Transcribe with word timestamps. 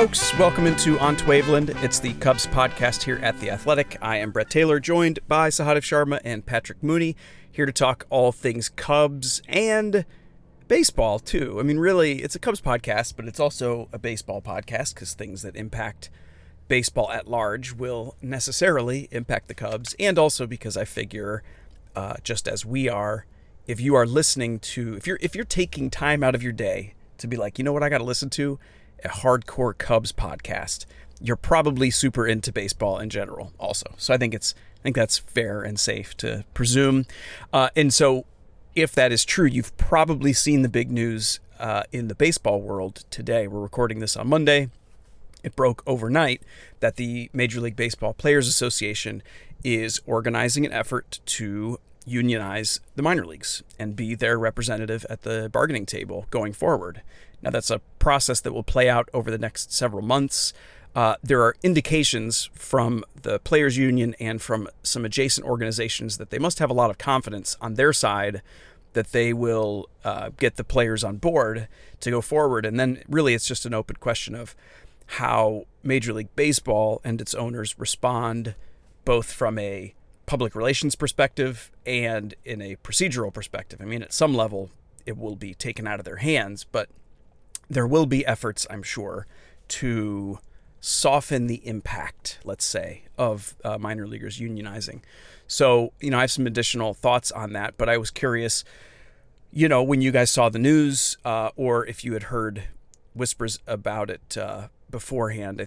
Folks, 0.00 0.34
welcome 0.38 0.66
into 0.66 0.98
On 0.98 1.14
to 1.14 1.24
Waveland. 1.26 1.76
It's 1.84 1.98
the 1.98 2.14
Cubs 2.14 2.46
podcast 2.46 3.02
here 3.02 3.18
at 3.18 3.38
The 3.38 3.50
Athletic. 3.50 3.98
I 4.00 4.16
am 4.16 4.30
Brett 4.30 4.48
Taylor, 4.48 4.80
joined 4.80 5.18
by 5.28 5.50
Sahadev 5.50 5.82
Sharma 5.82 6.20
and 6.24 6.46
Patrick 6.46 6.82
Mooney, 6.82 7.16
here 7.52 7.66
to 7.66 7.72
talk 7.72 8.06
all 8.08 8.32
things 8.32 8.70
Cubs 8.70 9.42
and 9.46 10.06
baseball, 10.68 11.18
too. 11.18 11.60
I 11.60 11.64
mean, 11.64 11.76
really, 11.76 12.22
it's 12.22 12.34
a 12.34 12.38
Cubs 12.38 12.62
podcast, 12.62 13.14
but 13.14 13.26
it's 13.26 13.38
also 13.38 13.90
a 13.92 13.98
baseball 13.98 14.40
podcast 14.40 14.94
because 14.94 15.12
things 15.12 15.42
that 15.42 15.54
impact 15.54 16.08
baseball 16.66 17.10
at 17.10 17.28
large 17.28 17.74
will 17.74 18.16
necessarily 18.22 19.06
impact 19.10 19.48
the 19.48 19.54
Cubs, 19.54 19.94
and 20.00 20.18
also 20.18 20.46
because 20.46 20.78
I 20.78 20.86
figure, 20.86 21.42
uh, 21.94 22.14
just 22.24 22.48
as 22.48 22.64
we 22.64 22.88
are, 22.88 23.26
if 23.66 23.82
you 23.82 23.94
are 23.96 24.06
listening 24.06 24.60
to, 24.60 24.94
if 24.94 25.06
you're 25.06 25.18
if 25.20 25.34
you're 25.34 25.44
taking 25.44 25.90
time 25.90 26.24
out 26.24 26.34
of 26.34 26.42
your 26.42 26.52
day 26.52 26.94
to 27.18 27.26
be 27.26 27.36
like, 27.36 27.58
you 27.58 27.64
know 27.64 27.72
what, 27.74 27.82
I 27.82 27.90
got 27.90 27.98
to 27.98 28.04
listen 28.04 28.30
to 28.30 28.58
a 29.04 29.08
hardcore 29.08 29.76
Cubs 29.76 30.12
podcast, 30.12 30.86
you're 31.20 31.36
probably 31.36 31.90
super 31.90 32.26
into 32.26 32.52
baseball 32.52 32.98
in 32.98 33.10
general, 33.10 33.52
also. 33.58 33.94
So 33.96 34.14
I 34.14 34.16
think 34.16 34.34
it's 34.34 34.54
I 34.80 34.82
think 34.82 34.96
that's 34.96 35.18
fair 35.18 35.62
and 35.62 35.78
safe 35.78 36.16
to 36.18 36.44
presume. 36.54 37.04
Uh, 37.52 37.68
and 37.76 37.92
so, 37.92 38.24
if 38.74 38.92
that 38.92 39.12
is 39.12 39.26
true, 39.26 39.46
you've 39.46 39.76
probably 39.76 40.32
seen 40.32 40.62
the 40.62 40.70
big 40.70 40.90
news 40.90 41.38
uh, 41.58 41.82
in 41.92 42.08
the 42.08 42.14
baseball 42.14 42.62
world 42.62 43.04
today. 43.10 43.46
We're 43.46 43.60
recording 43.60 43.98
this 43.98 44.16
on 44.16 44.28
Monday. 44.28 44.70
It 45.42 45.54
broke 45.54 45.82
overnight 45.86 46.42
that 46.80 46.96
the 46.96 47.28
Major 47.34 47.60
League 47.60 47.76
Baseball 47.76 48.14
Players 48.14 48.48
Association 48.48 49.22
is 49.62 50.00
organizing 50.06 50.64
an 50.64 50.72
effort 50.72 51.20
to 51.26 51.78
unionize 52.04 52.80
the 52.96 53.02
minor 53.02 53.24
leagues 53.24 53.62
and 53.78 53.96
be 53.96 54.14
their 54.14 54.38
representative 54.38 55.06
at 55.10 55.22
the 55.22 55.48
bargaining 55.52 55.86
table 55.86 56.26
going 56.30 56.52
forward. 56.52 57.02
Now, 57.42 57.50
that's 57.50 57.70
a 57.70 57.80
process 57.98 58.40
that 58.40 58.52
will 58.52 58.62
play 58.62 58.88
out 58.88 59.08
over 59.14 59.30
the 59.30 59.38
next 59.38 59.72
several 59.72 60.02
months. 60.02 60.52
Uh, 60.94 61.14
there 61.22 61.42
are 61.42 61.54
indications 61.62 62.50
from 62.52 63.04
the 63.22 63.38
players' 63.38 63.76
union 63.76 64.14
and 64.18 64.42
from 64.42 64.68
some 64.82 65.04
adjacent 65.04 65.46
organizations 65.46 66.18
that 66.18 66.30
they 66.30 66.38
must 66.38 66.58
have 66.58 66.70
a 66.70 66.74
lot 66.74 66.90
of 66.90 66.98
confidence 66.98 67.56
on 67.60 67.74
their 67.74 67.92
side 67.92 68.42
that 68.92 69.12
they 69.12 69.32
will 69.32 69.88
uh, 70.04 70.30
get 70.38 70.56
the 70.56 70.64
players 70.64 71.04
on 71.04 71.16
board 71.16 71.68
to 72.00 72.10
go 72.10 72.20
forward. 72.20 72.66
And 72.66 72.78
then, 72.78 73.02
really, 73.08 73.34
it's 73.34 73.46
just 73.46 73.64
an 73.64 73.74
open 73.74 73.96
question 73.96 74.34
of 74.34 74.56
how 75.06 75.66
Major 75.82 76.12
League 76.12 76.34
Baseball 76.34 77.00
and 77.04 77.20
its 77.20 77.34
owners 77.34 77.78
respond, 77.78 78.54
both 79.04 79.32
from 79.32 79.58
a 79.58 79.94
public 80.30 80.54
relations 80.54 80.94
perspective 80.94 81.72
and 81.84 82.36
in 82.44 82.62
a 82.62 82.76
procedural 82.76 83.34
perspective. 83.34 83.80
I 83.82 83.84
mean, 83.84 84.00
at 84.00 84.12
some 84.12 84.32
level, 84.32 84.70
it 85.04 85.18
will 85.18 85.34
be 85.34 85.54
taken 85.54 85.88
out 85.88 85.98
of 85.98 86.04
their 86.04 86.18
hands, 86.18 86.62
but 86.62 86.88
there 87.68 87.84
will 87.84 88.06
be 88.06 88.24
efforts, 88.24 88.64
I'm 88.70 88.84
sure, 88.84 89.26
to 89.80 90.38
soften 90.78 91.48
the 91.48 91.66
impact, 91.66 92.38
let's 92.44 92.64
say, 92.64 93.06
of 93.18 93.56
uh, 93.64 93.76
minor 93.76 94.06
leaguers 94.06 94.38
unionizing. 94.38 95.00
So, 95.48 95.92
you 95.98 96.10
know, 96.10 96.18
I 96.18 96.20
have 96.20 96.30
some 96.30 96.46
additional 96.46 96.94
thoughts 96.94 97.32
on 97.32 97.52
that, 97.54 97.76
but 97.76 97.88
I 97.88 97.98
was 97.98 98.12
curious, 98.12 98.62
you 99.50 99.68
know, 99.68 99.82
when 99.82 100.00
you 100.00 100.12
guys 100.12 100.30
saw 100.30 100.48
the 100.48 100.60
news 100.60 101.18
uh, 101.24 101.50
or 101.56 101.84
if 101.84 102.04
you 102.04 102.12
had 102.12 102.24
heard 102.24 102.68
whispers 103.14 103.58
about 103.66 104.10
it 104.10 104.38
uh, 104.38 104.68
beforehand. 104.88 105.66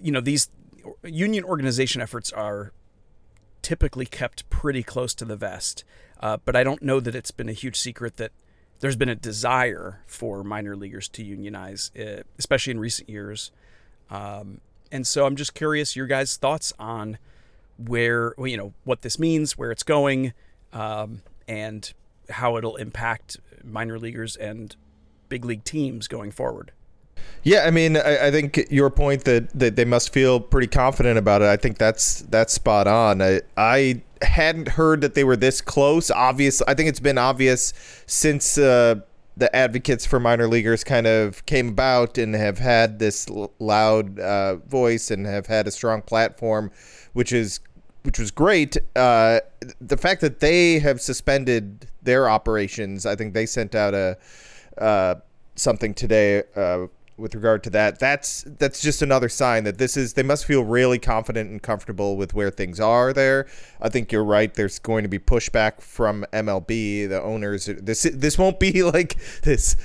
You 0.00 0.12
know, 0.12 0.20
these 0.20 0.48
union 1.02 1.42
organization 1.42 2.00
efforts 2.00 2.30
are 2.30 2.70
typically 3.66 4.06
kept 4.06 4.48
pretty 4.48 4.84
close 4.84 5.12
to 5.12 5.24
the 5.24 5.34
vest, 5.34 5.82
uh, 6.20 6.36
but 6.44 6.54
I 6.54 6.62
don't 6.62 6.82
know 6.82 7.00
that 7.00 7.16
it's 7.16 7.32
been 7.32 7.48
a 7.48 7.52
huge 7.52 7.74
secret 7.74 8.16
that 8.16 8.30
there's 8.78 8.94
been 8.94 9.08
a 9.08 9.16
desire 9.16 10.02
for 10.06 10.44
minor 10.44 10.76
leaguers 10.76 11.08
to 11.08 11.24
unionize, 11.24 11.90
uh, 11.98 12.22
especially 12.38 12.70
in 12.70 12.78
recent 12.78 13.10
years. 13.10 13.50
Um, 14.08 14.60
and 14.92 15.04
so 15.04 15.26
I'm 15.26 15.34
just 15.34 15.52
curious 15.52 15.96
your 15.96 16.06
guys' 16.06 16.36
thoughts 16.36 16.72
on 16.78 17.18
where, 17.76 18.34
you 18.38 18.56
know, 18.56 18.72
what 18.84 19.02
this 19.02 19.18
means, 19.18 19.58
where 19.58 19.72
it's 19.72 19.82
going, 19.82 20.32
um, 20.72 21.22
and 21.48 21.92
how 22.30 22.56
it'll 22.56 22.76
impact 22.76 23.38
minor 23.64 23.98
leaguers 23.98 24.36
and 24.36 24.76
big 25.28 25.44
league 25.44 25.64
teams 25.64 26.06
going 26.06 26.30
forward. 26.30 26.70
Yeah, 27.42 27.64
I 27.64 27.70
mean, 27.70 27.96
I, 27.96 28.26
I, 28.26 28.30
think 28.32 28.66
your 28.70 28.90
point 28.90 29.22
that, 29.24 29.56
that 29.56 29.76
they 29.76 29.84
must 29.84 30.12
feel 30.12 30.40
pretty 30.40 30.66
confident 30.66 31.16
about 31.16 31.42
it. 31.42 31.48
I 31.48 31.56
think 31.56 31.78
that's 31.78 32.22
that's 32.22 32.52
spot 32.52 32.88
on. 32.88 33.22
I, 33.22 33.42
I 33.56 34.02
hadn't 34.20 34.66
heard 34.66 35.00
that 35.02 35.14
they 35.14 35.22
were 35.22 35.36
this 35.36 35.60
close. 35.60 36.10
Obvious, 36.10 36.60
I 36.62 36.74
think 36.74 36.88
it's 36.88 36.98
been 36.98 37.18
obvious 37.18 37.72
since 38.06 38.58
uh, 38.58 38.96
the 39.36 39.54
advocates 39.54 40.06
for 40.06 40.18
minor 40.18 40.48
leaguers 40.48 40.82
kind 40.82 41.06
of 41.06 41.44
came 41.46 41.68
about 41.68 42.18
and 42.18 42.34
have 42.34 42.58
had 42.58 42.98
this 42.98 43.28
loud 43.58 44.18
uh, 44.18 44.56
voice 44.56 45.10
and 45.10 45.26
have 45.26 45.46
had 45.46 45.66
a 45.66 45.70
strong 45.70 46.02
platform, 46.02 46.72
which 47.12 47.32
is 47.32 47.60
which 48.02 48.18
was 48.18 48.30
great. 48.30 48.76
Uh, 48.94 49.40
the 49.80 49.96
fact 49.96 50.20
that 50.20 50.40
they 50.40 50.78
have 50.78 51.00
suspended 51.00 51.86
their 52.02 52.28
operations, 52.28 53.04
I 53.04 53.16
think 53.16 53.34
they 53.34 53.46
sent 53.46 53.74
out 53.74 53.94
a 53.94 54.16
uh, 54.78 55.16
something 55.56 55.92
today 55.92 56.44
uh, 56.54 56.86
with 57.16 57.34
regard 57.34 57.62
to 57.64 57.70
that. 57.70 57.98
That's 57.98 58.44
that's 58.58 58.80
just 58.80 59.02
another 59.02 59.28
sign 59.28 59.64
that 59.64 59.78
this 59.78 59.96
is 59.96 60.14
they 60.14 60.22
must 60.22 60.44
feel 60.44 60.64
really 60.64 60.98
confident 60.98 61.50
and 61.50 61.62
comfortable 61.62 62.16
with 62.16 62.34
where 62.34 62.50
things 62.50 62.78
are 62.78 63.12
there. 63.12 63.46
I 63.80 63.88
think 63.88 64.12
you're 64.12 64.24
right. 64.24 64.52
There's 64.52 64.78
going 64.78 65.02
to 65.02 65.08
be 65.08 65.18
pushback 65.18 65.80
from 65.80 66.26
MLB, 66.32 67.08
the 67.08 67.22
owners. 67.22 67.66
This 67.66 68.02
this 68.12 68.38
won't 68.38 68.60
be 68.60 68.82
like 68.92 69.16
this 69.42 69.76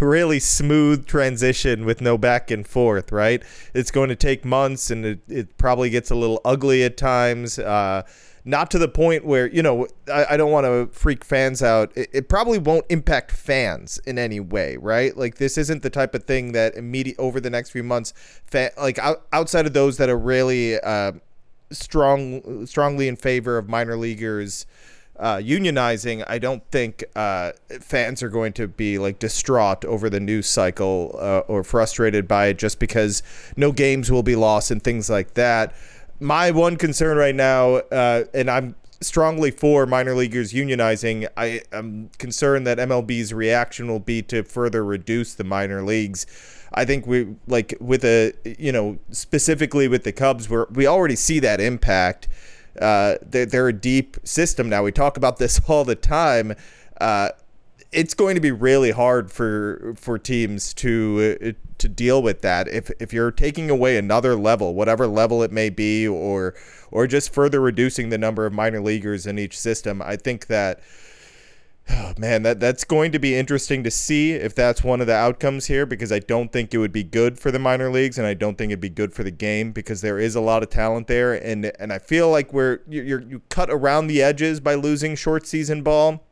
really 0.00 0.40
smooth 0.40 1.06
transition 1.06 1.84
with 1.84 2.00
no 2.00 2.18
back 2.18 2.50
and 2.50 2.66
forth, 2.66 3.12
right? 3.12 3.42
It's 3.72 3.90
going 3.90 4.08
to 4.10 4.16
take 4.16 4.44
months, 4.44 4.90
and 4.90 5.04
it, 5.04 5.20
it 5.28 5.58
probably 5.58 5.90
gets 5.90 6.10
a 6.10 6.14
little 6.14 6.40
ugly 6.44 6.84
at 6.84 6.96
times. 6.96 7.58
Uh, 7.58 8.02
not 8.44 8.70
to 8.70 8.78
the 8.78 8.88
point 8.88 9.24
where 9.24 9.46
you 9.46 9.62
know 9.62 9.86
I, 10.12 10.26
I 10.30 10.36
don't 10.36 10.52
want 10.52 10.66
to 10.66 10.88
freak 10.98 11.24
fans 11.24 11.62
out. 11.62 11.96
It, 11.96 12.10
it, 12.12 12.28
probably 12.28 12.58
won't 12.58 12.84
impact 12.90 13.32
fans 13.32 13.98
in 14.06 14.18
any 14.18 14.40
way, 14.40 14.76
right? 14.76 15.16
Like 15.16 15.36
this 15.36 15.56
isn't 15.56 15.82
the 15.82 15.90
type 15.90 16.14
of 16.14 16.24
thing 16.24 16.52
that 16.52 16.76
immediate 16.76 17.18
over 17.18 17.40
the 17.40 17.50
next 17.50 17.70
few 17.70 17.82
months, 17.82 18.12
fa- 18.46 18.72
like 18.76 18.98
out, 18.98 19.26
outside 19.32 19.66
of 19.66 19.72
those 19.72 19.96
that 19.96 20.10
are 20.10 20.18
really 20.18 20.78
uh, 20.80 21.12
strong, 21.70 22.66
strongly 22.66 23.08
in 23.08 23.16
favor 23.16 23.56
of 23.56 23.68
minor 23.68 23.96
leaguers. 23.96 24.66
Uh, 25.16 25.36
unionizing, 25.36 26.24
I 26.26 26.40
don't 26.40 26.68
think 26.72 27.04
uh, 27.14 27.52
fans 27.80 28.20
are 28.20 28.28
going 28.28 28.52
to 28.54 28.66
be 28.66 28.98
like 28.98 29.20
distraught 29.20 29.84
over 29.84 30.10
the 30.10 30.18
news 30.18 30.48
cycle 30.48 31.16
uh, 31.20 31.42
or 31.46 31.62
frustrated 31.62 32.26
by 32.26 32.46
it 32.46 32.58
just 32.58 32.80
because 32.80 33.22
no 33.56 33.70
games 33.70 34.10
will 34.10 34.24
be 34.24 34.34
lost 34.34 34.72
and 34.72 34.82
things 34.82 35.08
like 35.08 35.34
that 35.34 35.72
my 36.20 36.50
one 36.50 36.76
concern 36.76 37.16
right 37.16 37.34
now, 37.34 37.76
uh, 37.76 38.24
and 38.32 38.50
I'm 38.50 38.76
strongly 39.00 39.50
for 39.50 39.86
minor 39.86 40.14
leaguers 40.14 40.52
unionizing. 40.52 41.28
I 41.36 41.62
am 41.72 42.10
concerned 42.18 42.66
that 42.66 42.78
MLB's 42.78 43.32
reaction 43.32 43.88
will 43.88 44.00
be 44.00 44.22
to 44.22 44.42
further 44.42 44.84
reduce 44.84 45.34
the 45.34 45.44
minor 45.44 45.82
leagues. 45.82 46.26
I 46.72 46.84
think 46.84 47.06
we 47.06 47.36
like 47.46 47.76
with 47.80 48.04
a 48.04 48.32
you 48.44 48.72
know 48.72 48.98
specifically 49.10 49.88
with 49.88 50.04
the 50.04 50.12
Cubs, 50.12 50.48
where 50.48 50.66
we 50.70 50.86
already 50.86 51.16
see 51.16 51.38
that 51.40 51.60
impact. 51.60 52.28
Uh, 52.80 53.16
they're, 53.22 53.46
they're 53.46 53.68
a 53.68 53.72
deep 53.72 54.16
system 54.24 54.68
now. 54.68 54.82
We 54.82 54.90
talk 54.90 55.16
about 55.16 55.36
this 55.36 55.60
all 55.68 55.84
the 55.84 55.94
time. 55.94 56.54
Uh, 57.00 57.30
it's 57.94 58.14
going 58.14 58.34
to 58.34 58.40
be 58.40 58.50
really 58.50 58.90
hard 58.90 59.30
for 59.30 59.94
for 59.96 60.18
teams 60.18 60.74
to 60.74 61.36
uh, 61.42 61.52
to 61.78 61.88
deal 61.88 62.22
with 62.22 62.42
that. 62.42 62.68
If 62.68 62.90
if 63.00 63.12
you're 63.12 63.30
taking 63.30 63.70
away 63.70 63.96
another 63.96 64.34
level 64.36 64.74
whatever 64.74 65.06
level 65.06 65.42
it 65.42 65.52
may 65.52 65.70
be 65.70 66.06
or 66.06 66.54
or 66.90 67.06
just 67.06 67.32
further 67.32 67.60
reducing 67.60 68.10
the 68.10 68.18
number 68.18 68.46
of 68.46 68.52
minor 68.52 68.80
leaguers 68.80 69.26
in 69.26 69.38
each 69.38 69.58
system 69.58 70.00
i 70.02 70.16
think 70.16 70.46
that 70.46 70.80
oh 71.90 72.12
man 72.16 72.42
that 72.42 72.60
that's 72.60 72.84
going 72.84 73.12
to 73.12 73.18
be 73.18 73.34
interesting 73.34 73.82
to 73.82 73.90
see 73.90 74.32
if 74.32 74.54
that's 74.54 74.82
one 74.82 75.00
of 75.00 75.06
the 75.06 75.14
outcomes 75.14 75.66
here 75.66 75.84
because 75.84 76.12
i 76.12 76.18
don't 76.18 76.52
think 76.52 76.72
it 76.72 76.78
would 76.78 76.92
be 76.92 77.02
good 77.02 77.38
for 77.38 77.50
the 77.50 77.58
minor 77.58 77.90
leagues 77.90 78.16
and 78.16 78.26
i 78.26 78.34
don't 78.34 78.56
think 78.56 78.70
it'd 78.70 78.80
be 78.80 78.88
good 78.88 79.12
for 79.12 79.22
the 79.22 79.30
game 79.30 79.72
because 79.72 80.00
there 80.00 80.18
is 80.18 80.34
a 80.34 80.40
lot 80.40 80.62
of 80.62 80.70
talent 80.70 81.06
there 81.06 81.34
and 81.34 81.70
and 81.78 81.92
i 81.92 81.98
feel 81.98 82.30
like 82.30 82.52
we're 82.52 82.80
you're 82.86 83.22
you 83.22 83.42
cut 83.50 83.70
around 83.70 84.06
the 84.06 84.22
edges 84.22 84.60
by 84.60 84.74
losing 84.74 85.14
short 85.14 85.46
season 85.46 85.82
ball 85.82 86.24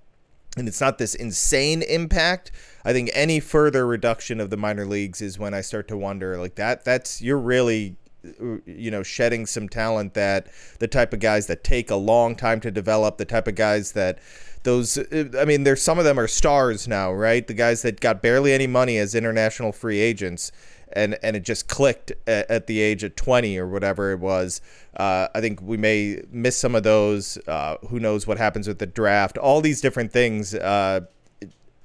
and 0.56 0.68
it's 0.68 0.80
not 0.80 0.98
this 0.98 1.14
insane 1.14 1.82
impact. 1.82 2.50
I 2.84 2.92
think 2.92 3.10
any 3.14 3.40
further 3.40 3.86
reduction 3.86 4.40
of 4.40 4.50
the 4.50 4.56
minor 4.56 4.84
leagues 4.84 5.22
is 5.22 5.38
when 5.38 5.54
I 5.54 5.60
start 5.60 5.88
to 5.88 5.96
wonder 5.96 6.36
like 6.36 6.56
that 6.56 6.84
that's 6.84 7.22
you're 7.22 7.38
really 7.38 7.96
you 8.66 8.90
know 8.90 9.02
shedding 9.02 9.46
some 9.46 9.68
talent 9.68 10.14
that 10.14 10.46
the 10.78 10.88
type 10.88 11.12
of 11.12 11.20
guys 11.20 11.46
that 11.48 11.64
take 11.64 11.90
a 11.90 11.96
long 11.96 12.36
time 12.36 12.60
to 12.60 12.70
develop, 12.70 13.18
the 13.18 13.24
type 13.24 13.48
of 13.48 13.54
guys 13.54 13.92
that 13.92 14.18
those 14.62 14.98
uh, 14.98 15.28
I 15.38 15.44
mean 15.44 15.64
there's 15.64 15.82
some 15.82 15.98
of 15.98 16.04
them 16.04 16.18
are 16.18 16.28
stars 16.28 16.86
now, 16.86 17.12
right? 17.12 17.46
The 17.46 17.54
guys 17.54 17.82
that 17.82 18.00
got 18.00 18.22
barely 18.22 18.52
any 18.52 18.66
money 18.66 18.98
as 18.98 19.14
international 19.14 19.72
free 19.72 19.98
agents 19.98 20.52
and 20.94 21.18
and 21.22 21.36
it 21.36 21.42
just 21.44 21.68
clicked 21.68 22.12
at, 22.26 22.50
at 22.50 22.66
the 22.66 22.80
age 22.80 23.02
of 23.02 23.16
20 23.16 23.58
or 23.58 23.66
whatever 23.66 24.12
it 24.12 24.20
was. 24.20 24.60
Uh, 24.96 25.28
I 25.34 25.40
think 25.40 25.60
we 25.62 25.76
may 25.76 26.22
miss 26.30 26.56
some 26.56 26.74
of 26.74 26.82
those. 26.82 27.38
Uh, 27.46 27.76
who 27.88 27.98
knows 27.98 28.26
what 28.26 28.38
happens 28.38 28.68
with 28.68 28.78
the 28.78 28.86
draft? 28.86 29.38
All 29.38 29.60
these 29.60 29.80
different 29.80 30.12
things 30.12 30.54
uh, 30.54 31.00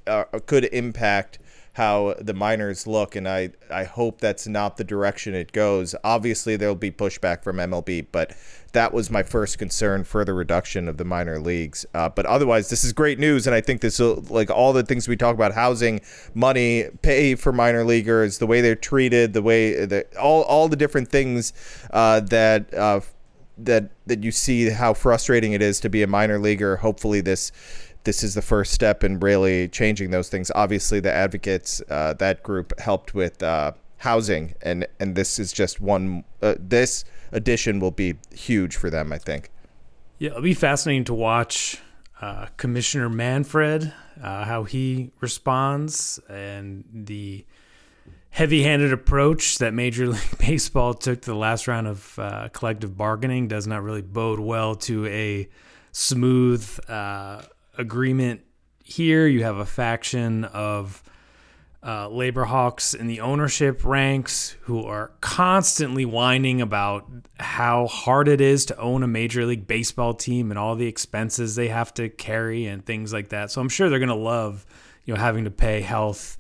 uh 0.06 0.24
could 0.46 0.66
impact 0.66 1.40
how 1.78 2.16
the 2.20 2.34
minors 2.34 2.88
look, 2.88 3.16
and 3.16 3.30
I, 3.30 3.52
I 3.72 3.84
hope 3.84 4.20
that's 4.20 4.48
not 4.48 4.78
the 4.78 4.84
direction 4.84 5.36
it 5.36 5.52
goes. 5.52 5.94
Obviously, 6.04 6.56
there'll 6.56 6.74
be 6.74 6.90
pushback 6.90 7.44
from 7.44 7.58
MLB, 7.58 8.08
but 8.12 8.36
that 8.74 8.92
was 8.94 9.12
my 9.12 9.22
first 9.22 9.60
concern 9.60 10.04
for 10.04 10.26
the 10.26 10.34
reduction 10.34 10.88
of 10.88 10.98
the 10.98 11.06
minor 11.06 11.40
leagues. 11.40 11.86
Uh, 11.94 12.10
but 12.10 12.26
otherwise, 12.26 12.72
this 12.72 12.84
is 12.84 12.94
great 12.94 13.20
news, 13.20 13.46
and 13.46 13.56
I 13.56 13.62
think 13.62 13.82
this 13.82 14.00
will, 14.00 14.24
like 14.28 14.50
all 14.50 14.74
the 14.74 14.82
things 14.82 15.08
we 15.08 15.16
talk 15.16 15.36
about 15.36 15.54
housing, 15.54 16.02
money, 16.34 16.86
pay 17.04 17.36
for 17.36 17.54
minor 17.54 17.84
leaguers, 17.84 18.40
the 18.40 18.48
way 18.48 18.62
they're 18.62 18.76
treated, 18.76 19.34
the 19.34 19.44
way 19.44 20.04
all, 20.20 20.42
all 20.46 20.68
the 20.68 20.76
different 20.76 21.10
things 21.10 21.54
uh, 21.92 22.22
that. 22.22 22.74
Uh, 22.74 23.02
that 23.60 23.90
that 24.06 24.24
you 24.24 24.32
see 24.32 24.70
how 24.70 24.94
frustrating 24.94 25.54
it 25.54 25.64
is 25.64 25.80
to 25.80 25.90
be 25.90 26.04
a 26.04 26.08
minor 26.08 26.38
leaguer. 26.38 26.76
Hopefully, 26.76 27.22
this 27.22 27.52
this 28.08 28.24
is 28.24 28.36
the 28.36 28.42
first 28.42 28.72
step 28.72 29.04
in 29.04 29.20
really 29.20 29.68
changing 29.68 30.12
those 30.12 30.30
things. 30.30 30.50
Obviously, 30.56 31.02
the 31.02 31.12
advocates 31.12 31.82
uh, 31.90 32.14
that 32.14 32.42
group 32.42 32.72
helped 32.80 33.14
with 33.14 33.44
uh, 33.44 33.74
housing, 33.98 34.56
and 34.62 34.88
and 35.02 35.14
this 35.14 35.38
is 35.38 35.52
just 35.52 35.82
one. 35.82 36.24
Uh, 36.42 36.56
this 36.58 37.04
addition 37.34 37.82
will 37.82 37.92
be 37.92 38.16
huge 38.34 38.78
for 38.78 38.90
them, 38.90 39.12
I 39.12 39.18
think. 39.18 39.52
Yeah, 40.20 40.30
it'll 40.30 40.42
be 40.42 40.54
fascinating 40.54 41.04
to 41.04 41.14
watch 41.14 41.82
uh, 42.22 42.48
Commissioner 42.56 43.10
Manfred 43.10 43.92
uh, 44.24 44.46
how 44.46 44.64
he 44.64 45.12
responds 45.20 46.18
and 46.30 46.86
the 46.94 47.46
heavy-handed 48.30 48.94
approach 48.94 49.58
that 49.58 49.74
Major 49.74 50.08
League 50.08 50.38
Baseball 50.40 50.94
took 50.94 51.22
to 51.24 51.32
the 51.32 51.36
last 51.36 51.68
round 51.68 51.88
of 51.88 52.18
uh, 52.18 52.48
collective 52.54 52.96
bargaining 52.96 53.50
does 53.50 53.68
not 53.68 53.84
really 53.84 54.02
bode 54.02 54.40
well 54.40 54.76
to 54.76 55.06
a 55.08 55.50
smooth 55.92 56.80
agreement 57.78 58.42
here. 58.84 59.28
You 59.28 59.44
have 59.44 59.58
a 59.58 59.66
faction 59.66 60.44
of 60.46 61.04
uh, 61.84 62.10
labor 62.10 62.44
hawks 62.44 62.94
in 62.94 63.08
the 63.08 63.22
ownership 63.22 63.86
ranks 63.86 64.58
who 64.62 64.84
are 64.84 65.12
constantly 65.22 66.06
whining 66.06 66.62
about 66.62 67.06
how 67.40 67.88
hard 67.88 68.28
it 68.28 68.42
is 68.42 68.66
to 68.66 68.78
own 68.78 69.04
a 69.04 69.08
major 69.08 69.46
league 69.46 69.68
baseball 69.68 70.14
team 70.14 70.52
and 70.52 70.58
all 70.58 70.76
the 70.76 70.88
expenses 70.88 71.56
they 71.56 71.68
have 71.68 71.94
to 71.94 72.10
carry 72.10 72.66
and 72.66 72.86
things 72.86 73.14
like 73.14 73.30
that. 73.30 73.52
So 73.52 73.62
I'm 73.62 73.70
sure 73.70 73.90
they're 73.90 74.00
going 74.00 74.10
to 74.10 74.16
love, 74.16 74.66
you 75.06 75.14
know, 75.14 75.20
having 75.20 75.46
to 75.46 75.52
pay 75.52 75.82
health, 75.82 76.38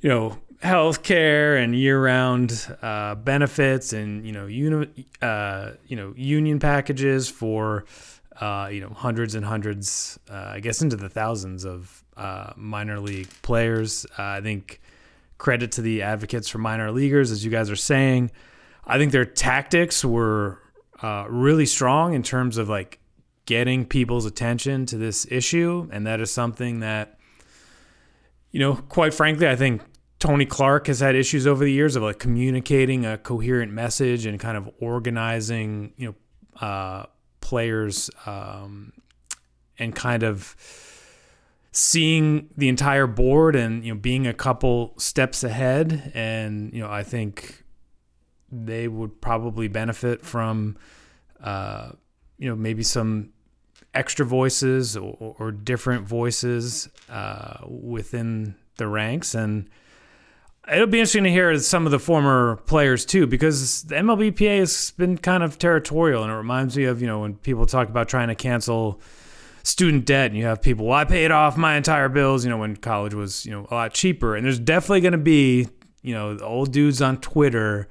you 0.00 0.08
know, 0.08 0.38
health 0.62 1.02
care 1.02 1.56
and 1.56 1.74
year-round 1.74 2.76
uh, 2.80 3.16
benefits 3.16 3.92
and 3.92 4.24
you 4.24 4.32
know, 4.32 4.46
uni- 4.46 5.06
uh, 5.20 5.72
you 5.86 5.96
know, 5.96 6.14
union 6.16 6.58
packages 6.58 7.28
for 7.28 7.84
uh, 8.40 8.68
you 8.72 8.80
know, 8.80 8.88
hundreds 8.88 9.34
and 9.34 9.44
hundreds, 9.44 10.18
uh, 10.30 10.52
I 10.54 10.60
guess 10.60 10.80
into 10.80 10.96
the 10.96 11.10
thousands 11.10 11.64
of 11.64 12.02
uh, 12.16 12.52
minor 12.56 12.98
league 12.98 13.28
players. 13.42 14.06
Uh, 14.18 14.22
I 14.22 14.40
think 14.40 14.80
credit 15.36 15.72
to 15.72 15.82
the 15.82 16.02
advocates 16.02 16.48
for 16.48 16.58
minor 16.58 16.90
leaguers, 16.90 17.30
as 17.30 17.44
you 17.44 17.50
guys 17.50 17.70
are 17.70 17.76
saying. 17.76 18.30
I 18.86 18.98
think 18.98 19.12
their 19.12 19.26
tactics 19.26 20.04
were 20.04 20.58
uh, 21.02 21.26
really 21.28 21.66
strong 21.66 22.14
in 22.14 22.22
terms 22.22 22.56
of 22.56 22.68
like 22.68 22.98
getting 23.44 23.84
people's 23.84 24.24
attention 24.24 24.86
to 24.86 24.96
this 24.96 25.26
issue, 25.30 25.88
and 25.92 26.06
that 26.06 26.20
is 26.20 26.32
something 26.32 26.80
that, 26.80 27.18
you 28.52 28.60
know, 28.60 28.74
quite 28.74 29.12
frankly, 29.12 29.48
I 29.48 29.56
think 29.56 29.82
Tony 30.18 30.46
Clark 30.46 30.86
has 30.86 31.00
had 31.00 31.14
issues 31.14 31.46
over 31.46 31.64
the 31.64 31.72
years 31.72 31.94
of 31.94 32.02
like 32.02 32.18
communicating 32.18 33.04
a 33.04 33.18
coherent 33.18 33.72
message 33.72 34.24
and 34.24 34.40
kind 34.40 34.56
of 34.56 34.70
organizing, 34.78 35.92
you 35.96 36.08
know, 36.08 36.66
uh, 36.66 37.06
players 37.40 38.10
um, 38.26 38.92
and 39.78 39.94
kind 39.94 40.22
of 40.22 40.56
seeing 41.72 42.48
the 42.56 42.68
entire 42.68 43.06
board 43.06 43.54
and 43.54 43.84
you 43.84 43.94
know 43.94 44.00
being 44.00 44.26
a 44.26 44.34
couple 44.34 44.94
steps 44.98 45.44
ahead. 45.44 46.12
And 46.14 46.72
you 46.72 46.80
know 46.80 46.90
I 46.90 47.02
think 47.02 47.64
they 48.50 48.88
would 48.88 49.20
probably 49.20 49.68
benefit 49.68 50.24
from 50.24 50.76
uh, 51.42 51.92
you 52.38 52.48
know 52.48 52.56
maybe 52.56 52.82
some 52.82 53.32
extra 53.94 54.24
voices 54.24 54.96
or, 54.96 55.34
or 55.38 55.50
different 55.52 56.06
voices 56.06 56.88
uh, 57.08 57.58
within 57.66 58.54
the 58.76 58.86
ranks. 58.86 59.34
And 59.34 59.68
it'll 60.72 60.86
be 60.86 60.98
interesting 60.98 61.24
to 61.24 61.30
hear 61.30 61.58
some 61.58 61.86
of 61.86 61.92
the 61.92 61.98
former 61.98 62.56
players 62.66 63.04
too, 63.04 63.26
because 63.26 63.82
the 63.84 63.96
MLBPA 63.96 64.58
has 64.60 64.92
been 64.92 65.18
kind 65.18 65.42
of 65.42 65.58
territorial, 65.58 66.22
and 66.22 66.32
it 66.32 66.36
reminds 66.36 66.76
me 66.76 66.84
of 66.84 67.00
you 67.00 67.06
know 67.06 67.20
when 67.20 67.34
people 67.36 67.66
talk 67.66 67.88
about 67.88 68.08
trying 68.08 68.28
to 68.28 68.34
cancel 68.34 69.00
student 69.62 70.06
debt, 70.06 70.30
and 70.30 70.36
you 70.38 70.44
have 70.44 70.62
people, 70.62 70.86
well, 70.86 70.98
I 70.98 71.04
paid 71.04 71.30
off 71.30 71.56
my 71.56 71.76
entire 71.76 72.08
bills, 72.08 72.44
you 72.44 72.50
know, 72.50 72.58
when 72.58 72.76
college 72.76 73.14
was 73.14 73.44
you 73.44 73.52
know 73.52 73.66
a 73.70 73.74
lot 73.74 73.94
cheaper, 73.94 74.36
and 74.36 74.44
there's 74.44 74.58
definitely 74.58 75.00
going 75.00 75.12
to 75.12 75.18
be 75.18 75.68
you 76.02 76.14
know 76.14 76.38
old 76.38 76.72
dudes 76.72 77.02
on 77.02 77.20
Twitter. 77.20 77.88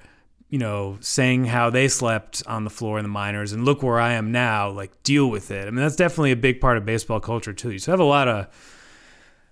You 0.52 0.58
know, 0.58 0.98
saying 1.00 1.46
how 1.46 1.70
they 1.70 1.88
slept 1.88 2.42
on 2.48 2.64
the 2.64 2.72
floor 2.72 2.98
in 2.98 3.04
the 3.04 3.10
minors, 3.10 3.54
and 3.54 3.66
look 3.66 3.84
where 3.84 4.00
I 4.00 4.14
am 4.14 4.32
now. 4.32 4.72
Like, 4.72 5.04
deal 5.04 5.30
with 5.30 5.52
it. 5.52 5.68
I 5.68 5.70
mean, 5.70 5.76
that's 5.76 5.96
definitely 5.96 6.32
a 6.32 6.36
big 6.36 6.60
part 6.60 6.76
of 6.76 6.86
baseball 6.86 7.20
culture 7.20 7.54
too. 7.54 7.70
You 7.70 7.78
so 7.78 7.92
have 7.92 8.00
a 8.00 8.04
lot 8.04 8.28
of 8.28 8.48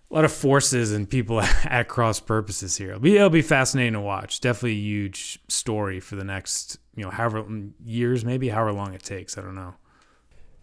a 0.09 0.13
lot 0.13 0.25
of 0.25 0.31
forces 0.31 0.92
and 0.92 1.09
people 1.09 1.42
at 1.63 1.88
cross 1.88 2.19
purposes 2.19 2.77
here. 2.77 2.92
It'll 2.92 3.01
be, 3.01 3.15
it'll 3.15 3.30
be 3.30 3.42
fascinating 3.42 3.94
to 3.94 4.00
watch. 4.00 4.39
Definitely 4.39 4.71
a 4.71 4.81
huge 4.81 5.39
story 5.48 6.00
for 6.00 6.15
the 6.15 6.24
next, 6.24 6.80
you 6.95 7.04
know, 7.04 7.09
however 7.09 7.45
years, 7.83 8.24
maybe 8.24 8.50
however 8.50 8.74
long 8.74 8.94
it 8.94 9.04
takes. 9.04 9.38
I 9.38 9.42
don't 9.42 9.56
know. 9.56 9.75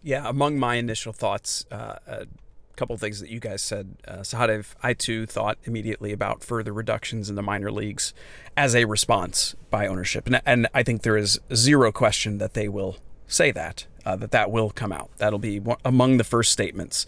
Yeah, 0.01 0.27
among 0.27 0.59
my 0.59 0.75
initial 0.75 1.13
thoughts, 1.13 1.65
uh, 1.71 1.97
a 2.07 2.27
couple 2.75 2.93
of 2.93 3.01
things 3.01 3.19
that 3.21 3.29
you 3.29 3.39
guys 3.39 3.61
said, 3.61 3.95
uh, 4.07 4.17
Sahadev, 4.17 4.75
I 4.83 4.93
too 4.93 5.25
thought 5.25 5.57
immediately 5.63 6.11
about 6.11 6.43
further 6.43 6.73
reductions 6.73 7.27
in 7.29 7.35
the 7.35 7.41
minor 7.41 7.71
leagues 7.71 8.13
as 8.55 8.75
a 8.75 8.85
response 8.85 9.55
by 9.71 9.87
ownership, 9.87 10.27
and 10.27 10.41
and 10.45 10.67
I 10.75 10.83
think 10.83 11.01
there 11.01 11.17
is 11.17 11.39
zero 11.55 11.91
question 11.91 12.37
that 12.37 12.53
they 12.53 12.67
will 12.67 12.97
say 13.25 13.49
that 13.51 13.87
uh, 14.05 14.15
that 14.17 14.31
that 14.31 14.51
will 14.51 14.69
come 14.69 14.91
out. 14.91 15.09
That'll 15.17 15.39
be 15.39 15.61
among 15.83 16.17
the 16.17 16.23
first 16.23 16.51
statements. 16.51 17.05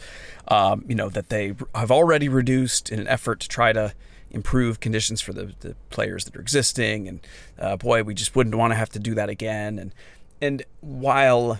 Um, 0.47 0.85
you 0.87 0.95
know 0.95 1.09
that 1.09 1.29
they 1.29 1.53
have 1.75 1.91
already 1.91 2.29
reduced 2.29 2.91
in 2.91 2.99
an 2.99 3.07
effort 3.07 3.39
to 3.41 3.47
try 3.47 3.73
to 3.73 3.93
improve 4.31 4.79
conditions 4.79 5.21
for 5.21 5.33
the, 5.33 5.53
the 5.61 5.75
players 5.89 6.25
that 6.25 6.35
are 6.35 6.41
existing. 6.41 7.07
And 7.07 7.19
uh, 7.57 7.77
boy, 7.77 8.03
we 8.03 8.13
just 8.13 8.35
wouldn't 8.35 8.55
want 8.55 8.71
to 8.71 8.75
have 8.75 8.89
to 8.89 8.99
do 8.99 9.15
that 9.15 9.29
again. 9.29 9.79
And 9.79 9.93
and 10.41 10.63
while 10.81 11.59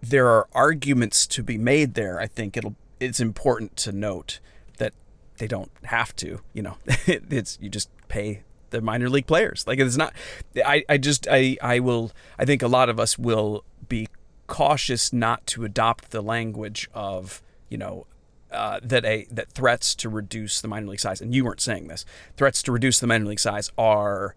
there 0.00 0.28
are 0.28 0.46
arguments 0.52 1.26
to 1.26 1.42
be 1.42 1.58
made 1.58 1.94
there, 1.94 2.20
I 2.20 2.26
think 2.26 2.56
it'll 2.56 2.76
it's 3.00 3.20
important 3.20 3.76
to 3.76 3.92
note 3.92 4.40
that 4.78 4.92
they 5.38 5.46
don't 5.46 5.70
have 5.84 6.14
to. 6.16 6.40
You 6.52 6.62
know, 6.62 6.76
it's 7.06 7.58
you 7.60 7.68
just 7.68 7.90
pay 8.08 8.42
the 8.70 8.80
minor 8.80 9.08
league 9.08 9.26
players. 9.26 9.66
Like 9.66 9.78
it's 9.78 9.96
not. 9.96 10.12
I 10.56 10.84
I 10.88 10.98
just 10.98 11.26
I 11.30 11.56
I 11.62 11.80
will. 11.80 12.12
I 12.38 12.44
think 12.44 12.62
a 12.62 12.68
lot 12.68 12.88
of 12.88 13.00
us 13.00 13.18
will 13.18 13.64
be 13.88 14.08
cautious 14.48 15.12
not 15.12 15.46
to 15.46 15.64
adopt 15.64 16.10
the 16.10 16.20
language 16.22 16.88
of 16.92 17.40
you 17.68 17.78
know 17.78 18.06
uh, 18.50 18.80
that 18.82 19.04
a 19.04 19.26
that 19.30 19.52
threats 19.52 19.94
to 19.94 20.08
reduce 20.08 20.60
the 20.60 20.66
minor 20.66 20.88
league 20.88 21.00
size, 21.00 21.20
and 21.20 21.32
you 21.32 21.44
weren't 21.44 21.60
saying 21.60 21.86
this. 21.86 22.04
Threats 22.36 22.62
to 22.64 22.72
reduce 22.72 22.98
the 22.98 23.06
minor 23.06 23.26
league 23.26 23.38
size 23.38 23.70
are 23.78 24.34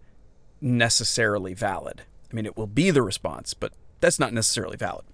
necessarily 0.60 1.54
valid. 1.54 2.02
I 2.30 2.34
mean, 2.34 2.46
it 2.46 2.56
will 2.56 2.68
be 2.68 2.90
the 2.90 3.02
response, 3.02 3.52
but 3.52 3.72
that's 4.00 4.20
not 4.20 4.32
necessarily 4.32 4.76
valid. 4.76 5.04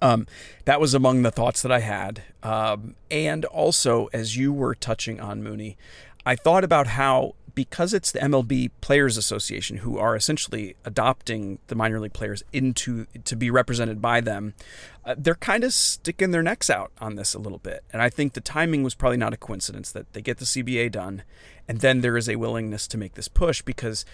Um, 0.00 0.26
that 0.64 0.80
was 0.80 0.94
among 0.94 1.22
the 1.22 1.30
thoughts 1.32 1.60
that 1.62 1.72
I 1.72 1.80
had, 1.80 2.22
um, 2.44 2.94
and 3.10 3.44
also 3.46 4.08
as 4.12 4.36
you 4.36 4.52
were 4.52 4.76
touching 4.76 5.20
on 5.20 5.42
Mooney, 5.42 5.76
I 6.24 6.36
thought 6.36 6.62
about 6.62 6.86
how 6.86 7.34
because 7.58 7.92
it's 7.92 8.12
the 8.12 8.20
MLB 8.20 8.70
Players 8.80 9.16
Association 9.16 9.78
who 9.78 9.98
are 9.98 10.14
essentially 10.14 10.76
adopting 10.84 11.58
the 11.66 11.74
minor 11.74 11.98
league 11.98 12.12
players 12.12 12.44
into 12.52 13.06
to 13.24 13.34
be 13.34 13.50
represented 13.50 14.00
by 14.00 14.20
them, 14.20 14.54
uh, 15.04 15.16
they're 15.18 15.34
kind 15.34 15.64
of 15.64 15.72
sticking 15.72 16.30
their 16.30 16.40
necks 16.40 16.70
out 16.70 16.92
on 17.00 17.16
this 17.16 17.34
a 17.34 17.38
little 17.40 17.58
bit. 17.58 17.82
And 17.92 18.00
I 18.00 18.10
think 18.10 18.34
the 18.34 18.40
timing 18.40 18.84
was 18.84 18.94
probably 18.94 19.16
not 19.16 19.32
a 19.32 19.36
coincidence 19.36 19.90
that 19.90 20.12
they 20.12 20.22
get 20.22 20.38
the 20.38 20.44
CBA 20.44 20.92
done, 20.92 21.24
and 21.66 21.80
then 21.80 22.00
there 22.00 22.16
is 22.16 22.28
a 22.28 22.36
willingness 22.36 22.86
to 22.86 22.96
make 22.96 23.14
this 23.14 23.26
push 23.26 23.60
because, 23.60 24.04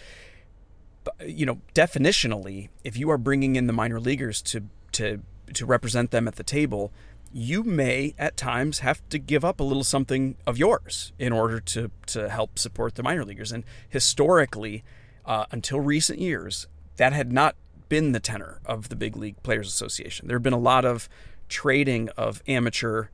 you 1.27 1.45
know, 1.45 1.61
definitionally, 1.75 2.71
if 2.83 2.97
you 2.97 3.11
are 3.11 3.19
bringing 3.19 3.57
in 3.57 3.67
the 3.67 3.75
minor 3.75 4.01
leaguers 4.01 4.41
to 4.41 4.63
to 4.93 5.21
to 5.53 5.67
represent 5.67 6.13
them 6.13 6.27
at 6.27 6.37
the 6.37 6.43
table, 6.43 6.95
you 7.37 7.65
may 7.65 8.15
at 8.17 8.37
times 8.37 8.79
have 8.79 9.07
to 9.09 9.19
give 9.19 9.45
up 9.45 9.59
a 9.59 9.65
little 9.65 9.83
something 9.83 10.37
of 10.47 10.57
yours 10.57 11.13
in 11.19 11.33
order 11.33 11.59
to 11.59 11.91
to 12.07 12.29
help 12.29 12.61
support 12.61 12.95
the 12.95 13.03
minor 13.03 13.25
leaguers. 13.25 13.51
And 13.51 13.65
historically, 13.89 14.85
uh, 15.27 15.45
until 15.51 15.81
recent 15.81 16.21
years, 16.21 16.69
that 16.97 17.13
had 17.13 17.33
not 17.33 17.57
been 17.89 18.13
the 18.13 18.21
tenor 18.21 18.61
of 18.65 18.89
the 18.89 18.95
Big 18.95 19.17
League 19.17 19.43
Players 19.43 19.67
Association. 19.67 20.29
There 20.29 20.37
have 20.37 20.45
been 20.45 20.53
a 20.53 20.59
lot 20.59 20.85
of 20.85 21.09
trading 21.49 22.09
of 22.11 22.41
amateur 22.47 23.09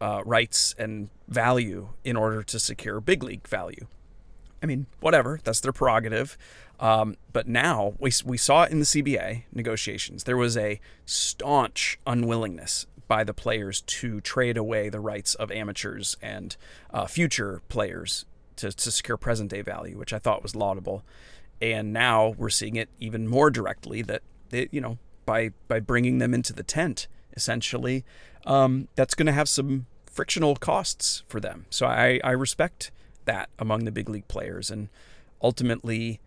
uh, 0.00 0.22
rights 0.24 0.72
and 0.78 1.10
value 1.26 1.88
in 2.04 2.16
order 2.16 2.44
to 2.44 2.60
secure 2.60 3.00
big 3.00 3.24
league 3.24 3.48
value. 3.48 3.88
I 4.62 4.66
mean, 4.66 4.86
whatever, 5.00 5.40
that's 5.42 5.60
their 5.60 5.72
prerogative. 5.72 6.38
Um, 6.78 7.16
but 7.32 7.48
now 7.48 7.94
we, 7.98 8.12
we 8.24 8.36
saw 8.36 8.62
it 8.62 8.70
in 8.70 8.78
the 8.78 8.84
CBA 8.84 9.44
negotiations. 9.52 10.24
There 10.24 10.36
was 10.36 10.56
a 10.56 10.80
staunch 11.04 11.98
unwillingness 12.06 12.86
by 13.08 13.24
the 13.24 13.34
players 13.34 13.80
to 13.82 14.20
trade 14.20 14.56
away 14.56 14.88
the 14.88 15.00
rights 15.00 15.34
of 15.34 15.50
amateurs 15.50 16.16
and 16.20 16.56
uh, 16.92 17.06
future 17.06 17.62
players 17.68 18.24
to, 18.56 18.72
to 18.72 18.90
secure 18.90 19.16
present 19.16 19.50
day 19.50 19.62
value, 19.62 19.98
which 19.98 20.12
I 20.12 20.18
thought 20.18 20.42
was 20.42 20.56
laudable. 20.56 21.04
And 21.60 21.92
now 21.92 22.34
we're 22.36 22.50
seeing 22.50 22.76
it 22.76 22.88
even 22.98 23.28
more 23.28 23.50
directly 23.50 24.02
that 24.02 24.22
you 24.50 24.80
know 24.80 24.98
by 25.24 25.50
by 25.68 25.80
bringing 25.80 26.18
them 26.18 26.34
into 26.34 26.52
the 26.52 26.62
tent 26.62 27.08
essentially, 27.36 28.04
um, 28.46 28.88
that's 28.94 29.14
going 29.14 29.26
to 29.26 29.32
have 29.32 29.48
some 29.48 29.86
frictional 30.06 30.56
costs 30.56 31.22
for 31.28 31.38
them. 31.38 31.66
So 31.68 31.86
I, 31.86 32.20
I 32.24 32.30
respect 32.30 32.90
that 33.26 33.50
among 33.58 33.84
the 33.84 33.92
big 33.92 34.08
league 34.08 34.28
players, 34.28 34.70
and 34.70 34.88
ultimately, 35.42 36.20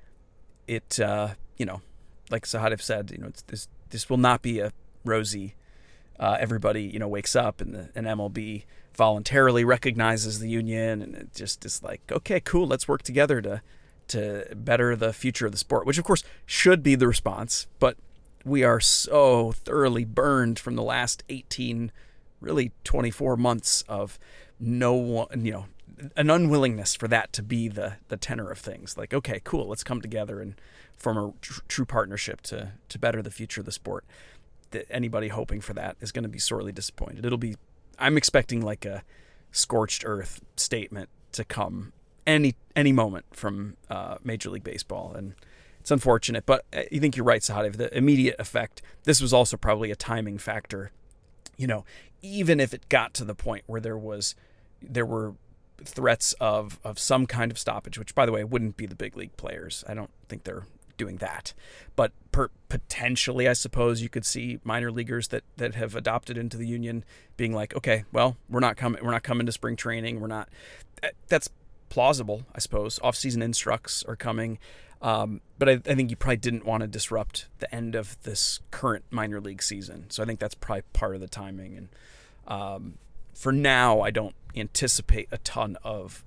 it 0.68 1.00
uh, 1.00 1.30
you 1.58 1.66
know, 1.66 1.82
like 2.30 2.46
Sahadev 2.46 2.82
said, 2.82 3.12
you 3.12 3.18
know, 3.18 3.32
this 3.48 3.68
this 3.90 4.10
will 4.10 4.18
not 4.18 4.42
be 4.42 4.60
a 4.60 4.72
rosy. 5.04 5.56
Uh, 6.20 6.38
everybody 6.40 6.84
you 6.84 7.00
know 7.00 7.08
wakes 7.08 7.36
up 7.36 7.62
and 7.62 7.74
the 7.74 7.90
and 7.96 8.06
MLB 8.06 8.66
voluntarily 8.94 9.64
recognizes 9.64 10.40
the 10.40 10.50
union, 10.50 11.02
and 11.02 11.16
it 11.16 11.34
just 11.34 11.64
is 11.66 11.82
like, 11.82 12.02
okay, 12.12 12.40
cool, 12.40 12.68
let's 12.68 12.88
work 12.88 13.02
together 13.02 13.42
to 13.42 13.62
to 14.10 14.46
better 14.56 14.96
the 14.96 15.14
future 15.14 15.46
of 15.46 15.52
the 15.52 15.58
sport, 15.58 15.86
which 15.86 15.98
of 15.98 16.04
course 16.04 16.24
should 16.46 16.84
be 16.84 16.96
the 16.96 17.08
response, 17.08 17.68
but 17.80 17.96
we 18.44 18.64
are 18.64 18.80
so 18.80 19.52
thoroughly 19.52 20.04
burned 20.06 20.60
from 20.60 20.76
the 20.76 20.84
last 20.84 21.24
18 21.30 21.92
really 22.42 22.72
24 22.86 23.36
months 23.36 23.84
of 23.90 24.18
no 24.60 24.94
one 24.94 25.46
you 25.46 25.52
know 25.52 25.66
an 26.16 26.30
unwillingness 26.30 26.96
for 26.96 27.08
that 27.10 27.34
to 27.34 27.44
be 27.44 27.68
the 27.68 27.98
the 28.08 28.18
tenor 28.18 28.50
of 28.50 28.58
things. 28.58 28.98
Like 28.98 29.14
okay 29.14 29.42
cool 29.44 29.68
let's 29.68 29.84
come 29.84 30.02
together 30.02 30.42
and 30.42 30.56
form 30.96 31.18
a 31.18 31.34
tr- 31.42 31.62
true 31.68 31.86
partnership 31.86 32.42
to 32.44 32.74
to 32.88 33.00
better 33.00 33.22
the 33.22 33.32
future 33.32 33.62
of 33.62 33.66
the 33.66 33.72
sport 33.72 34.06
that 34.72 34.86
anybody 34.90 35.28
hoping 35.28 35.62
for 35.62 35.74
that 35.74 35.96
is 36.00 36.12
going 36.12 36.24
to 36.24 36.30
be 36.30 36.40
sorely 36.40 36.72
disappointed 36.72 37.26
it'll 37.26 37.38
be 37.38 37.56
i'm 37.98 38.18
expecting 38.18 38.62
like 38.62 38.86
a 38.86 39.04
scorched 39.52 40.04
earth 40.06 40.42
statement 40.56 41.10
to 41.32 41.44
come 41.44 41.92
any 42.28 42.56
any 42.76 42.92
moment 42.92 43.26
from 43.32 43.76
uh, 43.90 44.16
major 44.24 44.50
league 44.50 44.64
baseball 44.64 45.14
and 45.16 45.34
it's 45.80 45.92
unfortunate, 45.92 46.46
but 46.46 46.66
uh, 46.72 46.82
you 46.92 47.00
think 47.00 47.16
you're 47.16 47.26
right, 47.26 47.42
Sahadev. 47.42 47.78
The 47.78 47.96
immediate 47.98 48.36
effect. 48.38 48.82
This 49.06 49.22
was 49.22 49.34
also 49.34 49.58
probably 49.58 49.92
a 49.92 49.96
timing 49.96 50.38
factor. 50.38 50.92
You 51.58 51.68
know, 51.68 51.86
even 52.22 52.60
if 52.60 52.74
it 52.74 52.88
got 52.90 53.14
to 53.16 53.26
the 53.26 53.36
point 53.36 53.64
where 53.66 53.82
there 53.82 53.98
was, 53.98 54.36
there 54.82 55.06
were 55.06 55.36
threats 55.84 56.34
of 56.34 56.80
of 56.84 57.00
some 57.00 57.26
kind 57.26 57.52
of 57.52 57.58
stoppage, 57.58 57.98
which 57.98 58.14
by 58.14 58.26
the 58.26 58.32
way 58.32 58.44
wouldn't 58.44 58.78
be 58.78 58.86
the 58.86 58.96
big 58.96 59.16
league 59.16 59.36
players. 59.38 59.84
I 59.88 59.94
don't 59.94 60.12
think 60.28 60.44
they're 60.44 60.68
doing 61.00 61.18
that, 61.18 61.54
but 61.96 62.12
per, 62.32 62.50
potentially, 62.70 63.48
I 63.48 63.54
suppose 63.54 64.04
you 64.04 64.10
could 64.10 64.26
see 64.26 64.60
minor 64.64 64.92
leaguers 64.92 65.30
that 65.30 65.44
that 65.58 65.74
have 65.74 65.96
adopted 65.96 66.38
into 66.38 66.58
the 66.58 66.68
union 66.68 67.04
being 67.38 67.54
like, 67.54 67.76
okay, 67.76 68.04
well, 68.12 68.38
we're 68.48 68.60
not 68.60 68.78
coming, 68.78 69.04
we're 69.04 69.12
not 69.12 69.24
coming 69.24 69.48
to 69.48 69.52
spring 69.52 69.76
training, 69.76 70.20
we're 70.20 70.28
not. 70.28 70.50
That's 71.28 71.50
plausible, 71.90 72.44
I 72.54 72.60
suppose. 72.60 73.00
Off 73.02 73.16
season 73.16 73.42
instructs 73.42 74.04
are 74.04 74.16
coming. 74.16 74.60
Um, 75.02 75.42
but 75.58 75.70
I, 75.70 75.72
I, 75.74 75.96
think 75.96 76.10
you 76.10 76.18
probably 76.18 76.38
didn't 76.38 76.66
want 76.66 76.82
to 76.82 76.88
disrupt 76.88 77.48
the 77.60 77.74
end 77.74 77.96
of 77.96 78.22
this 78.24 78.60
current 78.70 79.06
minor 79.10 79.40
league 79.40 79.64
season. 79.64 80.10
So 80.10 80.22
I 80.22 80.26
think 80.26 80.40
that's 80.40 80.56
probably 80.56 80.84
part 80.92 81.16
of 81.16 81.22
the 81.22 81.30
timing. 81.30 81.78
And 81.78 81.90
um, 82.46 82.98
for 83.34 83.54
now, 83.54 84.02
I 84.02 84.12
don't 84.12 84.36
anticipate 84.58 85.30
a 85.32 85.38
ton 85.38 85.78
of 85.86 86.26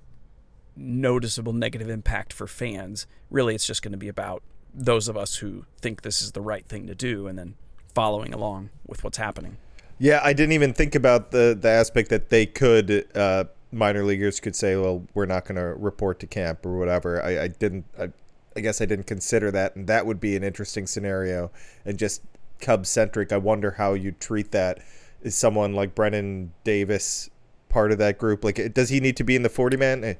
noticeable 0.75 1.53
negative 1.53 1.87
impact 1.87 2.33
for 2.33 2.47
fans. 2.47 3.05
Really, 3.29 3.53
it's 3.53 3.67
just 3.67 3.83
going 3.83 3.91
to 3.91 3.97
be 3.97 4.07
about 4.07 4.41
those 4.73 5.07
of 5.07 5.15
us 5.15 5.37
who 5.37 5.65
think 5.81 6.01
this 6.01 6.21
is 6.21 6.31
the 6.31 6.41
right 6.41 6.65
thing 6.65 6.87
to 6.87 6.95
do 6.95 7.27
and 7.27 7.37
then 7.37 7.55
following 7.93 8.33
along 8.33 8.69
with 8.87 9.03
what's 9.03 9.17
happening. 9.17 9.57
Yeah, 9.99 10.19
I 10.23 10.33
didn't 10.33 10.53
even 10.53 10.73
think 10.73 10.95
about 10.95 11.31
the 11.31 11.57
the 11.59 11.69
aspect 11.69 12.09
that 12.09 12.29
they 12.29 12.45
could 12.45 13.07
uh, 13.15 13.45
minor 13.71 14.03
leaguers 14.03 14.39
could 14.39 14.55
say, 14.55 14.75
"Well, 14.75 15.07
we're 15.13 15.25
not 15.25 15.45
going 15.45 15.55
to 15.55 15.73
report 15.75 16.19
to 16.21 16.27
camp 16.27 16.65
or 16.65 16.77
whatever." 16.77 17.23
I, 17.23 17.43
I 17.43 17.47
didn't. 17.47 17.85
I, 17.99 18.09
I 18.55 18.59
guess 18.59 18.81
I 18.81 18.85
didn't 18.85 19.07
consider 19.07 19.49
that, 19.51 19.75
and 19.75 19.87
that 19.87 20.05
would 20.05 20.19
be 20.19 20.35
an 20.35 20.43
interesting 20.43 20.85
scenario. 20.85 21.51
And 21.85 21.97
just 21.97 22.21
Cubs 22.59 22.89
centric, 22.89 23.31
I 23.31 23.37
wonder 23.37 23.71
how 23.71 23.93
you 23.93 24.11
treat 24.11 24.51
that. 24.51 24.79
Is 25.21 25.35
someone 25.35 25.73
like 25.73 25.95
Brennen 25.95 26.49
Davis 26.63 27.29
part 27.69 27.91
of 27.91 27.97
that 27.97 28.17
group? 28.17 28.43
Like, 28.43 28.73
does 28.73 28.89
he 28.89 28.99
need 28.99 29.17
to 29.17 29.23
be 29.23 29.35
in 29.35 29.43
the 29.43 29.49
forty 29.49 29.77
man? 29.77 30.03
Eh. 30.03 30.15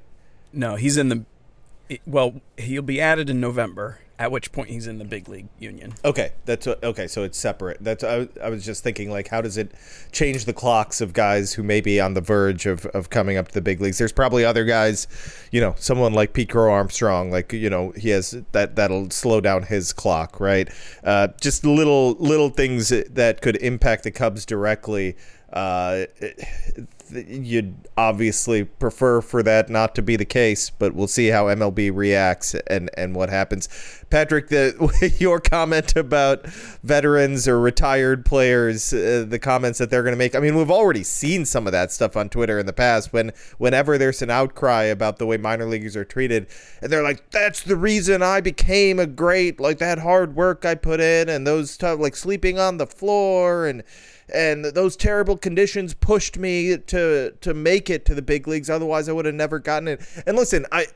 No, 0.52 0.76
he's 0.76 0.98
in 0.98 1.10
the. 1.10 1.26
Well, 2.08 2.42
he'll 2.58 2.82
be 2.82 3.02
added 3.02 3.30
in 3.30 3.40
November, 3.40 4.00
at 4.24 4.32
which 4.32 4.54
point 4.54 4.70
he's 4.70 4.88
in 4.88 5.00
the 5.00 5.04
big 5.06 5.28
league 5.28 5.50
union. 5.60 5.94
Okay, 6.06 6.32
that's 6.46 6.66
okay. 6.66 7.08
So 7.08 7.24
it's 7.24 7.38
separate. 7.38 7.80
That's 7.82 8.06
I, 8.06 8.30
I 8.42 8.50
was 8.50 8.64
just 8.64 8.82
thinking 8.82 9.12
like, 9.12 9.28
how 9.28 9.42
does 9.42 9.58
it 9.58 9.74
change 10.14 10.46
the 10.46 10.54
clocks 10.54 11.02
of 11.02 11.12
guys 11.12 11.52
who 11.52 11.62
may 11.62 11.82
be 11.82 12.00
on 12.00 12.14
the 12.14 12.22
verge 12.22 12.66
of, 12.66 12.86
of 12.88 13.10
coming 13.10 13.36
up 13.36 13.50
to 13.50 13.54
the 13.54 13.62
big 13.62 13.82
leagues? 13.82 13.98
There's 13.98 14.14
probably 14.14 14.46
other 14.46 14.64
guys, 14.64 15.08
you 15.52 15.60
know, 15.60 15.76
someone 15.78 16.14
like 16.14 16.32
Pete 16.32 16.50
Crow-Armstrong, 16.50 17.32
like 17.32 17.52
you 17.52 17.70
know, 17.70 17.92
he 17.98 18.12
has 18.12 18.38
that 18.54 18.78
that'll 18.78 19.10
slow 19.10 19.42
down 19.42 19.64
his 19.64 19.92
clock, 19.92 20.40
right? 20.40 20.70
Uh, 21.04 21.28
just 21.42 21.66
little 21.66 22.12
little 22.12 22.50
things 22.50 22.88
that 22.90 23.42
could 23.42 23.58
impact 23.58 24.04
the 24.06 24.12
Cubs 24.12 24.46
directly. 24.46 25.18
Uh, 25.52 26.06
you'd 27.16 27.76
obviously 27.98 28.64
prefer 28.64 29.22
for 29.22 29.44
that 29.44 29.70
not 29.70 29.96
to 29.96 30.02
be 30.02 30.16
the 30.16 30.26
case, 30.26 30.70
but 30.70 30.94
we'll 30.94 31.08
see 31.08 31.28
how 31.28 31.46
MLB 31.46 31.92
reacts 31.94 32.56
and, 32.68 32.90
and 32.98 33.16
what 33.16 33.30
happens. 33.30 33.70
Patrick, 34.10 34.50
the 34.50 35.16
your 35.20 35.40
comment 35.40 35.96
about 35.96 36.46
veterans 36.84 37.48
or 37.48 37.60
retired 37.60 38.26
players, 38.26 38.94
uh, 38.94 39.26
the 39.28 39.40
comments 39.40 39.80
that 39.80 39.90
they're 39.90 40.04
going 40.04 40.14
to 40.14 40.18
make. 40.18 40.36
I 40.36 40.40
mean, 40.40 40.56
we've 40.56 40.70
already 40.70 41.04
seen 41.04 41.46
some 41.46 41.66
of 41.66 41.72
that 41.72 41.92
stuff 41.92 42.16
on 42.16 42.30
Twitter 42.30 42.60
in 42.60 42.66
the 42.66 42.74
past. 42.74 43.12
When 43.12 43.32
whenever 43.58 43.98
there's 43.98 44.22
an 44.22 44.30
outcry 44.30 44.84
about 44.84 45.18
the 45.18 45.26
way 45.26 45.38
minor 45.38 45.66
leaguers 45.66 45.96
are 45.96 46.06
treated, 46.06 46.48
and 46.82 46.92
they're 46.92 47.04
like, 47.04 47.32
"That's 47.32 47.64
the 47.64 47.76
reason 47.76 48.22
I 48.22 48.40
became 48.40 49.00
a 49.00 49.08
great 49.08 49.60
like 49.60 49.80
that 49.80 50.00
hard 50.00 50.36
work 50.36 50.64
I 50.66 50.76
put 50.76 51.00
in, 51.00 51.28
and 51.28 51.48
those 51.48 51.76
tough 51.76 52.00
like 52.00 52.16
sleeping 52.16 52.60
on 52.60 52.78
the 52.78 52.88
floor 52.88 53.66
and." 53.66 53.84
And 54.34 54.66
those 54.66 54.96
terrible 54.96 55.38
conditions 55.38 55.94
pushed 55.94 56.38
me 56.38 56.78
to 56.78 57.32
to 57.42 57.54
make 57.54 57.90
it 57.90 58.06
to 58.06 58.16
the 58.16 58.22
big 58.22 58.48
leagues. 58.48 58.70
Otherwise, 58.70 59.10
I 59.10 59.12
would 59.12 59.26
have 59.26 59.36
never 59.36 59.60
gotten 59.60 59.88
it. 59.88 60.02
And 60.26 60.38
listen, 60.38 60.66
I 60.72 60.88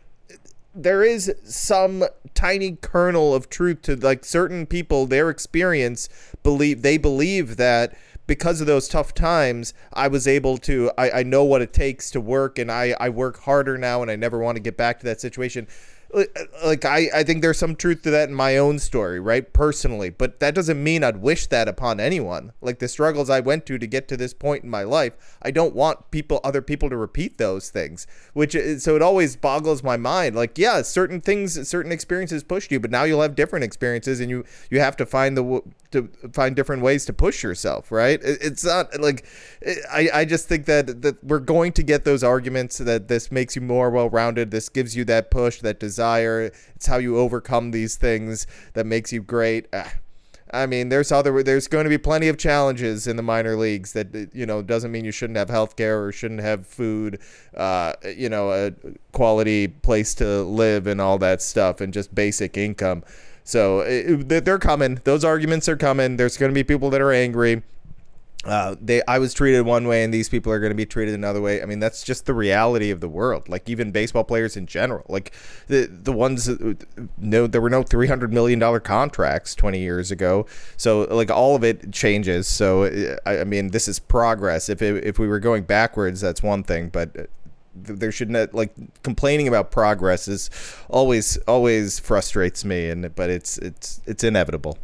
there 0.77 1.03
is 1.03 1.33
some 1.43 2.05
tiny 2.35 2.77
kernel 2.81 3.33
of 3.33 3.49
truth 3.49 3.81
to 3.81 3.95
like 3.95 4.23
certain 4.23 4.65
people 4.67 5.07
their 5.07 5.29
experience 5.29 6.07
believe 6.43 6.83
they 6.83 6.97
believe 6.97 7.57
that 7.57 7.97
because 8.27 8.61
of 8.61 8.67
those 8.67 8.87
tough 8.87 9.11
times 9.15 9.73
i 9.93 10.07
was 10.07 10.27
able 10.27 10.55
to 10.55 10.91
i, 10.95 11.09
I 11.09 11.23
know 11.23 11.43
what 11.43 11.63
it 11.63 11.73
takes 11.73 12.11
to 12.11 12.21
work 12.21 12.59
and 12.59 12.71
I, 12.71 12.95
I 12.99 13.09
work 13.09 13.39
harder 13.39 13.75
now 13.75 14.03
and 14.03 14.11
i 14.11 14.15
never 14.15 14.37
want 14.37 14.55
to 14.57 14.61
get 14.61 14.77
back 14.77 14.99
to 14.99 15.05
that 15.05 15.19
situation 15.19 15.67
like 16.63 16.85
I, 16.85 17.09
I 17.13 17.23
think 17.23 17.41
there's 17.41 17.57
some 17.57 17.75
truth 17.75 18.01
to 18.03 18.11
that 18.11 18.29
in 18.29 18.35
my 18.35 18.57
own 18.57 18.79
story 18.79 19.19
right 19.19 19.51
personally 19.51 20.09
but 20.09 20.39
that 20.39 20.55
doesn't 20.55 20.81
mean 20.83 21.03
i'd 21.03 21.17
wish 21.17 21.47
that 21.47 21.67
upon 21.67 21.99
anyone. 21.99 22.53
Like 22.61 22.79
the 22.79 22.87
struggles 22.87 23.29
i 23.29 23.39
went 23.39 23.65
to 23.67 23.77
to 23.77 23.87
get 23.87 24.07
to 24.09 24.17
this 24.17 24.33
point 24.33 24.63
in 24.63 24.69
my 24.69 24.83
life 24.83 25.13
i 25.41 25.51
don't 25.51 25.75
want 25.75 26.11
people 26.11 26.39
other 26.43 26.61
people 26.61 26.89
to 26.89 26.97
repeat 26.97 27.37
those 27.37 27.69
things 27.69 28.07
which 28.33 28.55
uh, 28.55 28.79
so 28.79 28.95
it 28.95 29.01
always 29.01 29.35
boggles 29.35 29.83
my 29.83 29.97
mind. 29.97 30.35
Like 30.35 30.57
yeah 30.57 30.81
certain 30.81 31.21
things 31.21 31.67
certain 31.67 31.91
experiences 31.91 32.43
pushed 32.43 32.71
you 32.71 32.79
but 32.79 32.91
now 32.91 33.03
you'll 33.03 33.21
have 33.21 33.35
different 33.35 33.63
experiences 33.65 34.19
and 34.19 34.29
you 34.29 34.43
you 34.69 34.79
have 34.79 34.97
to 34.97 35.05
find 35.05 35.37
the 35.37 35.61
to 35.91 36.09
find 36.33 36.55
different 36.55 36.81
ways 36.81 37.05
to 37.05 37.13
push 37.13 37.43
yourself 37.43 37.91
right 37.91 38.19
it's 38.23 38.65
not 38.65 38.99
like 38.99 39.25
i 39.91 40.09
i 40.13 40.25
just 40.25 40.47
think 40.47 40.65
that 40.65 41.01
that 41.01 41.23
we're 41.23 41.39
going 41.39 41.71
to 41.71 41.83
get 41.83 42.03
those 42.03 42.23
arguments 42.23 42.77
that 42.77 43.07
this 43.07 43.31
makes 43.31 43.55
you 43.55 43.61
more 43.61 43.89
well-rounded 43.89 44.51
this 44.51 44.69
gives 44.69 44.95
you 44.95 45.05
that 45.05 45.31
push 45.31 45.61
that 45.61 45.79
desire. 45.79 46.51
It's 46.75 46.87
how 46.87 46.97
you 46.97 47.17
overcome 47.17 47.71
these 47.71 47.95
things 47.95 48.47
that 48.73 48.85
makes 48.85 49.11
you 49.11 49.21
great. 49.21 49.67
Ah, 49.73 49.93
I 50.51 50.65
mean, 50.65 50.89
there's 50.89 51.11
other 51.11 51.43
there's 51.43 51.67
going 51.67 51.83
to 51.83 51.89
be 51.89 51.97
plenty 51.97 52.29
of 52.29 52.37
challenges 52.37 53.05
in 53.05 53.17
the 53.17 53.23
minor 53.23 53.57
leagues 53.57 53.93
that 53.93 54.29
you 54.33 54.45
know 54.45 54.61
doesn't 54.61 54.91
mean 54.91 55.03
you 55.03 55.11
shouldn't 55.11 55.37
have 55.37 55.49
health 55.49 55.75
care 55.75 56.03
or 56.03 56.11
shouldn't 56.11 56.41
have 56.41 56.65
food, 56.65 57.19
uh, 57.55 57.93
you 58.15 58.29
know, 58.29 58.51
a 58.51 58.71
quality 59.11 59.67
place 59.67 60.15
to 60.15 60.43
live 60.43 60.87
and 60.87 61.01
all 61.01 61.17
that 61.17 61.41
stuff 61.41 61.81
and 61.81 61.93
just 61.93 62.15
basic 62.15 62.55
income. 62.55 63.03
So 63.47 63.79
it, 63.79 64.43
they're 64.43 64.59
coming. 64.59 64.99
Those 65.05 65.23
arguments 65.23 65.69
are 65.69 65.77
coming. 65.77 66.17
There's 66.17 66.35
going 66.35 66.51
to 66.51 66.53
be 66.53 66.65
people 66.65 66.89
that 66.89 66.99
are 66.99 67.13
angry 67.13 67.63
uh, 68.47 68.75
they 68.79 69.01
I 69.07 69.19
was 69.19 69.33
treated 69.33 69.63
one 69.63 69.87
way 69.87 70.03
and 70.03 70.13
these 70.13 70.29
people 70.29 70.51
are 70.53 70.59
going 70.59 70.71
to 70.71 70.75
be 70.75 70.85
treated 70.85 71.13
another 71.13 71.41
way. 71.41 71.61
I 71.61 71.65
mean, 71.65 71.79
that's 71.79 72.03
just 72.03 72.25
the 72.25 72.33
reality 72.33 72.91
of 72.91 73.01
the 73.01 73.09
world. 73.09 73.49
Like 73.49 73.67
even 73.67 73.91
baseball 73.91 74.23
players 74.23 74.55
in 74.55 74.67
general, 74.67 75.05
like 75.09 75.33
the 75.67 75.87
the 75.87 76.13
ones 76.13 76.49
no 77.17 77.47
there 77.47 77.59
were 77.59 77.69
no 77.69 77.83
300 77.83 78.31
million 78.31 78.59
dollar 78.59 78.79
contracts 78.79 79.53
20 79.53 79.79
years 79.79 80.11
ago. 80.11 80.45
So 80.77 81.01
like 81.11 81.29
all 81.29 81.55
of 81.55 81.63
it 81.63 81.91
changes. 81.91 82.47
So 82.47 83.17
I, 83.25 83.39
I 83.39 83.43
mean, 83.43 83.71
this 83.71 83.87
is 83.87 83.99
progress. 83.99 84.69
If 84.69 84.81
it, 84.81 85.03
if 85.03 85.19
we 85.19 85.27
were 85.27 85.39
going 85.39 85.63
backwards, 85.63 86.21
that's 86.21 86.41
one 86.41 86.63
thing, 86.63 86.89
but 86.89 87.29
there 87.83 88.11
should 88.11 88.29
not 88.29 88.53
like 88.53 88.73
complaining 89.03 89.47
about 89.47 89.71
progress 89.71 90.27
is 90.27 90.49
always 90.89 91.37
always 91.47 91.99
frustrates 91.99 92.63
me 92.65 92.89
and 92.89 93.13
but 93.15 93.29
it's 93.29 93.57
it's 93.59 94.01
it's 94.05 94.23
inevitable. 94.23 94.77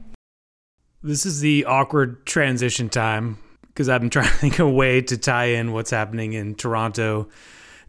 This 1.01 1.25
is 1.25 1.41
the 1.41 1.65
awkward 1.65 2.25
transition 2.25 2.87
time 2.89 3.37
because 3.67 3.89
I've 3.89 4.01
been 4.01 4.09
trying 4.11 4.27
to 4.29 4.33
think 4.35 4.59
of 4.59 4.67
a 4.67 4.71
way 4.71 5.01
to 5.01 5.17
tie 5.17 5.45
in 5.45 5.71
what's 5.73 5.91
happening 5.91 6.33
in 6.33 6.55
Toronto 6.55 7.27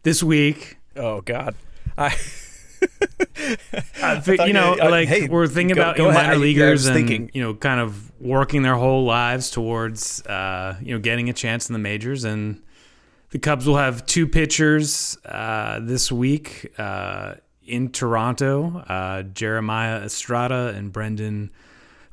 this 0.03 0.21
week. 0.23 0.77
Oh 0.95 1.21
God, 1.21 1.55
I. 1.97 2.15
Uh, 4.01 4.21
you 4.45 4.53
know, 4.53 4.75
uh, 4.79 4.89
like 4.89 5.07
hey, 5.07 5.27
we're 5.27 5.47
thinking 5.47 5.75
go- 5.75 5.81
about 5.81 5.97
go 5.97 6.03
you 6.07 6.11
know, 6.11 6.15
minor 6.15 6.35
leaguers 6.35 6.81
was 6.81 6.87
and 6.87 6.95
thinking- 6.95 7.31
you 7.33 7.41
know, 7.41 7.53
kind 7.53 7.79
of 7.79 8.11
working 8.19 8.61
their 8.63 8.75
whole 8.75 9.05
lives 9.05 9.49
towards 9.49 10.25
uh, 10.25 10.77
you 10.81 10.93
know 10.93 10.99
getting 10.99 11.29
a 11.29 11.33
chance 11.33 11.69
in 11.69 11.73
the 11.73 11.79
majors, 11.79 12.23
and 12.23 12.61
the 13.35 13.39
Cubs 13.39 13.67
will 13.67 13.75
have 13.75 14.05
two 14.05 14.27
pitchers 14.27 15.17
uh, 15.25 15.81
this 15.81 16.09
week 16.09 16.71
uh, 16.77 17.33
in 17.67 17.89
Toronto: 17.89 18.77
uh, 18.87 19.23
Jeremiah 19.23 20.05
Estrada 20.05 20.71
and 20.73 20.93
Brendon 20.93 21.51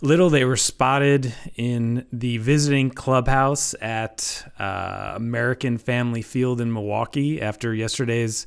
Little. 0.01 0.31
They 0.31 0.45
were 0.45 0.57
spotted 0.57 1.33
in 1.55 2.07
the 2.13 2.39
visiting 2.39 2.91
clubhouse 2.91 3.73
at 3.81 4.51
uh, 4.59 5.13
American 5.15 5.79
Family 5.79 6.23
Field 6.23 6.61
in 6.61 6.73
Milwaukee 6.73 7.41
after 7.41 7.73
yesterday's 7.73 8.45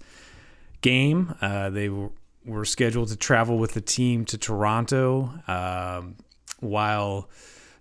game. 0.82 1.34
Uh, 1.40 1.70
they 1.70 1.88
were, 1.88 2.66
scheduled 2.66 3.08
to 3.08 3.16
travel 3.16 3.58
with 3.58 3.72
the 3.72 3.80
team 3.80 4.26
to 4.26 4.38
Toronto, 4.38 5.32
um, 5.48 6.18
while 6.60 7.30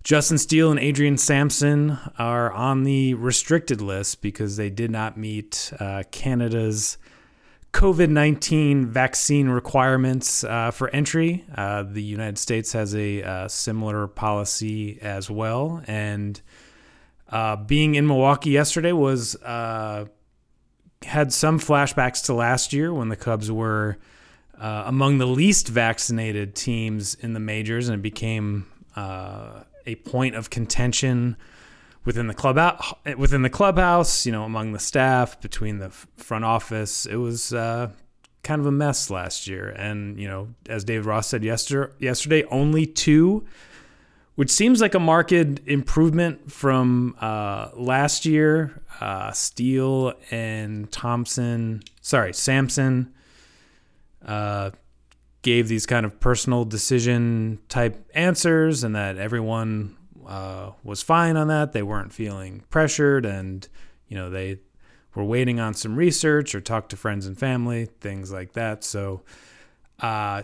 Justin 0.04 0.36
Steele 0.36 0.70
and 0.70 0.78
Adrian 0.78 1.16
Sampson 1.16 1.98
are 2.18 2.52
on 2.52 2.84
the 2.84 3.14
restricted 3.14 3.80
list 3.80 4.20
because 4.20 4.58
they 4.58 4.68
did 4.68 4.90
not 4.90 5.16
meet 5.16 5.72
uh, 5.80 6.02
Canada's 6.10 6.98
COVID 7.72 8.10
19 8.10 8.84
vaccine 8.86 9.48
requirements 9.48 10.44
uh, 10.44 10.70
for 10.72 10.90
entry. 10.90 11.46
Uh, 11.56 11.84
the 11.84 12.02
United 12.02 12.36
States 12.36 12.74
has 12.74 12.94
a 12.94 13.22
uh, 13.22 13.48
similar 13.48 14.06
policy 14.06 15.00
as 15.00 15.30
well. 15.30 15.82
And 15.86 16.38
uh, 17.30 17.56
being 17.56 17.94
in 17.94 18.06
Milwaukee 18.06 18.50
yesterday 18.50 18.92
was 18.92 19.36
uh, 19.36 20.04
had 21.00 21.32
some 21.32 21.58
flashbacks 21.58 22.26
to 22.26 22.34
last 22.34 22.74
year 22.74 22.92
when 22.92 23.08
the 23.08 23.16
Cubs 23.16 23.50
were 23.50 23.96
among 24.60 25.16
the 25.16 25.26
least 25.26 25.68
vaccinated 25.68 26.54
teams 26.54 27.14
in 27.14 27.32
the 27.32 27.40
majors, 27.40 27.88
and 27.88 27.98
it 27.98 28.02
became 28.02 28.66
uh, 28.96 29.64
a 29.86 29.96
point 29.96 30.34
of 30.34 30.50
contention 30.50 31.36
within 32.04 32.26
the 32.26 32.34
club 32.34 32.56
within 33.16 33.42
the 33.42 33.50
clubhouse. 33.50 34.26
You 34.26 34.32
know, 34.32 34.44
among 34.44 34.72
the 34.72 34.78
staff, 34.78 35.40
between 35.40 35.78
the 35.78 35.90
front 35.90 36.44
office. 36.44 37.06
It 37.06 37.16
was 37.16 37.52
uh, 37.52 37.90
kind 38.42 38.60
of 38.60 38.66
a 38.66 38.72
mess 38.72 39.10
last 39.10 39.46
year, 39.46 39.70
and 39.70 40.18
you 40.18 40.28
know, 40.28 40.48
as 40.68 40.84
David 40.84 41.06
Ross 41.06 41.28
said 41.28 41.42
yesterday, 41.42 41.92
yesterday 41.98 42.44
only 42.44 42.86
two. 42.86 43.44
Which 44.36 44.50
seems 44.50 44.80
like 44.80 44.96
a 44.96 44.98
marked 44.98 45.30
improvement 45.30 46.50
from 46.50 47.14
uh, 47.20 47.68
last 47.76 48.26
year. 48.26 48.82
Uh, 49.00 49.30
Steele 49.30 50.14
and 50.32 50.90
Thompson, 50.90 51.84
sorry, 52.00 52.34
Sampson, 52.34 53.14
uh, 54.26 54.70
gave 55.44 55.68
these 55.68 55.86
kind 55.86 56.04
of 56.04 56.18
personal 56.18 56.64
decision 56.64 57.60
type 57.68 58.10
answers, 58.14 58.82
and 58.82 58.96
that 58.96 59.16
everyone 59.16 59.96
uh, 60.26 60.72
was 60.82 61.02
fine 61.02 61.36
on 61.36 61.46
that. 61.48 61.72
They 61.72 61.82
weren't 61.84 62.12
feeling 62.12 62.64
pressured, 62.70 63.24
and 63.24 63.68
you 64.08 64.16
know 64.16 64.30
they 64.30 64.58
were 65.14 65.24
waiting 65.24 65.60
on 65.60 65.74
some 65.74 65.94
research 65.94 66.54
or 66.54 66.60
talk 66.60 66.88
to 66.88 66.96
friends 66.96 67.26
and 67.26 67.38
family, 67.38 67.86
things 68.00 68.32
like 68.32 68.54
that. 68.54 68.82
So, 68.82 69.22
uh, 70.00 70.42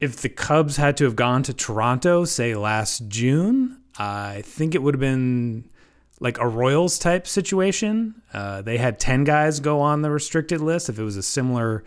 if 0.00 0.22
the 0.22 0.30
Cubs 0.30 0.76
had 0.76 0.96
to 0.96 1.04
have 1.04 1.16
gone 1.16 1.42
to 1.42 1.52
Toronto, 1.52 2.24
say 2.24 2.54
last 2.54 3.08
June, 3.08 3.82
I 3.98 4.42
think 4.44 4.74
it 4.74 4.82
would 4.82 4.94
have 4.94 5.00
been 5.00 5.68
like 6.18 6.38
a 6.38 6.46
Royals 6.46 6.98
type 6.98 7.26
situation. 7.26 8.14
Uh, 8.32 8.62
they 8.62 8.78
had 8.78 8.98
10 8.98 9.24
guys 9.24 9.60
go 9.60 9.80
on 9.80 10.02
the 10.02 10.10
restricted 10.10 10.60
list 10.60 10.88
if 10.88 10.98
it 10.98 11.02
was 11.02 11.16
a 11.16 11.22
similar, 11.22 11.84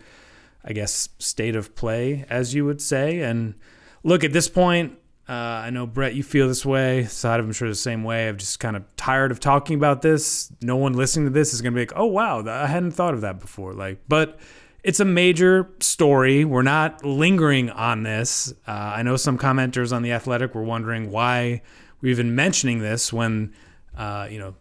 I 0.66 0.72
guess, 0.72 1.08
state 1.18 1.54
of 1.54 1.74
play, 1.74 2.24
as 2.28 2.54
you 2.54 2.64
would 2.64 2.80
say. 2.80 3.20
And 3.20 3.54
look, 4.02 4.24
at 4.24 4.32
this 4.32 4.48
point, 4.48 4.98
uh, 5.28 5.32
I 5.32 5.70
know, 5.70 5.86
Brett, 5.86 6.14
you 6.14 6.22
feel 6.22 6.48
this 6.48 6.64
way. 6.64 7.02
Sahadev 7.02 7.40
I'm 7.40 7.52
sure 7.52 7.68
the 7.68 7.74
same 7.74 8.04
way. 8.04 8.28
I'm 8.28 8.36
just 8.36 8.60
kind 8.60 8.76
of 8.76 8.84
tired 8.96 9.30
of 9.30 9.40
talking 9.40 9.76
about 9.76 10.02
this. 10.02 10.52
No 10.62 10.76
one 10.76 10.92
listening 10.92 11.26
to 11.26 11.32
this 11.32 11.52
is 11.52 11.62
going 11.62 11.72
to 11.72 11.76
be 11.76 11.82
like, 11.82 11.92
oh, 11.96 12.06
wow, 12.06 12.44
I 12.46 12.66
hadn't 12.66 12.92
thought 12.92 13.14
of 13.14 13.22
that 13.22 13.40
before. 13.40 13.74
Like, 13.74 14.00
but 14.08 14.38
it's 14.84 15.00
a 15.00 15.04
major 15.04 15.70
story. 15.80 16.44
We're 16.44 16.62
not 16.62 17.04
lingering 17.04 17.70
on 17.70 18.04
this. 18.04 18.52
Uh, 18.68 18.70
I 18.70 19.02
know 19.02 19.16
some 19.16 19.36
commenters 19.36 19.92
on 19.92 20.02
The 20.02 20.12
Athletic 20.12 20.54
were 20.54 20.62
wondering 20.62 21.10
why 21.10 21.62
we're 22.00 22.12
even 22.12 22.36
mentioning 22.36 22.78
this 22.78 23.12
when, 23.12 23.52
uh, 23.96 24.28
you 24.30 24.38
know, 24.38 24.54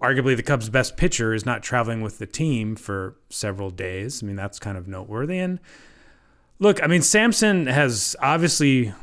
arguably 0.00 0.36
the 0.36 0.42
Cubs' 0.42 0.68
best 0.68 0.96
pitcher 0.96 1.34
is 1.34 1.44
not 1.44 1.62
traveling 1.62 2.00
with 2.00 2.18
the 2.18 2.26
team 2.26 2.76
for 2.76 3.16
several 3.28 3.70
days. 3.70 4.22
I 4.22 4.26
mean, 4.26 4.36
that's 4.36 4.58
kind 4.58 4.78
of 4.78 4.88
noteworthy. 4.88 5.38
And 5.38 5.60
look, 6.58 6.82
I 6.82 6.86
mean, 6.86 7.02
Sampson 7.02 7.66
has 7.66 8.16
obviously 8.20 8.94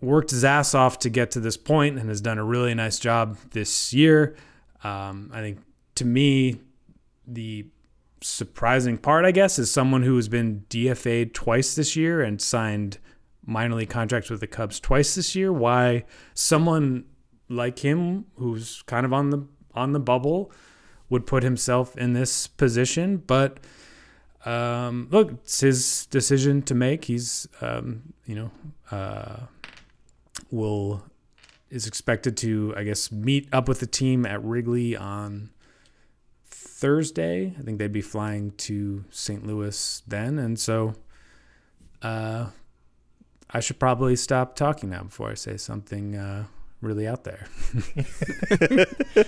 worked 0.00 0.30
his 0.30 0.44
ass 0.44 0.74
off 0.74 0.98
to 1.00 1.10
get 1.10 1.30
to 1.32 1.40
this 1.40 1.56
point 1.56 1.98
and 1.98 2.08
has 2.08 2.20
done 2.20 2.38
a 2.38 2.44
really 2.44 2.74
nice 2.74 2.98
job 2.98 3.36
this 3.50 3.92
year. 3.92 4.36
Um, 4.82 5.30
I 5.32 5.40
think 5.40 5.58
to 5.96 6.04
me, 6.04 6.60
the 7.26 7.66
surprising 8.20 8.98
part, 8.98 9.24
I 9.24 9.30
guess, 9.30 9.58
is 9.58 9.70
someone 9.70 10.02
who 10.02 10.16
has 10.16 10.28
been 10.28 10.64
DFA'd 10.68 11.34
twice 11.34 11.74
this 11.74 11.96
year 11.96 12.22
and 12.22 12.40
signed 12.40 12.98
minor 13.46 13.74
league 13.74 13.90
contracts 13.90 14.30
with 14.30 14.40
the 14.40 14.46
Cubs 14.46 14.80
twice 14.80 15.14
this 15.14 15.34
year. 15.34 15.52
Why 15.52 16.04
someone 16.34 17.04
like 17.48 17.80
him, 17.80 18.26
who's 18.36 18.82
kind 18.82 19.04
of 19.04 19.12
on 19.12 19.30
the 19.30 19.46
on 19.74 19.92
the 19.92 20.00
bubble, 20.00 20.50
would 21.08 21.26
put 21.26 21.42
himself 21.42 21.96
in 21.96 22.12
this 22.12 22.46
position? 22.46 23.18
But 23.18 23.58
um, 24.44 25.08
look, 25.10 25.32
it's 25.32 25.60
his 25.60 26.06
decision 26.06 26.62
to 26.62 26.74
make. 26.74 27.06
He's, 27.06 27.48
um, 27.60 28.14
you 28.26 28.34
know, 28.34 28.50
uh, 28.90 29.36
will 30.50 31.04
is 31.70 31.86
expected 31.86 32.36
to, 32.36 32.72
I 32.76 32.84
guess, 32.84 33.10
meet 33.10 33.48
up 33.52 33.68
with 33.68 33.80
the 33.80 33.86
team 33.86 34.24
at 34.24 34.42
Wrigley 34.44 34.96
on 34.96 35.50
Thursday. 36.46 37.54
I 37.58 37.62
think 37.62 37.78
they'd 37.78 37.92
be 37.92 38.02
flying 38.02 38.52
to 38.52 39.04
St. 39.10 39.44
Louis 39.44 40.02
then, 40.06 40.38
and 40.38 40.58
so 40.58 40.94
uh, 42.02 42.50
I 43.50 43.60
should 43.60 43.80
probably 43.80 44.14
stop 44.14 44.54
talking 44.54 44.90
now 44.90 45.04
before 45.04 45.30
I 45.30 45.34
say 45.34 45.56
something 45.56 46.16
uh, 46.16 46.44
really 46.84 47.06
out 47.06 47.24
there. 47.24 47.46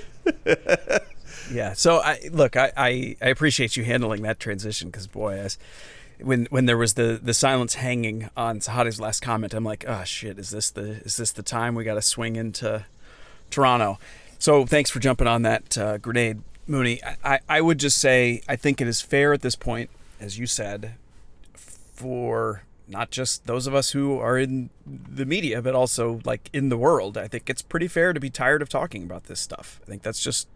Yeah. 1.50 1.72
So 1.74 2.00
I 2.00 2.20
look, 2.30 2.56
I, 2.56 2.72
I, 2.76 3.16
I 3.20 3.28
appreciate 3.28 3.76
you 3.76 3.84
handling 3.84 4.22
that 4.22 4.40
transition 4.40 4.90
because 4.90 5.06
boy, 5.06 5.34
as 5.38 5.58
when 6.20 6.46
when 6.46 6.66
there 6.66 6.76
was 6.76 6.94
the 6.94 7.18
the 7.22 7.34
silence 7.34 7.74
hanging 7.74 8.30
on 8.36 8.60
Sahadi's 8.60 9.00
last 9.00 9.20
comment, 9.20 9.54
I'm 9.54 9.64
like, 9.64 9.84
oh 9.86 10.04
shit, 10.04 10.38
is 10.38 10.50
this 10.50 10.70
the 10.70 11.02
is 11.04 11.16
this 11.16 11.32
the 11.32 11.42
time 11.42 11.74
we 11.74 11.84
got 11.84 11.94
to 11.94 12.02
swing 12.02 12.36
into 12.36 12.84
Toronto? 13.50 13.98
So 14.38 14.66
thanks 14.66 14.90
for 14.90 14.98
jumping 14.98 15.26
on 15.26 15.42
that 15.42 15.78
uh, 15.78 15.98
grenade, 15.98 16.42
Mooney. 16.66 17.02
I, 17.02 17.16
I 17.24 17.40
I 17.48 17.60
would 17.60 17.78
just 17.78 17.98
say 17.98 18.42
I 18.48 18.56
think 18.56 18.80
it 18.80 18.88
is 18.88 19.00
fair 19.00 19.32
at 19.32 19.42
this 19.42 19.56
point, 19.56 19.90
as 20.20 20.38
you 20.38 20.46
said, 20.46 20.94
for 21.54 22.62
not 22.88 23.10
just 23.10 23.46
those 23.46 23.66
of 23.66 23.74
us 23.74 23.90
who 23.90 24.18
are 24.18 24.38
in 24.38 24.70
the 24.86 25.26
media, 25.26 25.60
but 25.60 25.74
also 25.74 26.20
like 26.24 26.48
in 26.52 26.68
the 26.68 26.76
world. 26.76 27.18
I 27.18 27.28
think 27.28 27.50
it's 27.50 27.62
pretty 27.62 27.88
fair 27.88 28.12
to 28.12 28.20
be 28.20 28.30
tired 28.30 28.62
of 28.62 28.68
talking 28.68 29.02
about 29.02 29.24
this 29.24 29.40
stuff. 29.40 29.80
I 29.82 29.86
think 29.86 30.02
that's 30.02 30.22
just 30.22 30.48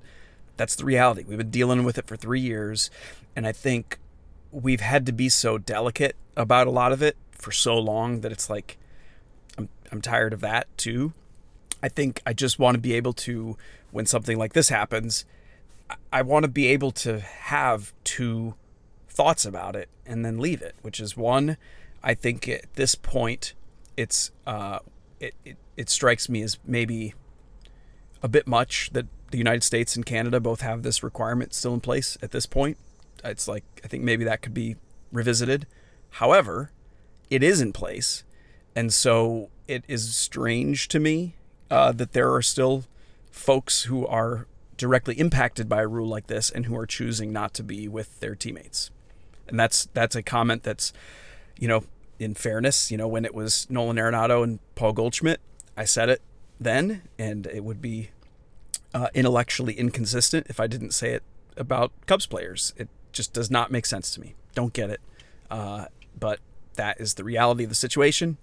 that's 0.57 0.77
the 0.77 0.85
reality. 0.85 1.25
We've 1.27 1.39
been 1.39 1.51
dealing 1.51 1.85
with 1.85 1.99
it 1.99 2.07
for 2.07 2.17
three 2.17 2.41
years, 2.41 2.91
and 3.35 3.47
I 3.47 3.53
think 3.53 3.99
we've 4.53 4.81
had 4.81 5.07
to 5.07 5.13
be 5.13 5.29
so 5.29 5.59
delicate 5.59 6.17
about 6.37 6.67
a 6.67 6.71
lot 6.71 6.93
of 6.93 7.03
it 7.03 7.17
for 7.33 7.53
so 7.53 7.79
long 7.79 8.21
that 8.21 8.33
it's 8.33 8.51
like 8.51 8.79
I'm 9.59 9.69
I'm 9.91 10.01
tired 10.01 10.33
of 10.33 10.41
that 10.41 10.67
too. 10.77 11.13
I 11.83 11.89
think 11.89 12.21
I 12.27 12.33
just 12.33 12.59
want 12.59 12.75
to 12.75 12.81
be 12.81 12.93
able 12.93 13.13
to 13.15 13.57
when 13.91 14.07
something 14.07 14.39
like 14.39 14.53
this 14.53 14.69
happens, 14.69 15.25
I- 16.13 16.23
want 16.23 16.45
to 16.45 16.49
be 16.49 16.67
able 16.69 16.93
to 16.93 17.19
have 17.21 17.93
two 18.05 18.55
thoughts 19.09 19.45
about 19.45 19.75
it 19.75 19.89
and 20.07 20.25
then 20.25 20.39
leave 20.39 20.63
it, 20.63 20.77
which 20.83 21.01
is 21.01 21.17
one, 21.17 21.57
I 22.03 22.15
think 22.15 22.49
at 22.49 22.75
this 22.75 22.95
point 22.95 23.55
it's 23.97 24.31
uh 24.47 24.79
it, 25.19 25.35
it, 25.45 25.57
it 25.77 25.91
strikes 25.91 26.29
me 26.29 26.43
as 26.43 26.59
maybe 26.65 27.15
a 28.23 28.29
bit 28.29 28.47
much 28.47 28.91
that 28.93 29.07
the 29.31 29.39
United 29.39 29.63
States 29.63 29.97
and 29.97 30.05
Canada 30.05 30.41
both 30.41 30.61
have 30.63 30.83
this 30.83 31.03
requirement 31.03 31.55
still 31.55 31.75
in 31.75 31.81
place 31.81 32.17
at 32.23 32.31
this 32.31 32.47
point. 32.47 32.77
It's 33.25 33.47
like 33.47 33.65
I 33.85 33.89
think 33.89 34.03
maybe 34.03 34.25
that 34.25 34.43
could 34.43 34.55
be 34.55 34.77
revisited. 35.13 35.67
However, 36.15 36.73
it 37.29 37.43
is 37.43 37.61
in 37.61 37.73
place, 37.73 38.25
and 38.75 38.93
so 38.93 39.51
it 39.69 39.85
is 39.87 40.17
strange 40.17 40.89
to 40.89 40.99
me 40.99 41.35
uh, 41.71 41.93
that 41.93 42.13
there 42.13 42.33
are 42.35 42.43
still 42.43 42.85
folks 43.31 43.85
who 43.85 44.07
are 44.07 44.47
directly 44.77 45.15
impacted 45.15 45.69
by 45.69 45.83
a 45.83 45.87
rule 45.87 46.09
like 46.09 46.27
this 46.27 46.51
and 46.51 46.67
who 46.67 46.77
are 46.77 46.87
choosing 46.87 47.33
not 47.33 47.55
to 47.55 47.63
be 47.63 47.87
with 47.87 48.19
their 48.21 48.35
teammates. 48.35 48.91
And 49.47 49.61
that's 49.61 49.87
that's 49.93 50.17
a 50.17 50.23
comment 50.23 50.63
that's, 50.63 50.93
you 51.61 51.69
know, 51.69 51.85
in 52.19 52.35
fairness, 52.35 52.91
you 52.91 52.97
know, 52.97 53.07
when 53.07 53.25
it 53.25 53.35
was 53.35 53.69
Nolan 53.71 53.97
Arenado 53.97 54.43
and 54.43 54.59
Paul 54.75 54.93
Goldschmidt, 54.93 55.41
I 55.77 55.85
said 55.85 56.09
it 56.09 56.21
then, 56.59 57.03
and 57.19 57.47
it 57.47 57.63
would 57.63 57.81
be 57.81 58.11
uh, 58.93 59.09
intellectually 59.15 59.75
inconsistent 59.75 60.49
if 60.51 60.59
I 60.59 60.67
didn't 60.67 60.93
say 60.93 61.13
it 61.13 61.23
about 61.57 61.93
Cubs 62.07 62.27
players. 62.27 62.75
It 62.77 62.89
just 63.13 63.33
does 63.33 63.51
not 63.51 63.71
make 63.71 63.87
sense 63.87 64.11
to 64.15 64.21
me. 64.21 64.35
Don't 64.55 64.73
get 64.73 64.91
it. 64.91 65.01
uh, 65.51 65.87
but 66.19 66.41
that 66.75 67.01
is 67.01 67.15
the 67.15 67.25
reality 67.25 67.65
of 67.65 67.71
the 67.71 67.77
situation, 67.77 68.37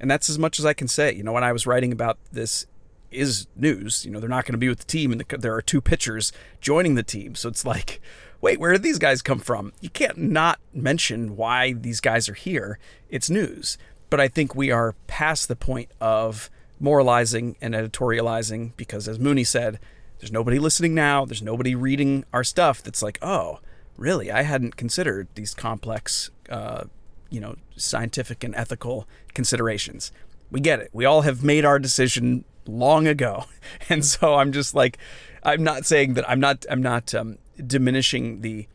and 0.00 0.10
that's 0.10 0.28
as 0.28 0.38
much 0.38 0.58
as 0.58 0.66
I 0.66 0.72
can 0.72 0.88
say. 0.88 1.12
You 1.14 1.22
know, 1.22 1.32
when 1.32 1.44
I 1.44 1.52
was 1.52 1.66
writing 1.66 1.92
about 1.92 2.18
this 2.32 2.66
is 3.14 3.46
news. 3.56 4.04
You 4.04 4.10
know, 4.10 4.20
they're 4.20 4.28
not 4.28 4.44
going 4.44 4.52
to 4.52 4.58
be 4.58 4.68
with 4.68 4.80
the 4.80 4.84
team, 4.84 5.12
and 5.12 5.20
the, 5.20 5.38
there 5.38 5.54
are 5.54 5.62
two 5.62 5.80
pitchers 5.80 6.32
joining 6.60 6.94
the 6.94 7.02
team. 7.02 7.34
So 7.34 7.48
it's 7.48 7.64
like, 7.64 8.00
wait, 8.40 8.60
where 8.60 8.72
did 8.72 8.82
these 8.82 8.98
guys 8.98 9.22
come 9.22 9.38
from? 9.38 9.72
You 9.80 9.90
can't 9.90 10.18
not 10.18 10.60
mention 10.72 11.36
why 11.36 11.72
these 11.72 12.00
guys 12.00 12.28
are 12.28 12.34
here. 12.34 12.78
It's 13.08 13.30
news. 13.30 13.78
But 14.10 14.20
I 14.20 14.28
think 14.28 14.54
we 14.54 14.70
are 14.70 14.94
past 15.06 15.48
the 15.48 15.56
point 15.56 15.90
of 16.00 16.50
moralizing 16.78 17.56
and 17.60 17.74
editorializing 17.74 18.72
because, 18.76 19.08
as 19.08 19.18
Mooney 19.18 19.44
said, 19.44 19.80
there's 20.18 20.32
nobody 20.32 20.58
listening 20.58 20.94
now. 20.94 21.24
There's 21.24 21.42
nobody 21.42 21.74
reading 21.74 22.24
our 22.32 22.44
stuff 22.44 22.82
that's 22.82 23.02
like, 23.02 23.18
oh, 23.22 23.60
really? 23.96 24.30
I 24.30 24.42
hadn't 24.42 24.76
considered 24.76 25.28
these 25.34 25.54
complex, 25.54 26.30
uh, 26.48 26.84
you 27.30 27.40
know, 27.40 27.56
scientific 27.76 28.44
and 28.44 28.54
ethical 28.54 29.08
considerations. 29.34 30.12
We 30.50 30.60
get 30.60 30.80
it. 30.80 30.90
We 30.92 31.04
all 31.04 31.22
have 31.22 31.42
made 31.42 31.64
our 31.64 31.78
decision 31.78 32.44
long 32.66 33.06
ago, 33.06 33.44
and 33.88 34.04
so 34.04 34.34
I'm 34.34 34.52
just 34.52 34.74
like, 34.74 34.98
I'm 35.42 35.62
not 35.62 35.86
saying 35.86 36.14
that 36.14 36.28
I'm 36.28 36.40
not 36.40 36.64
I'm 36.70 36.82
not 36.82 37.14
um, 37.14 37.38
diminishing 37.64 38.40
the 38.40 38.66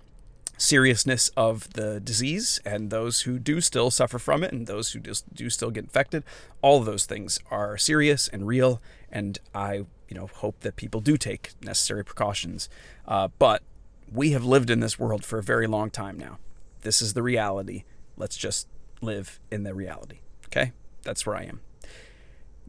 seriousness 0.58 1.30
of 1.38 1.72
the 1.74 2.00
disease 2.02 2.60
and 2.66 2.90
those 2.90 3.22
who 3.22 3.40
do 3.40 3.62
still 3.62 3.90
suffer 3.90 4.20
from 4.20 4.44
it 4.44 4.52
and 4.52 4.68
those 4.68 4.92
who 4.92 5.00
just 5.00 5.34
do 5.34 5.50
still 5.50 5.72
get 5.72 5.86
infected. 5.86 6.24
All 6.62 6.80
of 6.80 6.86
those 6.86 7.06
things 7.06 7.40
are 7.50 7.78
serious 7.78 8.28
and 8.28 8.46
real 8.46 8.82
and 9.10 9.40
i 9.56 9.74
you 9.74 10.16
know 10.16 10.28
hope 10.28 10.60
that 10.60 10.76
people 10.76 11.02
do 11.02 11.18
take 11.18 11.52
necessary 11.62 12.04
precautions. 12.04 12.70
Uh, 13.08 13.30
but 13.40 13.64
we 14.12 14.32
have 14.32 14.44
lived 14.44 14.70
in 14.70 14.80
this 14.80 15.00
world 15.00 15.24
for 15.24 15.40
a 15.40 15.44
very 15.44 15.68
long 15.68 15.90
time 15.90 16.18
now. 16.18 16.40
This 16.82 17.02
is 17.02 17.14
the 17.14 17.24
reality. 17.24 17.84
Let's 18.18 18.36
just 18.36 18.68
live 19.02 19.40
in 19.50 19.64
the 19.64 19.74
reality. 19.74 20.20
Okay? 20.48 20.74
That's 21.04 21.26
where 21.26 21.36
i 21.36 21.44
am 21.44 21.62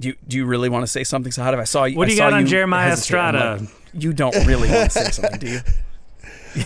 do 0.01 0.09
you, 0.09 0.17
do 0.27 0.37
you 0.39 0.47
really 0.47 0.69
want 0.69 0.83
to 0.83 0.87
say 0.87 1.05
something, 1.05 1.31
Sahadev? 1.31 1.61
I 1.61 1.65
saw 1.65 1.85
you. 1.85 1.97
What 1.97 2.09
do 2.09 2.13
you 2.15 2.19
got 2.19 2.33
on 2.33 2.47
Jeremiah 2.47 2.93
Estrada? 2.93 3.59
Like, 3.61 3.69
you 3.93 4.13
don't 4.13 4.35
really 4.47 4.69
want 4.69 4.91
to 4.91 4.99
say 4.99 5.11
something, 5.11 5.39
do 5.39 5.49
you? 5.49 5.61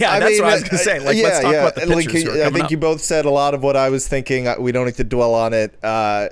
Yeah, 0.00 0.12
I 0.12 0.18
that's 0.18 0.32
mean, 0.32 0.42
what 0.42 0.50
I 0.50 0.54
was 0.54 0.64
gonna 0.64 0.78
say. 0.78 0.98
Like, 0.98 1.14
yeah, 1.14 1.22
let's 1.24 1.40
talk 1.40 1.52
yeah. 1.52 1.60
about 1.60 1.74
the 1.74 1.80
pitchers 1.82 2.24
like, 2.24 2.40
I 2.40 2.50
think 2.50 2.64
up. 2.64 2.70
you 2.70 2.78
both 2.78 3.02
said 3.02 3.26
a 3.26 3.30
lot 3.30 3.52
of 3.52 3.62
what 3.62 3.76
I 3.76 3.90
was 3.90 4.08
thinking. 4.08 4.48
We 4.58 4.72
don't 4.72 4.86
need 4.86 4.94
to 4.94 5.04
dwell 5.04 5.34
on 5.34 5.52
it. 5.52 5.74
Uh, 5.84 6.30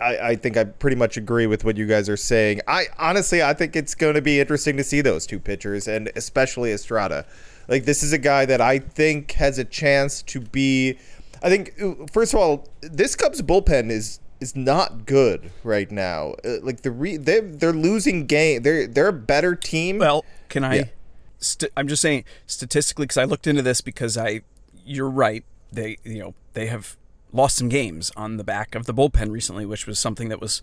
I, 0.00 0.18
I, 0.18 0.34
think 0.34 0.56
I 0.56 0.64
pretty 0.64 0.96
much 0.96 1.16
agree 1.16 1.46
with 1.46 1.64
what 1.64 1.76
you 1.76 1.86
guys 1.86 2.08
are 2.08 2.16
saying. 2.16 2.62
I 2.66 2.86
honestly, 2.98 3.44
I 3.44 3.54
think 3.54 3.76
it's 3.76 3.94
going 3.94 4.14
to 4.14 4.22
be 4.22 4.40
interesting 4.40 4.76
to 4.76 4.82
see 4.82 5.02
those 5.02 5.24
two 5.24 5.38
pitchers, 5.38 5.86
and 5.86 6.10
especially 6.16 6.72
Estrada. 6.72 7.26
Like, 7.68 7.84
this 7.84 8.02
is 8.02 8.12
a 8.12 8.18
guy 8.18 8.44
that 8.46 8.60
I 8.60 8.80
think 8.80 9.32
has 9.32 9.58
a 9.58 9.64
chance 9.64 10.20
to 10.22 10.40
be. 10.40 10.98
I 11.44 11.48
think, 11.48 12.10
first 12.12 12.34
of 12.34 12.40
all, 12.40 12.68
this 12.80 13.14
Cubs 13.14 13.40
bullpen 13.40 13.90
is 13.90 14.18
is 14.40 14.56
not 14.56 15.06
good 15.06 15.50
right 15.62 15.90
now. 15.90 16.34
Uh, 16.44 16.56
like 16.62 16.82
the 16.82 16.90
re- 16.90 17.16
they 17.16 17.40
they're 17.40 17.72
losing 17.72 18.26
game. 18.26 18.62
They're 18.62 18.86
they're 18.86 19.08
a 19.08 19.12
better 19.12 19.54
team. 19.54 19.98
Well, 19.98 20.24
can 20.48 20.64
I? 20.64 20.74
Yeah. 20.74 20.84
St- 21.38 21.72
I'm 21.76 21.88
just 21.88 22.02
saying 22.02 22.24
statistically 22.46 23.04
because 23.04 23.18
I 23.18 23.24
looked 23.24 23.46
into 23.46 23.62
this 23.62 23.80
because 23.80 24.16
I. 24.16 24.42
You're 24.84 25.10
right. 25.10 25.44
They 25.70 25.98
you 26.04 26.18
know 26.18 26.34
they 26.54 26.66
have 26.66 26.96
lost 27.32 27.56
some 27.56 27.68
games 27.68 28.10
on 28.16 28.38
the 28.38 28.44
back 28.44 28.74
of 28.74 28.86
the 28.86 28.94
bullpen 28.94 29.30
recently, 29.30 29.64
which 29.64 29.86
was 29.86 29.98
something 29.98 30.28
that 30.30 30.40
was 30.40 30.62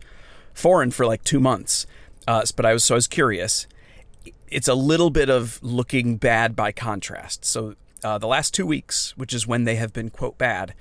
foreign 0.53 0.91
for 0.91 1.05
like 1.05 1.23
two 1.23 1.39
months. 1.39 1.85
Uh, 2.27 2.43
but 2.55 2.65
I 2.65 2.73
was 2.73 2.83
so 2.83 2.95
I 2.95 2.97
was 2.97 3.07
curious. 3.07 3.67
It's 4.49 4.67
a 4.67 4.75
little 4.75 5.09
bit 5.09 5.29
of 5.29 5.61
looking 5.61 6.17
bad 6.17 6.55
by 6.55 6.71
contrast. 6.71 7.45
So 7.45 7.75
uh, 8.03 8.17
the 8.17 8.27
last 8.27 8.53
two 8.53 8.65
weeks, 8.65 9.15
which 9.17 9.33
is 9.33 9.45
when 9.45 9.65
they 9.65 9.75
have 9.75 9.93
been 9.93 10.09
quote 10.09 10.37
bad, 10.37 10.73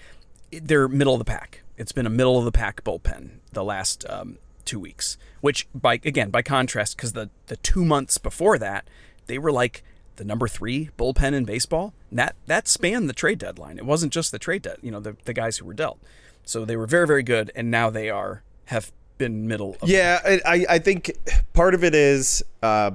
they're 0.50 0.88
middle 0.88 1.14
of 1.14 1.18
the 1.18 1.24
pack 1.24 1.62
it's 1.77 1.93
been 1.93 2.07
a 2.07 2.11
middle 2.11 2.39
of 2.39 2.45
the 2.45 2.53
pack 2.53 2.83
bullpen 2.85 3.39
the 3.53 3.65
last 3.65 4.05
um, 4.09 4.39
two 4.65 4.81
weeks, 4.81 5.17
which 5.41 5.69
by 5.75 5.95
again 5.95 6.31
by 6.31 6.43
contrast, 6.43 6.97
because 6.97 7.12
the 7.12 7.31
the 7.47 7.57
two 7.57 7.85
months 7.85 8.19
before 8.19 8.59
that 8.59 8.89
they 9.27 9.39
were 9.39 9.53
like 9.53 9.83
the 10.17 10.25
number 10.25 10.49
three 10.49 10.91
bullpen 10.99 11.35
in 11.35 11.45
baseball. 11.45 11.95
that 12.11 12.35
that 12.47 12.69
spanned 12.69 13.09
the 13.09 13.15
trade 13.15 13.39
deadline. 13.39 13.79
It 13.79 13.85
wasn't 13.85 14.12
just 14.12 14.33
the 14.33 14.39
trade 14.39 14.62
dead, 14.62 14.79
you 14.83 14.91
know, 14.91 15.01
the 15.01 15.17
the 15.25 15.33
guys 15.33 15.59
who 15.59 15.67
were 15.67 15.75
dealt. 15.75 16.01
So 16.45 16.65
they 16.65 16.77
were 16.77 16.87
very 16.87 17.07
very 17.07 17.23
good, 17.23 17.51
and 17.55 17.71
now 17.71 17.91
they 17.91 18.11
are 18.11 18.43
have 18.67 18.93
been 19.19 19.47
middle. 19.47 19.77
yeah, 19.85 20.21
I 20.25 20.67
I 20.69 20.79
think 20.79 21.12
part 21.53 21.75
of 21.75 21.85
it 21.85 21.95
is. 21.95 22.43
Uh, 22.62 22.93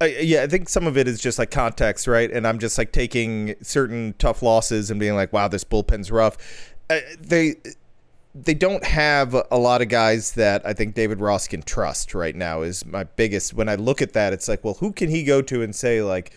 yeah, 0.00 0.44
I 0.44 0.46
think 0.46 0.68
some 0.68 0.86
of 0.86 0.96
it 0.96 1.08
is 1.08 1.20
just 1.20 1.40
like 1.40 1.50
context, 1.50 2.06
right? 2.06 2.30
And 2.30 2.46
I'm 2.46 2.60
just 2.60 2.78
like 2.78 2.92
taking 2.92 3.56
certain 3.62 4.14
tough 4.18 4.42
losses 4.42 4.92
and 4.92 5.00
being 5.00 5.16
like, 5.16 5.32
"Wow, 5.32 5.48
this 5.48 5.64
bullpen's 5.64 6.10
rough." 6.12 6.36
They 6.88 7.56
they 8.34 8.54
don't 8.54 8.84
have 8.84 9.34
a 9.50 9.58
lot 9.58 9.82
of 9.82 9.88
guys 9.88 10.32
that 10.32 10.64
I 10.66 10.72
think 10.72 10.94
David 10.94 11.20
Ross 11.20 11.48
can 11.48 11.62
trust 11.62 12.14
right 12.14 12.34
now. 12.34 12.62
Is 12.62 12.86
my 12.86 13.04
biggest 13.04 13.54
when 13.54 13.68
I 13.68 13.74
look 13.74 14.00
at 14.02 14.12
that, 14.12 14.32
it's 14.32 14.48
like, 14.48 14.64
well, 14.64 14.74
who 14.74 14.92
can 14.92 15.10
he 15.10 15.24
go 15.24 15.42
to 15.42 15.62
and 15.62 15.74
say 15.74 16.02
like, 16.02 16.32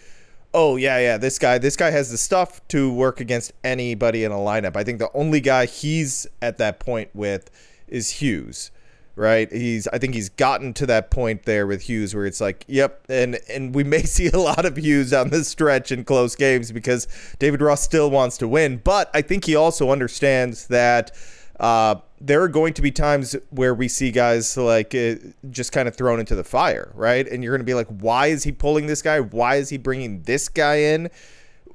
oh 0.54 0.76
yeah, 0.76 1.00
yeah, 1.00 1.18
this 1.18 1.40
guy, 1.40 1.58
this 1.58 1.76
guy 1.76 1.92
has 1.92 2.12
the 2.12 2.18
stuff 2.18 2.66
to 2.70 2.92
work 2.92 3.20
against 3.20 3.54
anybody 3.64 4.24
in 4.24 4.32
a 4.32 4.36
lineup. 4.36 4.76
I 4.76 4.84
think 4.84 5.00
the 5.00 5.12
only 5.14 5.40
guy 5.40 5.66
he's 5.66 6.28
at 6.42 6.58
that 6.58 6.80
point 6.80 7.10
with 7.14 7.50
is 7.88 8.10
Hughes 8.10 8.72
right? 9.15 9.52
He's 9.52 9.88
I 9.89 9.97
think 9.97 10.13
he's 10.13 10.30
gotten 10.30 10.74
to 10.76 10.86
that 10.88 11.12
point 11.12 11.43
there 11.43 11.67
with 11.67 11.82
Hughes 11.84 12.15
where 12.15 12.26
it's 12.26 12.41
like, 12.41 12.65
yep, 12.67 13.06
and 13.10 13.39
and 13.50 13.76
we 13.76 13.84
may 13.84 14.04
see 14.04 14.28
a 14.28 14.39
lot 14.39 14.65
of 14.65 14.78
Hughes 14.78 15.13
on 15.13 15.30
this 15.30 15.47
stretch 15.47 15.91
in 15.91 16.04
close 16.04 16.36
games 16.36 16.71
because 16.71 17.08
David 17.39 17.62
Ross 17.62 17.82
still 17.82 18.10
wants 18.10 18.38
to 18.39 18.47
win, 18.47 18.78
but 18.84 19.10
I 19.13 19.21
think 19.21 19.45
he 19.45 19.56
also 19.56 19.91
understands 19.91 20.67
that 20.67 21.12
uh, 21.60 21.95
there 22.19 22.41
are 22.41 22.47
going 22.47 22.74
to 22.74 22.82
be 22.82 22.91
times 22.91 23.36
where 23.52 23.76
we 23.76 23.88
see 23.88 24.12
guys 24.12 24.58
like 24.58 24.95
uh, 24.95 25.15
just 25.52 25.71
kind 25.71 25.88
of 25.88 25.95
thrown 25.95 26.19
into 26.19 26.36
the 26.36 26.43
fire, 26.43 26.91
right? 26.95 27.28
And 27.28 27.43
you're 27.43 27.54
going 27.54 27.62
to 27.62 27.69
be 27.69 27.76
like, 27.76 27.88
why 27.88 28.28
is 28.28 28.43
he 28.43 28.52
pulling 28.52 28.88
this 28.88 29.04
guy? 29.04 29.19
Why 29.19 29.56
is 29.56 29.69
he 29.69 29.78
bringing 29.78 30.24
this 30.24 30.50
guy 30.50 30.78
in? 30.78 31.10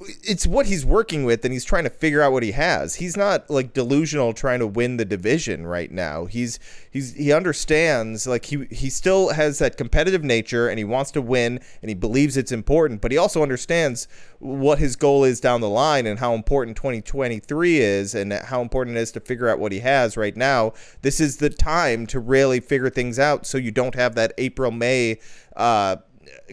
It's 0.00 0.46
what 0.46 0.66
he's 0.66 0.84
working 0.84 1.24
with 1.24 1.44
and 1.44 1.52
he's 1.52 1.64
trying 1.64 1.84
to 1.84 1.90
figure 1.90 2.20
out 2.20 2.32
what 2.32 2.42
he 2.42 2.52
has. 2.52 2.96
He's 2.96 3.16
not 3.16 3.48
like 3.48 3.72
delusional 3.72 4.32
trying 4.32 4.58
to 4.58 4.66
win 4.66 4.98
the 4.98 5.04
division 5.04 5.66
right 5.66 5.90
now. 5.90 6.26
He's 6.26 6.58
he's 6.90 7.14
he 7.14 7.32
understands 7.32 8.26
like 8.26 8.46
he 8.46 8.66
he 8.70 8.90
still 8.90 9.30
has 9.30 9.58
that 9.58 9.76
competitive 9.76 10.22
nature 10.22 10.68
and 10.68 10.78
he 10.78 10.84
wants 10.84 11.10
to 11.12 11.22
win 11.22 11.60
and 11.80 11.88
he 11.88 11.94
believes 11.94 12.36
it's 12.36 12.52
important, 12.52 13.00
but 13.00 13.10
he 13.10 13.16
also 13.16 13.42
understands 13.42 14.06
what 14.38 14.78
his 14.78 14.96
goal 14.96 15.24
is 15.24 15.40
down 15.40 15.60
the 15.62 15.68
line 15.68 16.06
and 16.06 16.18
how 16.18 16.34
important 16.34 16.76
2023 16.76 17.78
is 17.78 18.14
and 18.14 18.32
how 18.32 18.60
important 18.60 18.96
it 18.96 19.00
is 19.00 19.12
to 19.12 19.20
figure 19.20 19.48
out 19.48 19.58
what 19.58 19.72
he 19.72 19.80
has 19.80 20.16
right 20.16 20.36
now. 20.36 20.72
This 21.02 21.20
is 21.20 21.38
the 21.38 21.50
time 21.50 22.06
to 22.08 22.20
really 22.20 22.60
figure 22.60 22.90
things 22.90 23.18
out 23.18 23.46
so 23.46 23.56
you 23.56 23.70
don't 23.70 23.94
have 23.94 24.14
that 24.16 24.34
April 24.36 24.70
May 24.70 25.18
uh 25.56 25.96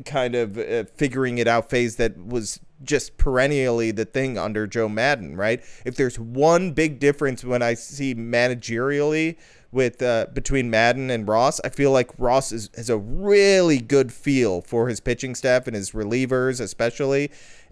kind 0.06 0.36
of 0.36 0.58
uh, 0.58 0.84
figuring 0.96 1.38
it 1.38 1.48
out 1.48 1.70
phase 1.70 1.96
that 1.98 2.18
was 2.18 2.60
just 2.84 3.18
perennially 3.18 3.92
the 3.92 4.06
thing 4.06 4.38
under 4.38 4.68
Joe 4.68 4.90
Maddon, 4.90 5.36
right? 5.36 5.64
If 5.86 5.96
there's 5.96 6.20
one 6.20 6.72
big 6.72 7.00
difference 7.00 7.44
when 7.44 7.62
I 7.62 7.74
see 7.74 8.14
managerially 8.14 9.38
with 9.72 10.02
uh, 10.02 10.28
between 10.34 10.70
Maddon 10.70 11.10
and 11.10 11.28
Ross, 11.28 11.60
I 11.64 11.70
feel 11.70 11.92
like 11.92 12.12
Ross 12.18 12.52
is, 12.52 12.70
has 12.76 12.90
a 12.90 12.98
really 12.98 13.80
good 13.80 14.14
feel 14.14 14.62
for 14.62 14.88
his 14.88 15.00
pitching 15.00 15.36
staff 15.36 15.68
and 15.68 15.76
his 15.76 15.92
relievers, 15.92 16.60
especially, 16.60 17.32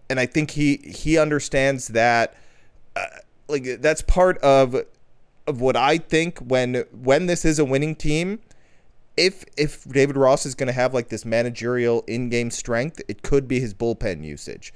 and 0.09 0.19
I 0.19 0.25
think 0.25 0.51
he 0.51 0.77
he 0.77 1.17
understands 1.17 1.89
that. 1.89 2.35
Uh, 2.95 3.05
like 3.47 3.81
that's 3.81 4.01
part 4.01 4.37
of 4.39 4.75
of 5.47 5.61
what 5.61 5.75
I 5.75 5.97
think 5.97 6.39
when 6.39 6.85
when 6.91 7.25
this 7.25 7.45
is 7.45 7.59
a 7.59 7.65
winning 7.65 7.95
team 7.95 8.39
if 9.17 9.43
if 9.57 9.83
David 9.85 10.17
Ross 10.17 10.45
is 10.45 10.55
going 10.55 10.67
to 10.67 10.73
have 10.73 10.93
like 10.93 11.09
this 11.09 11.25
managerial 11.25 12.03
in-game 12.07 12.51
strength, 12.51 13.01
it 13.07 13.21
could 13.21 13.47
be 13.47 13.59
his 13.59 13.73
bullpen 13.73 14.23
usage. 14.23 14.73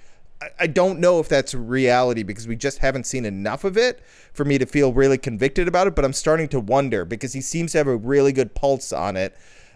I, 0.60 0.68
don't 0.68 1.00
know 1.00 1.20
if 1.20 1.30
that's 1.30 1.56
reality 1.56 2.22
because 2.22 2.48
we 2.48 2.58
just 2.58 2.80
haven't 2.80 3.06
seen 3.06 3.26
enough 3.26 3.64
of 3.64 3.78
it 3.78 4.04
for 4.34 4.44
me 4.44 4.58
to 4.58 4.66
feel 4.66 4.92
really 4.94 5.18
convicted 5.18 5.68
about 5.68 5.88
it. 5.88 5.96
But 5.96 6.04
I'm 6.04 6.14
starting 6.14 6.50
to 6.50 6.60
wonder 6.60 7.06
because 7.06 7.34
he 7.34 7.42
seems 7.42 7.72
to 7.72 7.78
have 7.78 7.88
a 7.88 7.96
really 7.96 8.34
good 8.34 8.54
pulse 8.54 8.92
on 8.92 9.16
it. 9.16 9.36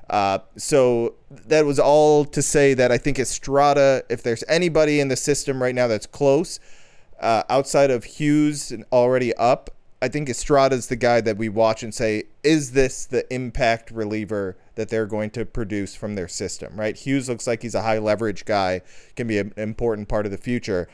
Uh, 0.10 0.40
so 0.58 1.16
that 1.30 1.66
was 1.66 1.80
all 1.80 2.26
to 2.26 2.42
say 2.42 2.74
that 2.74 2.92
I 2.92 2.98
think 2.98 3.20
Estrada, 3.20 4.04
if 4.10 4.22
there's 4.22 4.44
anybody 4.48 5.00
in 5.00 5.08
the 5.08 5.16
system 5.16 5.62
right 5.62 5.74
now 5.74 5.88
that's 5.88 6.08
close, 6.08 6.60
uh, 7.20 7.44
outside 7.50 7.92
of 7.92 8.04
Hughes 8.04 8.72
and 8.72 8.86
already 8.92 9.36
up, 9.36 9.70
I 10.02 10.08
think 10.08 10.30
Estrada's 10.30 10.88
the 10.88 10.96
guy 10.96 11.20
that 11.22 11.38
we 11.38 11.50
watch 11.50 11.84
and 11.84 11.94
say, 11.94 12.24
is 12.42 12.72
this 12.72 13.06
the 13.06 13.32
impact 13.34 13.92
reliever 13.92 14.56
that 14.76 14.90
they're 14.90 15.06
going 15.06 15.30
to 15.32 15.46
produce 15.46 15.94
from 15.94 16.16
their 16.16 16.30
system, 16.30 16.80
right? 16.80 16.96
Hughes 16.96 17.28
looks 17.28 17.46
like 17.46 17.62
he's 17.64 17.76
a 17.76 17.82
high 17.82 17.98
leverage 17.98 18.46
guy, 18.46 18.82
can 19.18 19.28
be 19.28 19.38
an 19.40 19.54
important 19.58 20.08
part 20.08 20.26
of 20.26 20.32
the 20.32 20.38
future. 20.38 20.88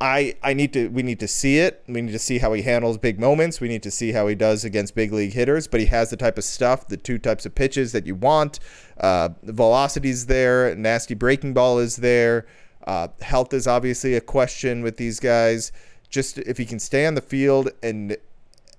I, 0.00 0.34
I 0.42 0.52
need 0.52 0.72
to 0.74 0.88
we 0.88 1.02
need 1.02 1.20
to 1.20 1.28
see 1.28 1.58
it. 1.58 1.82
We 1.86 2.02
need 2.02 2.12
to 2.12 2.18
see 2.18 2.38
how 2.38 2.52
he 2.52 2.62
handles 2.62 2.98
big 2.98 3.18
moments. 3.18 3.60
We 3.60 3.68
need 3.68 3.82
to 3.84 3.90
see 3.90 4.12
how 4.12 4.26
he 4.26 4.34
does 4.34 4.64
against 4.64 4.94
big 4.94 5.12
league 5.12 5.32
hitters. 5.32 5.66
But 5.66 5.80
he 5.80 5.86
has 5.86 6.10
the 6.10 6.16
type 6.16 6.36
of 6.36 6.44
stuff, 6.44 6.88
the 6.88 6.96
two 6.96 7.16
types 7.18 7.46
of 7.46 7.54
pitches 7.54 7.92
that 7.92 8.04
you 8.06 8.14
want. 8.14 8.58
Uh, 9.00 9.30
velocity's 9.44 10.26
there. 10.26 10.74
Nasty 10.74 11.14
breaking 11.14 11.54
ball 11.54 11.78
is 11.78 11.96
there. 11.96 12.44
Uh, 12.86 13.08
health 13.22 13.54
is 13.54 13.66
obviously 13.66 14.14
a 14.14 14.20
question 14.20 14.82
with 14.82 14.98
these 14.98 15.20
guys 15.20 15.72
just 16.10 16.38
if 16.38 16.58
he 16.58 16.64
can 16.64 16.78
stay 16.78 17.06
on 17.06 17.14
the 17.14 17.20
field 17.20 17.70
and 17.82 18.16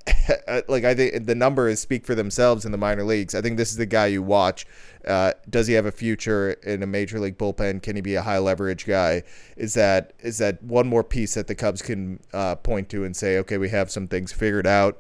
like 0.68 0.84
I 0.84 0.94
think 0.94 1.26
the 1.26 1.36
numbers 1.36 1.80
speak 1.80 2.06
for 2.06 2.16
themselves 2.16 2.66
in 2.66 2.72
the 2.72 2.78
minor 2.78 3.04
leagues. 3.04 3.34
I 3.34 3.42
think 3.42 3.58
this 3.58 3.72
is 3.72 3.78
the 3.78 3.86
guy 3.86 4.08
you 4.08 4.22
watch. 4.22 4.66
Uh, 5.06 5.34
does 5.50 5.68
he 5.68 5.74
have 5.74 5.86
a 5.86 5.92
future 5.92 6.52
in 6.64 6.84
a 6.84 6.88
major 6.88 7.20
league 7.20 7.38
bullpen? 7.38 7.82
Can 7.82 7.96
he 7.96 8.02
be 8.02 8.16
a 8.16 8.22
high 8.22 8.38
leverage 8.38 8.86
guy? 8.86 9.24
Is 9.58 9.74
that 9.74 10.14
is 10.20 10.38
that 10.38 10.62
one 10.64 10.88
more 10.88 11.04
piece 11.04 11.34
that 11.36 11.48
the 11.48 11.56
Cubs 11.56 11.82
can 11.82 12.20
uh, 12.34 12.56
point 12.56 12.90
to 12.90 13.04
and 13.04 13.16
say, 13.16 13.38
okay, 13.40 13.58
we 13.58 13.70
have 13.70 13.90
some 13.90 14.08
things 14.08 14.32
figured 14.32 14.68
out 14.68 15.00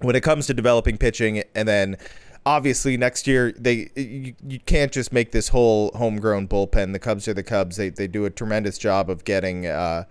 when 0.00 0.14
it 0.14 0.22
comes 0.22 0.46
to 0.46 0.54
developing 0.54 0.98
pitching, 0.98 1.42
and 1.54 1.66
then 1.66 1.96
obviously 2.46 2.96
next 2.96 3.26
year 3.26 3.52
they 3.52 3.90
you, 3.96 4.34
you 4.46 4.60
can't 4.60 4.92
just 4.92 5.12
make 5.12 5.32
this 5.32 5.48
whole 5.48 5.90
homegrown 5.94 6.48
bullpen. 6.48 6.92
The 6.92 6.98
Cubs 6.98 7.28
are 7.28 7.34
the 7.34 7.42
Cubs. 7.42 7.76
They 7.76 7.90
they 7.90 8.06
do 8.06 8.24
a 8.24 8.30
tremendous 8.30 8.78
job 8.78 9.08
of 9.08 9.24
getting. 9.24 9.66
Uh, 9.66 10.04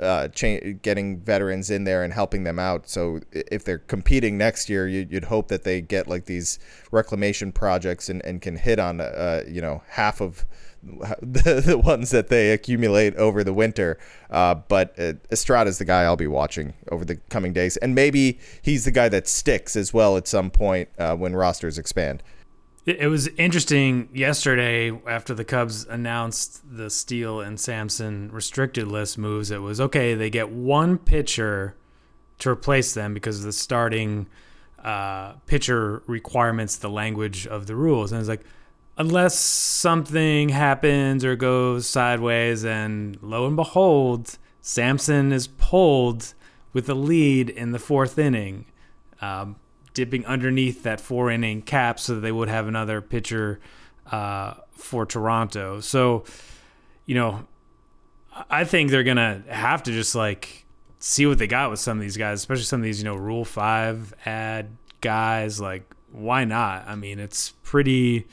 uh, 0.00 0.28
cha- 0.28 0.58
getting 0.82 1.20
veterans 1.20 1.70
in 1.70 1.84
there 1.84 2.02
and 2.02 2.12
helping 2.12 2.44
them 2.44 2.58
out. 2.58 2.88
So 2.88 3.20
if 3.32 3.64
they're 3.64 3.78
competing 3.78 4.38
next 4.38 4.68
year, 4.68 4.88
you, 4.88 5.06
would 5.12 5.24
hope 5.24 5.48
that 5.48 5.64
they 5.64 5.80
get 5.80 6.08
like 6.08 6.24
these 6.24 6.58
reclamation 6.90 7.52
projects 7.52 8.08
and, 8.08 8.24
and 8.24 8.40
can 8.40 8.56
hit 8.56 8.78
on 8.78 9.00
uh, 9.00 9.42
you 9.46 9.60
know 9.60 9.82
half 9.88 10.20
of 10.20 10.44
the, 10.82 11.62
the 11.64 11.78
ones 11.78 12.10
that 12.10 12.28
they 12.28 12.52
accumulate 12.52 13.14
over 13.16 13.44
the 13.44 13.52
winter. 13.52 13.98
Uh, 14.30 14.54
but 14.54 14.98
uh, 14.98 15.12
Estrada's 15.30 15.78
the 15.78 15.84
guy 15.84 16.02
I'll 16.02 16.16
be 16.16 16.26
watching 16.26 16.74
over 16.90 17.04
the 17.04 17.16
coming 17.28 17.52
days, 17.52 17.76
and 17.78 17.94
maybe 17.94 18.38
he's 18.62 18.84
the 18.84 18.90
guy 18.90 19.08
that 19.10 19.28
sticks 19.28 19.76
as 19.76 19.92
well 19.92 20.16
at 20.16 20.26
some 20.26 20.50
point 20.50 20.88
uh, 20.98 21.14
when 21.14 21.36
rosters 21.36 21.78
expand. 21.78 22.22
It 22.86 23.08
was 23.08 23.28
interesting 23.28 24.08
yesterday 24.14 24.90
after 25.06 25.34
the 25.34 25.44
Cubs 25.44 25.84
announced 25.84 26.62
the 26.64 26.88
Steele 26.88 27.40
and 27.40 27.60
Sampson 27.60 28.30
restricted 28.32 28.88
list 28.88 29.18
moves. 29.18 29.50
It 29.50 29.60
was 29.60 29.80
okay, 29.82 30.14
they 30.14 30.30
get 30.30 30.48
one 30.48 30.96
pitcher 30.96 31.76
to 32.38 32.48
replace 32.48 32.94
them 32.94 33.12
because 33.12 33.40
of 33.40 33.44
the 33.44 33.52
starting 33.52 34.26
uh, 34.82 35.32
pitcher 35.44 36.02
requirements, 36.06 36.76
the 36.76 36.88
language 36.88 37.46
of 37.46 37.66
the 37.66 37.76
rules. 37.76 38.12
And 38.12 38.20
it's 38.20 38.30
like, 38.30 38.46
unless 38.96 39.38
something 39.38 40.48
happens 40.48 41.22
or 41.22 41.36
goes 41.36 41.86
sideways, 41.86 42.64
and 42.64 43.18
lo 43.20 43.46
and 43.46 43.56
behold, 43.56 44.38
Sampson 44.62 45.32
is 45.32 45.48
pulled 45.48 46.32
with 46.72 46.88
a 46.88 46.94
lead 46.94 47.50
in 47.50 47.72
the 47.72 47.78
fourth 47.78 48.18
inning. 48.18 48.64
Um, 49.20 49.56
dipping 49.94 50.24
underneath 50.26 50.82
that 50.82 51.00
four 51.00 51.30
inning 51.30 51.62
cap 51.62 51.98
so 51.98 52.14
that 52.14 52.20
they 52.20 52.32
would 52.32 52.48
have 52.48 52.66
another 52.68 53.00
pitcher 53.00 53.60
uh, 54.10 54.54
for 54.72 55.06
Toronto. 55.06 55.80
So, 55.80 56.24
you 57.06 57.14
know, 57.14 57.46
I 58.48 58.64
think 58.64 58.90
they're 58.90 59.04
gonna 59.04 59.42
have 59.48 59.82
to 59.84 59.92
just 59.92 60.14
like 60.14 60.64
see 60.98 61.26
what 61.26 61.38
they 61.38 61.46
got 61.46 61.70
with 61.70 61.80
some 61.80 61.98
of 61.98 62.02
these 62.02 62.16
guys, 62.16 62.38
especially 62.38 62.64
some 62.64 62.80
of 62.80 62.84
these, 62.84 62.98
you 62.98 63.04
know, 63.04 63.16
Rule 63.16 63.44
Five 63.44 64.14
ad 64.24 64.76
guys. 65.00 65.60
Like, 65.60 65.82
why 66.12 66.44
not? 66.44 66.86
I 66.86 66.94
mean, 66.94 67.18
it's 67.18 67.50
pretty. 67.62 68.26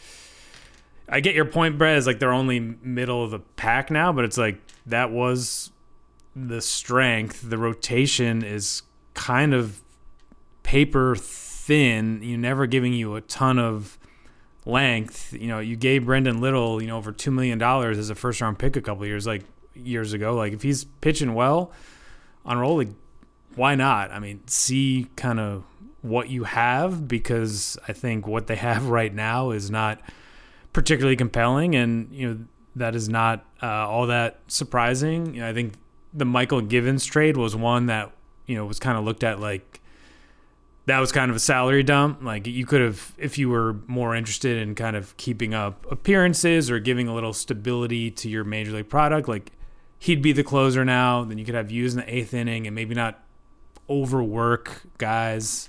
I 1.10 1.22
get 1.22 1.36
your 1.36 1.46
point, 1.46 1.78
Brett. 1.78 1.98
Is 1.98 2.06
like 2.06 2.20
they're 2.20 2.34
only 2.34 2.60
middle 2.60 3.24
of 3.24 3.32
the 3.32 3.40
pack 3.40 3.90
now, 3.90 4.12
but 4.12 4.26
it's 4.26 4.38
like 4.38 4.60
that 4.86 5.12
was 5.12 5.72
the 6.36 6.62
strength. 6.62 7.50
The 7.50 7.58
rotation 7.58 8.44
is 8.44 8.84
kind 9.14 9.54
of 9.54 9.82
paper 10.64 11.16
thin, 11.68 12.22
you 12.24 12.38
never 12.38 12.66
giving 12.66 12.94
you 12.94 13.16
a 13.16 13.22
ton 13.22 13.60
of 13.60 14.00
length. 14.66 15.34
You 15.34 15.48
know, 15.48 15.60
you 15.60 15.76
gave 15.76 16.06
Brendon 16.06 16.40
Little, 16.40 16.82
you 16.82 16.88
know, 16.88 16.98
over 16.98 17.12
two 17.12 17.30
million 17.30 17.58
dollars 17.58 17.98
as 17.98 18.10
a 18.10 18.16
first 18.16 18.40
round 18.40 18.58
pick 18.58 18.78
a 18.78 18.82
couple 18.82 19.06
years 19.06 19.28
like 19.28 19.44
years 19.76 20.14
ago. 20.14 20.34
Like 20.34 20.54
if 20.54 20.62
he's 20.62 20.86
pitching 20.86 21.34
well 21.34 21.74
on 22.46 22.58
roll, 22.58 22.78
like 22.78 22.88
why 23.56 23.76
not? 23.76 24.12
I 24.12 24.20
mean, 24.20 24.48
see 24.48 25.10
kind 25.18 25.42
of 25.42 25.66
what 26.02 26.30
you 26.30 26.46
have 26.46 27.06
because 27.06 27.78
I 27.86 27.92
think 27.92 28.26
what 28.26 28.48
they 28.48 28.56
have 28.70 28.88
right 28.88 29.14
now 29.14 29.52
is 29.52 29.70
not 29.70 30.00
particularly 30.72 31.18
compelling, 31.18 31.76
and 31.76 32.10
you 32.14 32.30
know 32.30 32.40
that 32.78 32.96
is 32.96 33.10
not 33.10 33.46
uh, 33.62 33.68
all 33.68 34.08
that 34.08 34.40
surprising. 34.48 35.36
You 35.36 35.42
know, 35.42 35.50
I 35.50 35.54
think 35.54 35.74
the 36.14 36.26
Mychal 36.26 36.66
Givens 36.66 37.04
trade 37.04 37.36
was 37.36 37.58
one 37.58 37.88
that 37.88 38.14
you 38.46 38.56
know 38.56 38.66
was 38.66 38.80
kind 38.80 38.98
of 38.98 39.04
looked 39.04 39.26
at 39.26 39.42
like 39.42 39.82
that 40.88 41.00
was 41.00 41.12
kind 41.12 41.30
of 41.30 41.36
a 41.36 41.40
salary 41.40 41.84
dump. 41.84 42.24
Like 42.24 42.48
you 42.48 42.66
could 42.66 42.82
have, 42.82 43.14
if 43.18 43.38
you 43.38 43.50
were 43.50 43.76
more 43.88 44.16
interested 44.16 44.58
in 44.58 44.74
kind 44.74 44.96
of 44.96 45.16
keeping 45.18 45.54
up 45.54 45.86
appearances 45.92 46.72
or 46.72 46.80
giving 46.80 47.10
a 47.10 47.14
little 47.14 47.34
stability 47.34 48.10
to 48.12 48.30
your 48.30 48.46
major 48.46 48.72
league 48.72 48.90
product, 48.90 49.28
like 49.28 49.52
he'd 50.00 50.22
be 50.22 50.32
the 50.32 50.44
closer 50.44 50.86
now. 50.86 51.26
Then 51.26 51.38
you 51.38 51.46
could 51.46 51.56
have 51.56 51.70
used 51.70 51.98
in 51.98 52.06
the 52.06 52.16
eighth 52.16 52.34
inning 52.34 52.68
and 52.68 52.74
maybe 52.74 52.96
not 52.96 53.22
overwork 53.90 54.84
guys 54.98 55.68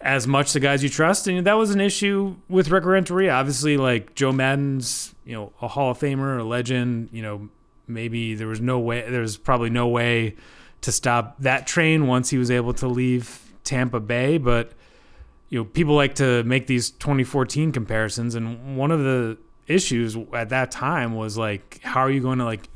as 0.00 0.26
much 0.26 0.52
the 0.52 0.60
guys 0.60 0.82
you 0.82 0.88
trust. 0.88 1.28
And 1.28 1.46
that 1.46 1.54
was 1.54 1.70
an 1.70 1.80
issue 1.80 2.34
with 2.48 2.70
Rick 2.70 2.86
Renteria. 2.86 3.30
Obviously, 3.30 3.76
like 3.76 4.16
Joe 4.16 4.32
Maddon's, 4.32 5.14
you 5.24 5.34
know, 5.34 5.52
a 5.62 5.68
Hall 5.68 5.92
of 5.92 5.98
Famer, 6.00 6.40
a 6.40 6.42
legend. 6.42 7.10
You 7.12 7.22
know, 7.22 7.48
maybe 7.86 8.34
there 8.34 8.48
was 8.48 8.60
no 8.60 8.80
way, 8.80 9.08
there 9.08 9.20
was 9.20 9.36
probably 9.36 9.70
no 9.70 9.86
way 9.86 10.34
to 10.80 10.90
stop 10.90 11.36
that 11.38 11.68
train 11.68 12.08
once 12.08 12.30
he 12.30 12.38
was 12.38 12.50
able 12.50 12.74
to 12.74 12.88
leave 12.88 13.44
Tampa 13.68 14.00
Bay, 14.00 14.38
but 14.38 14.72
you 15.50 15.58
know, 15.58 15.64
people 15.64 15.94
like 15.94 16.14
to 16.16 16.42
make 16.44 16.66
these 16.66 16.90
2014 16.90 17.70
comparisons, 17.70 18.34
and 18.34 18.76
one 18.76 18.90
of 18.90 19.00
the 19.00 19.36
issues 19.66 20.16
at 20.32 20.48
that 20.48 20.70
time 20.70 21.14
was 21.14 21.36
like, 21.36 21.80
how 21.82 22.00
are 22.00 22.10
you 22.10 22.20
going 22.20 22.38
to 22.38 22.44
like 22.44 22.68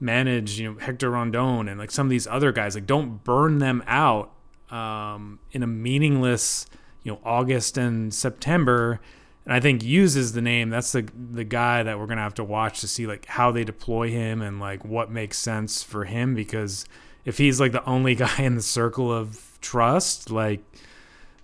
manage, 0.00 0.58
you 0.58 0.68
know, 0.70 0.78
Hector 0.78 1.10
Rondon 1.10 1.68
and 1.68 1.78
like 1.78 1.90
some 1.90 2.06
of 2.06 2.10
these 2.10 2.26
other 2.26 2.50
guys? 2.52 2.74
Like, 2.74 2.86
don't 2.86 3.22
burn 3.22 3.58
them 3.58 3.82
out 3.86 4.32
um, 4.70 5.38
in 5.52 5.62
a 5.62 5.66
meaningless, 5.66 6.66
you 7.04 7.12
know, 7.12 7.20
August 7.24 7.78
and 7.78 8.12
September. 8.12 9.00
And 9.44 9.54
I 9.54 9.60
think 9.60 9.82
uses 9.82 10.32
the 10.32 10.42
name. 10.42 10.70
That's 10.70 10.92
the 10.92 11.08
the 11.14 11.44
guy 11.44 11.82
that 11.82 11.98
we're 11.98 12.06
gonna 12.06 12.20
have 12.20 12.34
to 12.34 12.44
watch 12.44 12.80
to 12.80 12.88
see 12.88 13.08
like 13.08 13.26
how 13.26 13.50
they 13.50 13.64
deploy 13.64 14.10
him 14.10 14.42
and 14.42 14.60
like 14.60 14.84
what 14.84 15.10
makes 15.10 15.38
sense 15.38 15.82
for 15.82 16.04
him 16.04 16.34
because 16.36 16.84
if 17.24 17.38
he's 17.38 17.58
like 17.58 17.72
the 17.72 17.84
only 17.84 18.14
guy 18.26 18.36
in 18.38 18.54
the 18.54 18.62
circle 18.62 19.12
of 19.12 19.51
trust, 19.62 20.30
like 20.30 20.60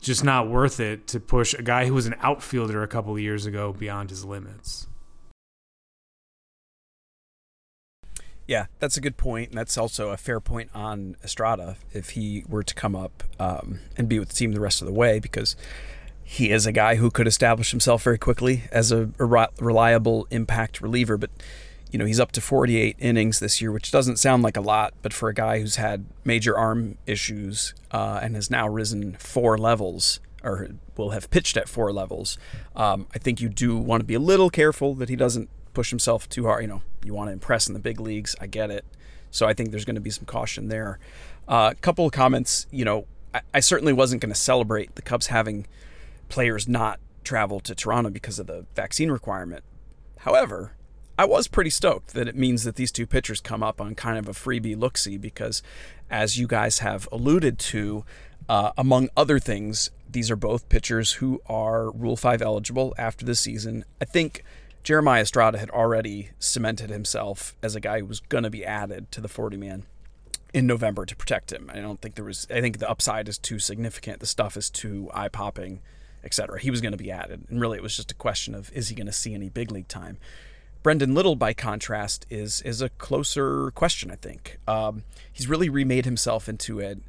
just 0.00 0.22
not 0.22 0.48
worth 0.48 0.78
it 0.78 1.06
to 1.08 1.18
push 1.18 1.54
a 1.54 1.62
guy 1.62 1.86
who 1.86 1.94
was 1.94 2.06
an 2.06 2.14
outfielder 2.20 2.82
a 2.82 2.88
couple 2.88 3.18
years 3.18 3.46
ago 3.46 3.72
beyond 3.72 4.10
his 4.10 4.24
limits. 4.24 4.86
Yeah, 8.46 8.66
that's 8.78 8.96
a 8.96 9.00
good 9.02 9.18
point, 9.18 9.50
and 9.50 9.58
that's 9.58 9.76
also 9.76 10.08
a 10.08 10.16
fair 10.16 10.40
point 10.40 10.70
on 10.74 11.16
Estrada 11.22 11.76
if 11.92 12.10
he 12.10 12.44
were 12.48 12.62
to 12.62 12.74
come 12.74 12.96
up 12.96 13.22
um, 13.38 13.80
and 13.96 14.08
be 14.08 14.18
with 14.18 14.30
the 14.30 14.34
team 14.34 14.52
the 14.52 14.60
rest 14.60 14.80
of 14.80 14.86
the 14.86 14.92
way, 14.94 15.18
because 15.18 15.54
he 16.24 16.50
is 16.50 16.66
a 16.66 16.72
guy 16.72 16.94
who 16.94 17.10
could 17.10 17.26
establish 17.26 17.72
himself 17.72 18.04
very 18.04 18.16
quickly 18.16 18.64
as 18.72 18.90
a 18.90 19.10
reliable 19.18 20.26
impact 20.30 20.80
reliever. 20.80 21.18
But 21.18 21.30
you 21.90 21.98
know, 21.98 22.04
he's 22.04 22.20
up 22.20 22.32
to 22.32 22.40
48 22.40 22.96
innings 22.98 23.40
this 23.40 23.60
year, 23.60 23.72
which 23.72 23.90
doesn't 23.90 24.18
sound 24.18 24.42
like 24.42 24.56
a 24.56 24.60
lot, 24.60 24.94
but 25.02 25.12
for 25.12 25.28
a 25.28 25.34
guy 25.34 25.60
who's 25.60 25.76
had 25.76 26.04
major 26.24 26.56
arm 26.56 26.98
issues 27.06 27.74
uh, 27.90 28.20
and 28.22 28.34
has 28.34 28.50
now 28.50 28.68
risen 28.68 29.16
four 29.18 29.56
levels, 29.56 30.20
or 30.44 30.68
will 30.96 31.10
have 31.10 31.30
pitched 31.30 31.56
at 31.56 31.68
four 31.68 31.92
levels, 31.92 32.36
um, 32.76 33.06
I 33.14 33.18
think 33.18 33.40
you 33.40 33.48
do 33.48 33.76
want 33.76 34.00
to 34.00 34.04
be 34.04 34.14
a 34.14 34.20
little 34.20 34.50
careful 34.50 34.94
that 34.96 35.08
he 35.08 35.16
doesn't 35.16 35.48
push 35.72 35.90
himself 35.90 36.28
too 36.28 36.44
hard. 36.44 36.62
You 36.62 36.68
know, 36.68 36.82
you 37.04 37.14
want 37.14 37.28
to 37.28 37.32
impress 37.32 37.68
in 37.68 37.74
the 37.74 37.80
big 37.80 38.00
leagues. 38.00 38.36
I 38.40 38.46
get 38.46 38.70
it. 38.70 38.84
So 39.30 39.46
I 39.46 39.54
think 39.54 39.70
there's 39.70 39.84
going 39.84 39.94
to 39.94 40.00
be 40.00 40.10
some 40.10 40.24
caution 40.24 40.68
there. 40.68 40.98
A 41.48 41.52
uh, 41.52 41.74
couple 41.80 42.06
of 42.06 42.12
comments. 42.12 42.66
You 42.70 42.84
know, 42.84 43.06
I, 43.32 43.40
I 43.54 43.60
certainly 43.60 43.92
wasn't 43.92 44.20
going 44.20 44.32
to 44.32 44.38
celebrate 44.38 44.94
the 44.94 45.02
Cubs 45.02 45.28
having 45.28 45.66
players 46.28 46.68
not 46.68 47.00
travel 47.24 47.60
to 47.60 47.74
Toronto 47.74 48.10
because 48.10 48.38
of 48.38 48.46
the 48.46 48.66
vaccine 48.74 49.10
requirement. 49.10 49.64
However, 50.18 50.72
I 51.18 51.24
was 51.24 51.48
pretty 51.48 51.70
stoked 51.70 52.14
that 52.14 52.28
it 52.28 52.36
means 52.36 52.62
that 52.62 52.76
these 52.76 52.92
two 52.92 53.04
pitchers 53.04 53.40
come 53.40 53.60
up 53.60 53.80
on 53.80 53.96
kind 53.96 54.18
of 54.18 54.28
a 54.28 54.32
freebie 54.32 54.78
look 54.78 54.96
see 54.96 55.18
because, 55.18 55.64
as 56.08 56.38
you 56.38 56.46
guys 56.46 56.78
have 56.78 57.08
alluded 57.10 57.58
to, 57.58 58.04
uh, 58.48 58.70
among 58.78 59.08
other 59.16 59.40
things, 59.40 59.90
these 60.08 60.30
are 60.30 60.36
both 60.36 60.68
pitchers 60.68 61.14
who 61.14 61.42
are 61.46 61.90
Rule 61.90 62.16
5 62.16 62.40
eligible 62.40 62.94
after 62.96 63.24
the 63.24 63.34
season. 63.34 63.84
I 64.00 64.04
think 64.04 64.44
Jeremiah 64.84 65.22
Estrada 65.22 65.58
had 65.58 65.70
already 65.70 66.30
cemented 66.38 66.88
himself 66.88 67.56
as 67.64 67.74
a 67.74 67.80
guy 67.80 67.98
who 67.98 68.06
was 68.06 68.20
going 68.20 68.44
to 68.44 68.50
be 68.50 68.64
added 68.64 69.10
to 69.10 69.20
the 69.20 69.28
40 69.28 69.56
man 69.56 69.86
in 70.54 70.68
November 70.68 71.04
to 71.04 71.16
protect 71.16 71.52
him. 71.52 71.68
I 71.74 71.80
don't 71.80 72.00
think 72.00 72.14
there 72.14 72.24
was, 72.24 72.46
I 72.48 72.60
think 72.60 72.78
the 72.78 72.88
upside 72.88 73.28
is 73.28 73.38
too 73.38 73.58
significant. 73.58 74.20
The 74.20 74.26
stuff 74.26 74.56
is 74.56 74.70
too 74.70 75.10
eye 75.12 75.28
popping, 75.28 75.80
etc. 76.22 76.60
He 76.60 76.70
was 76.70 76.80
going 76.80 76.92
to 76.92 76.98
be 76.98 77.10
added. 77.10 77.44
And 77.50 77.60
really, 77.60 77.76
it 77.76 77.82
was 77.82 77.96
just 77.96 78.12
a 78.12 78.14
question 78.14 78.54
of 78.54 78.70
is 78.72 78.88
he 78.88 78.94
going 78.94 79.08
to 79.08 79.12
see 79.12 79.34
any 79.34 79.48
big 79.48 79.72
league 79.72 79.88
time? 79.88 80.18
Brendon 80.82 81.14
Little, 81.14 81.36
by 81.36 81.54
contrast, 81.54 82.26
is 82.30 82.62
is 82.62 82.80
a 82.80 82.88
closer 82.90 83.70
question. 83.72 84.10
I 84.10 84.16
think 84.16 84.58
um, 84.66 85.04
he's 85.32 85.48
really 85.48 85.68
remade 85.68 86.04
himself 86.04 86.48
into 86.48 86.80
an 86.80 87.02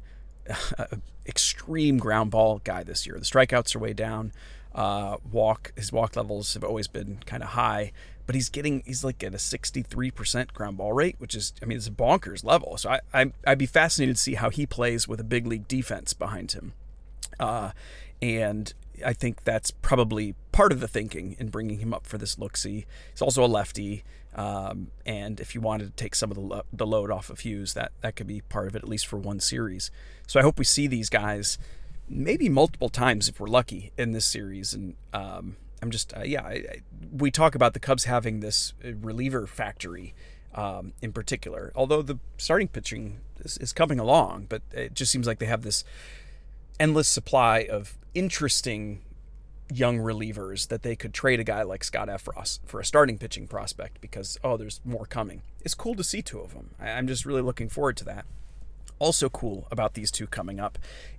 extreme 1.26 1.98
ground 1.98 2.30
ball 2.30 2.60
guy 2.64 2.82
this 2.82 3.06
year. 3.06 3.16
The 3.18 3.24
strikeouts 3.24 3.74
are 3.76 3.78
way 3.78 3.92
down. 3.92 4.32
Uh, 4.74 5.16
walk 5.30 5.72
his 5.76 5.92
walk 5.92 6.14
levels 6.16 6.54
have 6.54 6.62
always 6.62 6.86
been 6.86 7.18
kind 7.26 7.42
of 7.42 7.50
high, 7.50 7.92
but 8.26 8.34
he's 8.34 8.48
getting 8.48 8.82
he's 8.86 9.02
like 9.02 9.22
at 9.24 9.34
a 9.34 9.38
63% 9.38 10.52
ground 10.52 10.76
ball 10.76 10.92
rate, 10.92 11.16
which 11.18 11.34
is 11.34 11.52
I 11.62 11.66
mean 11.66 11.78
it's 11.78 11.88
a 11.88 11.92
bonkers 11.92 12.44
level. 12.44 12.76
So 12.76 12.90
I, 12.90 13.00
I 13.12 13.32
I'd 13.46 13.58
be 13.58 13.66
fascinated 13.66 14.16
to 14.16 14.22
see 14.22 14.34
how 14.34 14.50
he 14.50 14.66
plays 14.66 15.08
with 15.08 15.20
a 15.20 15.24
big 15.24 15.46
league 15.46 15.66
defense 15.66 16.12
behind 16.12 16.52
him. 16.52 16.74
Uh, 17.38 17.72
and 18.22 18.72
I 19.04 19.12
think 19.12 19.44
that's 19.44 19.70
probably 19.70 20.34
part 20.60 20.72
of 20.72 20.80
the 20.80 20.88
thinking 20.88 21.36
in 21.38 21.48
bringing 21.48 21.78
him 21.78 21.94
up 21.94 22.06
for 22.06 22.18
this 22.18 22.38
look 22.38 22.54
see. 22.54 22.84
He's 23.12 23.22
also 23.22 23.42
a 23.42 23.46
lefty, 23.46 24.04
um, 24.34 24.88
and 25.06 25.40
if 25.40 25.54
you 25.54 25.60
wanted 25.62 25.86
to 25.86 25.90
take 25.92 26.14
some 26.14 26.30
of 26.30 26.34
the, 26.34 26.42
lo- 26.42 26.64
the 26.70 26.86
load 26.86 27.10
off 27.10 27.30
of 27.30 27.40
Hughes, 27.40 27.72
that 27.72 27.92
that 28.02 28.14
could 28.14 28.26
be 28.26 28.42
part 28.42 28.66
of 28.66 28.76
it 28.76 28.82
at 28.82 28.88
least 28.88 29.06
for 29.06 29.16
one 29.16 29.40
series. 29.40 29.90
So 30.26 30.38
I 30.38 30.42
hope 30.42 30.58
we 30.58 30.66
see 30.66 30.86
these 30.86 31.08
guys 31.08 31.56
maybe 32.10 32.50
multiple 32.50 32.90
times 32.90 33.26
if 33.26 33.40
we're 33.40 33.46
lucky 33.46 33.90
in 33.96 34.12
this 34.12 34.26
series. 34.26 34.74
And 34.74 34.96
um, 35.14 35.56
I'm 35.80 35.90
just 35.90 36.14
uh, 36.14 36.24
yeah, 36.24 36.42
I, 36.42 36.52
I, 36.52 36.80
we 37.10 37.30
talk 37.30 37.54
about 37.54 37.72
the 37.72 37.80
Cubs 37.80 38.04
having 38.04 38.40
this 38.40 38.74
uh, 38.84 38.92
reliever 39.00 39.46
factory. 39.46 40.12
Um, 40.52 40.92
in 41.00 41.12
particular, 41.12 41.72
although 41.76 42.02
the 42.02 42.18
starting 42.36 42.66
pitching 42.68 43.20
is, 43.38 43.56
is 43.58 43.72
coming 43.72 44.00
along, 44.00 44.46
but 44.48 44.62
it 44.72 44.94
just 44.94 45.12
seems 45.12 45.26
like 45.26 45.38
they 45.38 45.46
have 45.46 45.62
this 45.62 45.84
endless 46.80 47.06
supply 47.06 47.68
of 47.70 47.96
interesting 48.14 49.00
young 49.70 49.98
relievers 49.98 50.68
that 50.68 50.82
they 50.82 50.96
could 50.96 51.14
trade 51.14 51.40
a 51.40 51.44
guy 51.44 51.62
like 51.62 51.84
Scott 51.84 52.08
Effross 52.08 52.60
for 52.64 52.80
a 52.80 52.84
starting 52.84 53.18
pitching 53.18 53.46
prospect 53.46 54.00
because 54.00 54.38
oh 54.42 54.56
there's 54.56 54.80
more 54.84 55.06
coming. 55.06 55.42
It's 55.62 55.74
cool 55.74 55.94
to 55.94 56.04
see 56.04 56.22
two 56.22 56.40
of 56.40 56.54
them. 56.54 56.70
I'm 56.80 57.06
just 57.06 57.24
really 57.24 57.42
looking 57.42 57.68
forward 57.68 57.96
to 57.98 58.04
that. 58.04 58.26
Also 58.98 59.28
cool 59.28 59.66
about 59.70 59.94
these 59.94 60.10
two 60.10 60.26
coming 60.26 60.60
up 60.60 60.78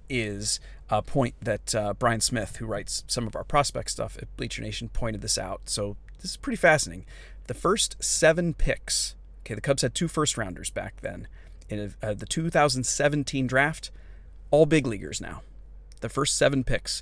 is 0.10 0.60
a 0.90 1.02
point 1.02 1.36
that 1.42 1.74
uh, 1.74 1.94
Brian 1.94 2.22
Smith, 2.22 2.58
who 2.58 2.66
writes 2.66 3.04
some 3.08 3.26
of 3.26 3.36
our 3.36 3.44
prospect 3.44 3.92
stuff 3.92 4.18
at 4.22 4.36
Bleacher 4.38 4.62
Nation, 4.62 4.90
pointed 4.90 5.22
this 5.22 5.38
out. 5.38 5.62
So 5.66 5.96
this 6.22 6.32
is 6.32 6.38
pretty 6.38 6.58
fascinating. 6.58 7.06
The 7.48 7.54
first 7.54 8.04
seven 8.04 8.54
picks. 8.54 9.16
Okay, 9.42 9.56
the 9.56 9.62
Cubs 9.62 9.82
had 9.82 9.96
two 9.96 10.08
first 10.08 10.38
rounders 10.38 10.70
back 10.70 11.02
then 11.02 11.28
in 11.70 11.96
uh, 12.04 12.14
the 12.14 12.28
2017 12.28 13.48
draft. 13.48 13.90
All 14.52 14.66
big 14.66 14.86
leaguers 14.86 15.22
now 15.22 15.42
the 16.02 16.10
first 16.10 16.36
seven 16.36 16.64
picks. 16.64 17.02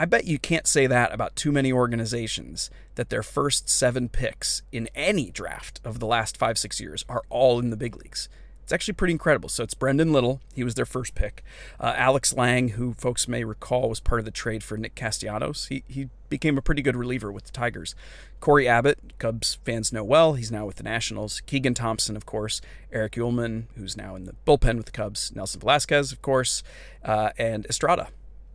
I 0.00 0.04
bet 0.04 0.26
you 0.26 0.38
can't 0.38 0.68
say 0.68 0.86
that 0.86 1.12
about 1.12 1.34
too 1.34 1.50
many 1.50 1.72
organizations 1.72 2.70
that 2.94 3.10
their 3.10 3.24
first 3.24 3.68
seven 3.68 4.08
picks 4.08 4.62
in 4.70 4.88
any 4.94 5.30
draft 5.32 5.80
of 5.84 5.98
the 5.98 6.06
last 6.06 6.36
five, 6.36 6.56
six 6.56 6.80
years 6.80 7.04
are 7.08 7.22
all 7.30 7.58
in 7.58 7.70
the 7.70 7.76
big 7.76 7.96
leagues. 7.96 8.28
It's 8.62 8.72
actually 8.72 8.94
pretty 8.94 9.12
incredible. 9.12 9.48
So 9.48 9.64
it's 9.64 9.74
Brendon 9.74 10.12
Little. 10.12 10.40
He 10.54 10.62
was 10.62 10.74
their 10.74 10.86
first 10.86 11.14
pick. 11.14 11.42
Uh, 11.80 11.94
Alex 11.96 12.34
Lange, 12.34 12.68
who 12.72 12.92
folks 12.94 13.26
may 13.26 13.42
recall 13.42 13.88
was 13.88 13.98
part 13.98 14.20
of 14.20 14.24
the 14.24 14.30
trade 14.30 14.62
for 14.62 14.76
Nick 14.76 14.94
Castellanos. 14.94 15.66
He, 15.66 15.82
he 15.88 16.10
became 16.28 16.58
a 16.58 16.62
pretty 16.62 16.82
good 16.82 16.94
reliever 16.94 17.32
with 17.32 17.44
the 17.44 17.50
Tigers. 17.50 17.94
Cory 18.40 18.68
Abbott, 18.68 19.18
Cubs 19.18 19.58
fans 19.64 19.92
know 19.92 20.04
well. 20.04 20.34
He's 20.34 20.52
now 20.52 20.66
with 20.66 20.76
the 20.76 20.82
Nationals. 20.82 21.40
Keegan 21.46 21.74
Thompson, 21.74 22.14
of 22.14 22.26
course. 22.26 22.60
Erich 22.92 23.14
Uelmen, 23.14 23.64
who's 23.74 23.96
now 23.96 24.14
in 24.14 24.26
the 24.26 24.34
bullpen 24.46 24.76
with 24.76 24.86
the 24.86 24.92
Cubs. 24.92 25.32
Nelson 25.34 25.60
Velazquez, 25.60 26.12
of 26.12 26.20
course. 26.20 26.62
Uh, 27.02 27.30
and 27.38 27.64
Estrada, 27.66 28.08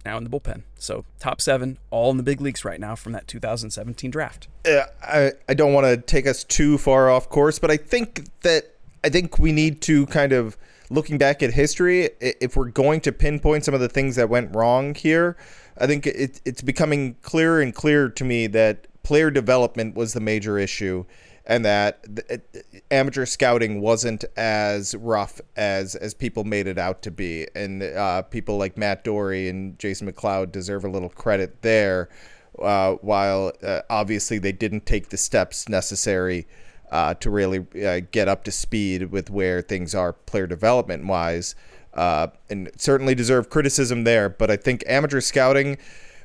now 0.06 0.18
in 0.18 0.24
the 0.24 0.30
bullpen. 0.30 0.63
So 0.78 1.06
top 1.20 1.42
seven, 1.42 1.78
all 1.89 2.12
in 2.12 2.18
the 2.18 2.24
big 2.24 2.42
leagues 2.42 2.66
right 2.66 2.80
now 2.80 2.96
from 2.96 3.13
that 3.13 3.28
2017 3.28 4.12
draft. 4.12 4.48
Uh, 4.66 4.84
I 5.02 5.32
I 5.48 5.54
don't 5.54 5.74
want 5.74 5.86
to 5.86 5.98
take 5.98 6.28
us 6.28 6.44
too 6.44 6.78
far 6.78 7.10
off 7.10 7.30
course, 7.30 7.60
but 7.60 7.72
I 7.72 7.78
think 7.78 8.30
that 8.42 8.76
I 9.04 9.10
think 9.10 9.39
we 9.39 9.52
need 9.52 9.82
to 9.84 10.06
kind 10.08 10.32
of 10.32 10.58
looking 10.89 11.18
back 11.18 11.42
at 11.42 11.54
history, 11.54 12.10
if 12.20 12.56
we're 12.56 12.70
going 12.70 13.02
to 13.02 13.12
pinpoint 13.12 13.66
some 13.66 13.74
of 13.74 13.80
the 13.80 13.89
things 13.89 14.16
that 14.16 14.30
went 14.30 14.56
wrong 14.56 14.94
here, 14.94 15.36
I 15.78 15.88
think 15.88 16.06
it, 16.06 16.39
it's 16.46 16.62
becoming 16.62 17.16
clearer 17.22 17.62
and 17.62 17.74
clearer 17.74 18.10
to 18.10 18.24
me 18.24 18.48
that 18.48 18.88
player 19.02 19.32
development 19.32 19.96
was 19.96 20.13
the 20.13 20.20
major 20.20 20.58
issue 20.58 21.06
and 21.45 21.65
that 21.65 22.06
amateur 22.89 23.25
scouting 23.25 23.82
wasn't 23.82 24.23
as 24.38 24.95
rough 24.95 25.41
as 25.56 25.95
as 25.95 26.13
people 26.13 26.43
made 26.43 26.67
it 26.67 26.77
out 26.77 27.01
to 27.01 27.12
be. 27.12 27.47
And 27.56 27.84
uh, 27.84 28.21
people 28.23 28.58
like 28.58 28.77
Matt 28.77 29.03
Dorey 29.03 29.49
and 29.49 29.77
Jason 29.77 30.12
McLeod 30.12 30.51
deserve 30.51 30.86
a 30.86 30.89
little 30.89 31.10
credit 31.10 31.62
there. 31.62 32.10
Uh, 32.60 32.93
while 33.01 33.51
uh, 33.63 33.82
obviously 33.89 34.38
they 34.38 34.51
didn't 34.51 34.86
take 34.86 35.10
the 35.10 35.17
steps 35.17 35.67
necessary 35.67 36.45
uh, 36.91 37.15
to 37.15 37.32
really 37.32 37.65
uh, 37.84 38.01
get 38.12 38.27
up 38.27 38.43
to 38.43 38.51
speed 38.51 39.12
with 39.12 39.32
where 39.32 39.60
things 39.63 39.95
are 39.95 40.13
player 40.13 40.45
development 40.45 41.08
wise, 41.08 41.56
uh, 41.95 42.27
and 42.51 42.69
certainly 42.77 43.15
deserve 43.15 43.49
criticism 43.49 44.03
there. 44.03 44.29
But 44.29 44.51
I 44.51 44.58
think 44.58 44.84
amateur 44.86 45.19
scouting 45.19 45.79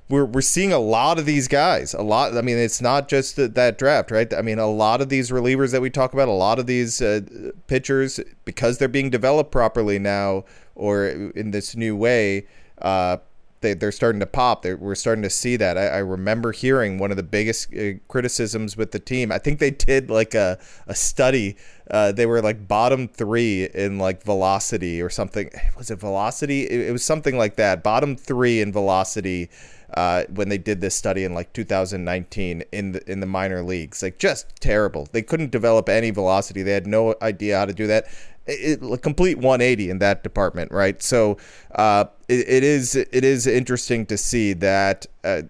we're 0.09 0.25
we're 0.25 0.40
seeing 0.40 0.73
a 0.73 0.79
lot 0.79 1.18
of 1.18 1.27
these 1.27 1.49
guys. 1.49 1.94
A 1.94 2.03
lot. 2.03 2.37
I 2.37 2.42
mean, 2.42 2.59
it's 2.59 2.81
not 2.81 3.09
just 3.09 3.37
the, 3.37 3.49
that 3.49 3.79
draft, 3.79 4.11
right? 4.11 4.33
I 4.33 4.42
mean, 4.42 4.59
a 4.59 4.66
lot 4.66 5.01
of 5.01 5.09
these 5.09 5.31
relievers 5.31 5.73
that 5.73 5.83
we 5.83 5.90
talk 5.90 6.12
about, 6.12 6.29
a 6.29 6.33
lot 6.33 6.59
of 6.59 6.66
these 6.66 7.03
uh, 7.03 7.21
pitchers, 7.66 8.21
because 8.44 8.79
they're 8.79 8.88
being 8.88 9.11
developed 9.11 9.53
properly 9.53 9.99
now, 9.99 10.44
or 10.75 11.07
in 11.07 11.51
this 11.51 11.77
new 11.77 11.94
way, 11.94 12.47
uh, 12.81 13.18
they 13.61 13.75
they're 13.75 13.92
starting 13.92 14.21
to 14.21 14.27
pop. 14.27 14.62
They're, 14.62 14.79
we're 14.79 14.94
starting 14.94 15.23
to 15.23 15.31
see 15.31 15.57
that. 15.57 15.77
I, 15.77 15.88
I 15.88 15.99
remember 15.99 16.53
hearing 16.53 16.99
one 16.99 17.11
of 17.11 17.18
the 17.18 17.23
biggest 17.23 17.75
uh, 17.75 17.94
criticisms 18.09 18.79
with 18.79 18.92
the 18.92 18.99
team. 18.99 19.31
I 19.31 19.38
think 19.38 19.59
they 19.59 19.71
did 19.73 20.09
like 20.09 20.35
a 20.35 20.59
a 20.87 20.94
study. 20.94 21.57
Uh, 21.90 22.12
they 22.12 22.25
were 22.25 22.40
like 22.40 22.66
bottom 22.66 23.09
three 23.09 23.68
in 23.75 23.99
like 23.99 24.23
velocity 24.23 25.03
or 25.03 25.11
something. 25.11 25.51
Was 25.77 25.90
it 25.90 25.99
velocity? 25.99 26.62
It, 26.62 26.88
it 26.88 26.92
was 26.92 27.05
something 27.05 27.37
like 27.37 27.57
that. 27.57 27.83
Bottom 27.83 28.16
three 28.16 28.62
in 28.62 28.73
velocity 28.73 29.51
uh, 29.94 30.24
when 30.35 30.48
they 30.48 30.59
did 30.59 30.81
this 30.81 30.94
study 30.94 31.24
in 31.24 31.35
like 31.35 31.53
2019 31.53 32.62
in 32.72 32.92
the 32.92 33.11
in 33.11 33.20
the 33.20 33.27
minor 33.27 33.62
leagues. 33.62 34.03
Like 34.03 34.18
just 34.18 34.46
terrible. 34.61 35.09
They 35.12 35.22
couldn't 35.22 35.51
develop 35.51 35.88
any 35.88 36.11
velocity. 36.11 36.62
They 36.62 36.72
had 36.72 36.87
no 36.87 37.14
idea 37.22 37.59
how 37.59 37.64
to 37.64 37.72
do 37.72 37.87
that. 37.87 38.07
It, 38.46 38.83
it, 38.83 38.92
a 38.92 38.98
complete 38.98 39.37
180 39.37 39.90
in 39.90 39.98
that 39.98 40.22
department, 40.22 40.72
right? 40.72 41.03
So 41.03 41.38
uh, 41.74 42.07
it, 42.29 42.48
it 42.48 42.64
is 42.64 42.96
it 42.96 43.24
is 43.24 43.46
interesting 43.46 44.07
to 44.07 44.16
see 44.16 44.53
that. 44.55 45.07
Uh, 45.24 45.42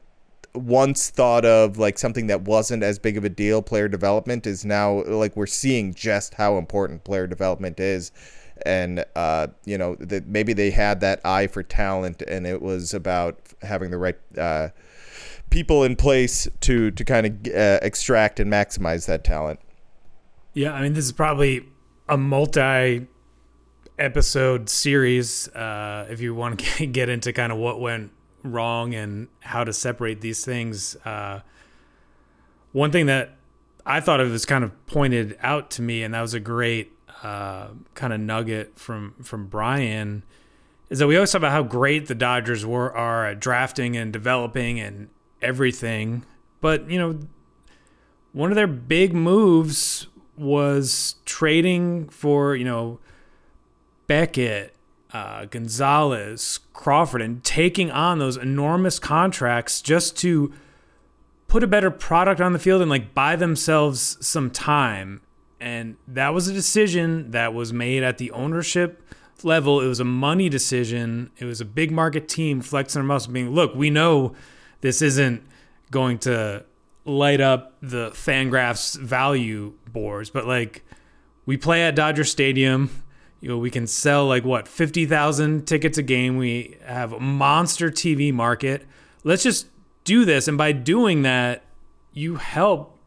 once 0.55 1.11
thought 1.11 1.45
of 1.45 1.79
like 1.79 1.99
something 1.99 2.27
that 2.27 2.43
wasn't 2.43 2.83
as 2.83 2.99
big 2.99 3.17
of 3.17 3.23
a 3.23 3.29
deal 3.29 3.63
player 3.63 3.87
development 3.87 4.47
is 4.47 4.65
now 4.65 5.05
like 5.05 5.37
we're 5.37 5.47
seeing 5.47 5.95
just 5.95 6.35
how 6.35 6.57
important 6.57 7.05
player 7.05 7.27
development 7.29 7.79
is 7.79 8.11
and 8.65 9.05
uh, 9.15 9.49
you 9.65 9.79
know 9.79 9.97
that 9.97 10.27
maybe 10.27 10.53
they 10.53 10.71
had 10.71 11.01
that 11.01 11.21
eye 11.25 11.47
for 11.47 11.63
talent, 11.63 12.23
and 12.23 12.47
it 12.47 12.63
was 12.63 12.95
about 12.95 13.39
having 13.63 13.91
the 13.91 13.99
right 13.99 14.19
uh, 14.37 14.69
people 15.51 15.85
in 15.85 15.97
place 15.97 16.49
to 16.61 16.91
to 16.91 17.05
kind 17.05 17.27
of 17.27 17.55
uh, 17.55 17.79
extract 17.83 18.41
and 18.41 18.51
maximize 18.51 19.07
that 19.07 19.25
talent. 19.25 19.61
Yeah, 20.55 20.73
I 20.73 20.83
mean, 20.83 20.95
this 20.95 21.05
is 21.05 21.13
probably 21.13 21.67
a 22.09 22.17
multi 22.17 23.07
episode 23.99 24.69
series. 24.69 25.49
Uh, 25.49 26.07
if 26.11 26.21
you 26.21 26.35
want 26.35 26.61
to 26.61 26.87
get 26.93 27.09
into 27.09 27.33
kind 27.33 27.53
of 27.53 27.59
what 27.59 27.81
went 27.81 28.13
wrong 28.43 28.95
and 28.95 29.29
how 29.41 29.65
to 29.65 29.73
separate 29.73 30.21
these 30.21 30.45
things, 30.45 30.97
uh, 31.05 31.41
one 32.73 32.91
thing 32.91 33.07
that 33.07 33.31
I 33.85 34.01
thought 34.01 34.21
of 34.21 34.31
was 34.31 34.45
kind 34.45 34.65
of 34.65 34.87
pointed 34.87 35.39
out 35.43 35.71
to 35.73 35.83
me, 35.83 36.03
and 36.03 36.13
that 36.15 36.21
was 36.21 36.35
a 36.35 36.41
great 36.41 36.93
uh, 37.23 37.69
kind 37.95 38.13
of 38.13 38.21
nugget 38.21 38.79
from 38.79 39.15
from 39.23 39.47
Brian 39.47 40.23
is 40.91 40.99
that 41.01 41.07
we 41.07 41.17
always 41.17 41.31
talk 41.31 41.41
about 41.41 41.53
how 41.53 41.63
great 41.63 42.07
the 42.07 42.15
Dodgers 42.15 42.65
were 42.65 42.95
are 42.97 43.27
at 43.27 43.41
drafting 43.41 43.97
and 43.97 44.13
developing 44.13 44.81
and 44.81 45.09
everything, 45.43 46.25
but 46.61 46.91
you 46.91 46.99
know, 46.99 47.19
one 48.33 48.51
of 48.51 48.57
their 48.57 48.67
big 48.67 49.15
moves 49.15 50.07
was 50.37 51.17
trading 51.25 52.09
for 52.09 52.55
you 52.55 52.65
know 52.65 53.01
Beckett, 54.07 54.75
uh, 55.13 55.47
Gonzalez, 55.47 56.61
Crawford, 56.73 57.21
and 57.21 57.43
taking 57.43 57.91
on 57.91 58.19
those 58.19 58.37
enormous 58.37 58.99
contracts 58.99 59.83
just 59.83 60.17
to 60.19 60.53
put 61.49 61.63
a 61.63 61.67
better 61.67 61.91
product 61.91 62.41
on 62.41 62.53
the 62.53 62.59
field 62.59 62.81
and 62.81 62.91
like 62.91 63.15
buy 63.15 63.35
themselves 63.35 64.19
some 64.25 64.51
time 64.51 65.21
and 65.61 65.97
that 66.07 66.35
was 66.35 66.49
a 66.49 66.53
decision 66.53 67.33
that 67.33 67.55
was 67.55 67.73
made 67.73 68.03
at 68.03 68.19
the 68.19 68.31
ownership 68.31 69.03
level. 69.45 69.81
It 69.81 69.89
was 69.89 70.01
a 70.01 70.05
money 70.05 70.49
decision. 70.49 71.31
It 71.39 71.45
was 71.45 71.61
a 71.61 71.65
big 71.65 71.91
market 71.91 72.29
team 72.29 72.61
flexing 72.61 73.01
their 73.01 73.07
muscle, 73.07 73.33
being, 73.33 73.51
look, 73.51 73.75
we 73.75 73.91
know 73.91 74.35
this 74.81 75.03
isn't 75.03 75.43
going 75.91 76.19
to 76.21 76.65
light 77.05 77.41
up 77.41 77.75
the 77.81 78.11
Fangraphs 78.11 78.99
value 78.99 79.75
boards, 79.93 80.31
but 80.31 80.47
like 80.47 80.85
we 81.47 81.57
play 81.57 81.83
at 81.83 81.97
Dodger 81.97 82.25
Stadium. 82.25 82.91
You 83.41 83.49
know, 83.49 83.59
we 83.59 83.71
can 83.71 83.87
sell 83.87 84.27
like 84.27 84.45
what, 84.45 84.67
50,000 84.67 85.67
tickets 85.67 85.97
a 85.97 86.03
game. 86.03 86.37
We 86.37 86.77
have 86.85 87.13
a 87.13 87.21
monster 87.21 87.91
TV 87.91 88.33
market. 88.33 88.85
Let's 89.23 89.45
just 89.45 89.69
do 90.05 90.25
this. 90.25 90.49
And 90.49 90.59
by 90.59 90.73
doing 90.73 91.23
that, 91.23 91.63
you 92.13 92.37
help 92.37 92.98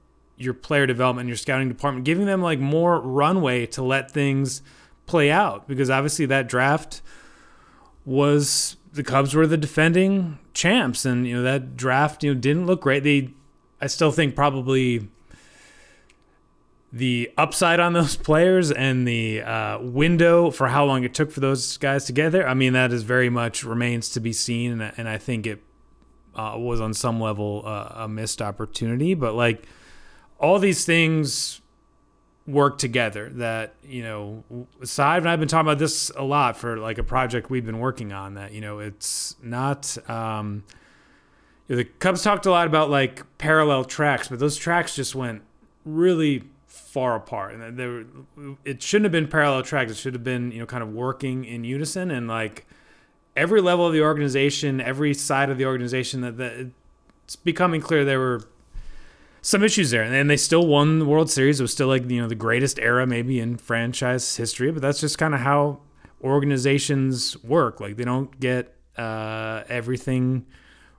your 0.42 0.54
player 0.54 0.86
development, 0.86 1.28
your 1.28 1.38
scouting 1.38 1.68
department, 1.68 2.06
giving 2.06 2.26
them 2.26 2.42
like 2.42 2.60
more 2.60 3.00
runway 3.00 3.66
to 3.68 3.82
let 3.84 4.12
things 4.12 4.62
play 5.06 5.30
out 5.32 5.68
because 5.68 5.90
obviously 5.90 6.26
that 6.26 6.48
draft 6.48 7.02
was 8.06 8.78
the 8.94 9.04
Cubs 9.04 9.36
were 9.36 9.48
the 9.48 9.58
defending 9.58 10.38
champs 10.54 11.06
and 11.06 11.28
you 11.28 11.36
know 11.36 11.44
that 11.44 11.76
draft 11.76 12.24
you 12.24 12.34
know 12.34 12.40
didn't 12.40 12.66
look 12.66 12.82
great. 12.82 13.04
They 13.04 13.34
I 13.80 13.88
still 13.88 14.12
think 14.12 14.36
probably 14.36 15.08
the 16.94 17.32
upside 17.38 17.80
on 17.80 17.94
those 17.94 18.16
players 18.30 18.72
and 18.72 19.08
the 19.08 19.42
uh, 19.42 19.80
window 19.82 20.52
for 20.52 20.68
how 20.68 20.86
long 20.86 21.04
it 21.04 21.14
took 21.14 21.32
for 21.32 21.40
those 21.40 21.78
guys 21.78 22.06
to 22.06 22.14
get 22.14 22.32
there, 22.32 22.48
I 22.48 22.54
mean, 22.54 22.74
that 22.74 22.92
is 22.92 23.04
very 23.04 23.30
much 23.30 23.64
remains 23.64 24.10
to 24.10 24.20
be 24.20 24.34
seen. 24.34 24.82
And, 24.82 24.94
and 24.98 25.10
I 25.10 25.18
think 25.18 25.48
it 25.48 25.62
uh, 26.36 26.56
was 26.58 26.82
on 26.82 26.94
some 26.94 27.20
level 27.20 27.64
uh, 27.66 27.92
a 27.96 28.08
missed 28.08 28.42
opportunity. 28.42 29.14
But 29.14 29.36
like 29.36 29.66
all 30.42 30.60
these 30.60 30.84
things 30.84 31.62
work 32.48 32.78
together 32.80 33.30
that, 33.36 33.76
you 33.84 34.02
know, 34.02 34.44
Sahad 34.82 35.20
and 35.20 35.30
I've 35.30 35.40
been 35.40 35.48
talking 35.48 35.68
about 35.68 35.78
this 35.80 36.10
a 36.18 36.24
lot 36.24 36.58
for 36.58 36.78
like 36.78 36.98
a 36.98 37.04
project 37.04 37.50
we've 37.50 37.66
been 37.66 37.80
working 37.80 38.12
on 38.12 38.34
that, 38.34 38.52
you 38.52 38.62
know, 38.62 38.80
it's 38.80 39.36
not. 39.42 39.98
Um, 40.10 40.64
the 41.68 41.86
Cubs 41.86 42.22
talked 42.24 42.46
a 42.46 42.52
lot 42.52 42.68
about 42.68 42.90
like 42.90 43.24
parallel 43.38 43.86
tracks, 43.86 44.28
but 44.28 44.40
those 44.40 44.58
tracks 44.58 44.96
just 44.96 45.16
went 45.16 45.44
really 45.86 46.44
far 46.66 47.16
apart 47.16 47.54
and 47.54 47.78
there 47.78 48.04
it 48.66 48.82
shouldn't 48.82 49.06
have 49.06 49.12
been 49.14 49.28
parallel 49.28 49.64
tracks 49.64 49.92
it 49.92 49.98
should 49.98 50.14
have 50.14 50.26
been 50.26 50.52
you 50.52 50.60
know 50.60 50.66
kind 50.66 50.84
of 50.84 50.90
working 50.94 51.46
in 51.46 51.64
unison 51.64 52.12
and 52.12 52.28
like 52.28 52.66
every 53.36 53.62
level 53.62 53.88
of 53.88 53.94
the 53.94 54.02
organization 54.02 54.82
every 54.82 55.14
side 55.14 55.50
of 55.50 55.58
the 55.58 55.66
organization 55.66 56.20
that, 56.20 56.38
that 56.38 56.70
it's 57.24 57.36
becoming 57.38 57.80
clear 57.80 58.04
there 58.04 58.20
were 58.20 58.42
some 59.42 59.64
issues 59.64 59.92
there 59.92 60.04
and 60.04 60.30
they 60.30 60.38
still 60.38 60.68
won 60.68 61.00
the 61.00 61.06
world 61.06 61.30
series 61.30 61.60
it 61.60 61.64
was 61.64 61.72
still 61.72 61.88
like 61.88 62.10
you 62.10 62.22
know 62.22 62.28
the 62.28 62.36
greatest 62.36 62.78
era 62.80 63.08
maybe 63.08 63.40
in 63.40 63.58
franchise 63.58 64.36
history 64.36 64.72
but 64.72 64.82
that's 64.82 65.00
just 65.00 65.18
kind 65.18 65.34
of 65.34 65.40
how 65.40 65.80
organizations 66.24 67.36
work 67.44 67.80
like 67.80 67.98
they 67.98 68.04
don't 68.04 68.40
get 68.40 68.76
uh, 68.98 69.64
everything 69.68 70.46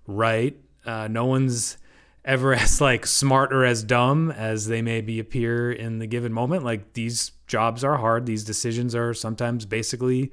right 0.07 0.57
uh, 0.85 1.07
no 1.09 1.25
one's 1.25 1.79
ever 2.25 2.55
as 2.55 2.81
like 2.81 3.07
smart 3.07 3.53
or 3.53 3.65
as 3.65 3.83
dumb 3.83 4.31
as 4.31 4.67
they 4.67 4.83
maybe 4.83 5.19
appear 5.19 5.73
in 5.73 5.99
the 5.99 6.07
given 6.07 6.33
moment. 6.33 6.65
Like 6.65 6.95
these 6.95 7.33
jobs 7.47 7.85
are 7.85 7.97
hard. 7.97 8.27
These 8.27 8.45
decisions 8.45 8.95
are 8.95 9.15
sometimes 9.15 9.67
basically 9.67 10.33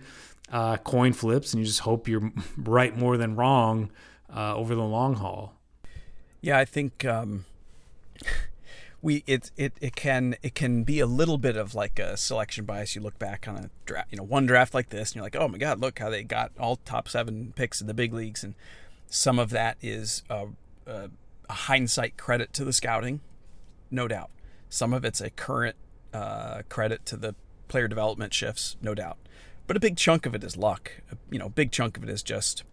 uh, 0.51 0.78
coin 0.78 1.14
flips, 1.14 1.53
and 1.53 1.62
you 1.62 1.66
just 1.66 1.82
hope 1.82 2.07
you're 2.07 2.32
right 2.57 2.97
more 2.97 3.18
than 3.18 3.36
wrong 3.36 3.91
uh, 4.36 4.55
over 4.55 4.76
the 4.76 4.84
long 4.84 5.16
haul. 5.16 5.53
Yeah, 6.41 6.57
I 6.57 6.66
think 6.66 7.03
um, 7.03 7.45
we 9.01 9.24
it, 9.28 9.51
it 9.57 9.74
it 9.82 9.95
can 9.95 10.36
it 10.41 10.55
can 10.55 10.84
be 10.84 10.99
a 10.99 11.07
little 11.07 11.38
bit 11.38 11.55
of 11.55 11.76
like 11.76 11.99
a 11.99 12.17
selection 12.17 12.65
bias. 12.65 12.95
You 12.95 13.01
look 13.01 13.20
back 13.20 13.47
on 13.47 13.55
a 13.55 13.70
draft, 13.86 14.07
you 14.11 14.17
know, 14.17 14.24
one 14.24 14.45
draft 14.45 14.74
like 14.74 14.89
this, 14.89 15.11
and 15.11 15.15
you're 15.15 15.24
like, 15.24 15.36
oh 15.36 15.47
my 15.47 15.57
god, 15.57 15.80
look 15.80 15.99
how 15.99 16.09
they 16.09 16.24
got 16.24 16.51
all 16.59 16.78
top 16.78 17.07
seven 17.07 17.53
picks 17.55 17.82
in 17.82 17.88
the 17.88 17.93
big 17.93 18.13
leagues, 18.13 18.43
and 18.43 18.55
some 19.07 19.39
of 19.39 19.49
that 19.51 19.78
is. 19.82 20.24
Uh, 20.30 20.47
uh, 20.88 21.07
a 21.49 21.53
hindsight 21.53 22.15
credit 22.15 22.53
to 22.53 22.63
the 22.63 22.72
scouting, 22.72 23.22
no 23.89 24.07
doubt. 24.07 24.30
Some 24.70 24.93
of 24.93 25.03
it's 25.03 25.20
a 25.20 25.32
current 25.32 25.76
uh, 26.13 26.61
credit 26.70 27.05
to 27.07 27.17
the 27.17 27.36
player 27.67 27.88
development 27.88 28.34
shifts, 28.34 28.78
no 28.82 28.93
doubt. 28.93 29.17
But 29.65 29.76
a 29.76 29.80
big 29.80 29.97
chunk 29.97 30.26
of 30.26 30.36
it 30.36 30.43
is 30.43 30.55
luck. 30.55 30.91
You 31.32 31.39
know, 31.39 31.47
a 31.47 31.49
big 31.49 31.72
chunk 31.72 31.97
of 31.97 32.03
it 32.03 32.09
is 32.09 32.24
just 32.24 32.63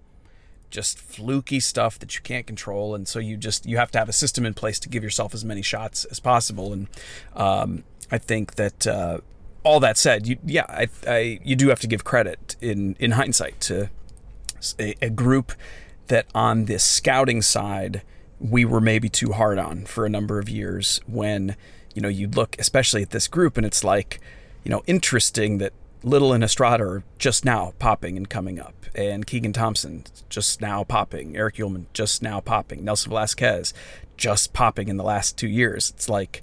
just 0.70 0.98
fluky 0.98 1.60
stuff 1.60 1.98
that 1.98 2.14
you 2.14 2.20
can't 2.22 2.46
control, 2.46 2.94
and 2.94 3.06
so 3.06 3.18
you 3.18 3.36
just 3.36 3.66
you 3.66 3.76
have 3.76 3.90
to 3.92 3.98
have 3.98 4.08
a 4.08 4.12
system 4.12 4.44
in 4.46 4.54
place 4.54 4.78
to 4.80 4.88
give 4.88 5.02
yourself 5.02 5.34
as 5.34 5.44
many 5.44 5.62
shots 5.62 6.04
as 6.06 6.20
possible. 6.20 6.72
And 6.72 6.88
um, 7.34 7.84
I 8.10 8.18
think 8.18 8.54
that 8.56 8.86
uh, 8.86 9.18
all 9.62 9.80
that 9.80 9.96
said, 9.96 10.26
you 10.26 10.38
yeah, 10.44 10.66
I, 10.68 10.88
I 11.06 11.40
you 11.44 11.56
do 11.56 11.68
have 11.68 11.80
to 11.80 11.86
give 11.86 12.04
credit 12.04 12.56
in 12.60 12.96
in 12.98 13.12
hindsight 13.12 13.60
to 13.62 13.90
a, 14.78 14.94
a 15.02 15.10
group 15.10 15.52
that 16.08 16.26
on 16.34 16.66
this 16.66 16.84
scouting 16.84 17.42
side 17.42 18.02
we 18.38 18.64
were 18.64 18.80
maybe 18.80 19.08
too 19.08 19.32
hard 19.32 19.58
on 19.58 19.84
for 19.84 20.04
a 20.04 20.08
number 20.08 20.38
of 20.38 20.48
years 20.48 21.00
when 21.06 21.56
you 21.94 22.02
know 22.02 22.08
you 22.08 22.28
look 22.28 22.56
especially 22.58 23.02
at 23.02 23.10
this 23.10 23.28
group 23.28 23.56
and 23.56 23.66
it's 23.66 23.82
like 23.82 24.20
you 24.62 24.70
know 24.70 24.82
interesting 24.86 25.58
that 25.58 25.72
Little 26.02 26.32
and 26.32 26.44
Estrada 26.44 26.84
are 26.84 27.04
just 27.18 27.44
now 27.44 27.72
popping 27.78 28.16
and 28.16 28.28
coming 28.28 28.60
up 28.60 28.74
and 28.94 29.26
Keegan 29.26 29.52
Thompson 29.52 30.04
just 30.28 30.60
now 30.60 30.84
popping 30.84 31.36
Erich 31.36 31.56
Uelmen 31.56 31.86
just 31.92 32.22
now 32.22 32.40
popping 32.40 32.84
Nelson 32.84 33.10
Velazquez 33.10 33.74
just 34.16 34.52
popping 34.52 34.88
in 34.88 34.96
the 34.96 35.04
last 35.04 35.36
two 35.36 35.48
years. 35.48 35.90
It's 35.90 36.08
like 36.08 36.42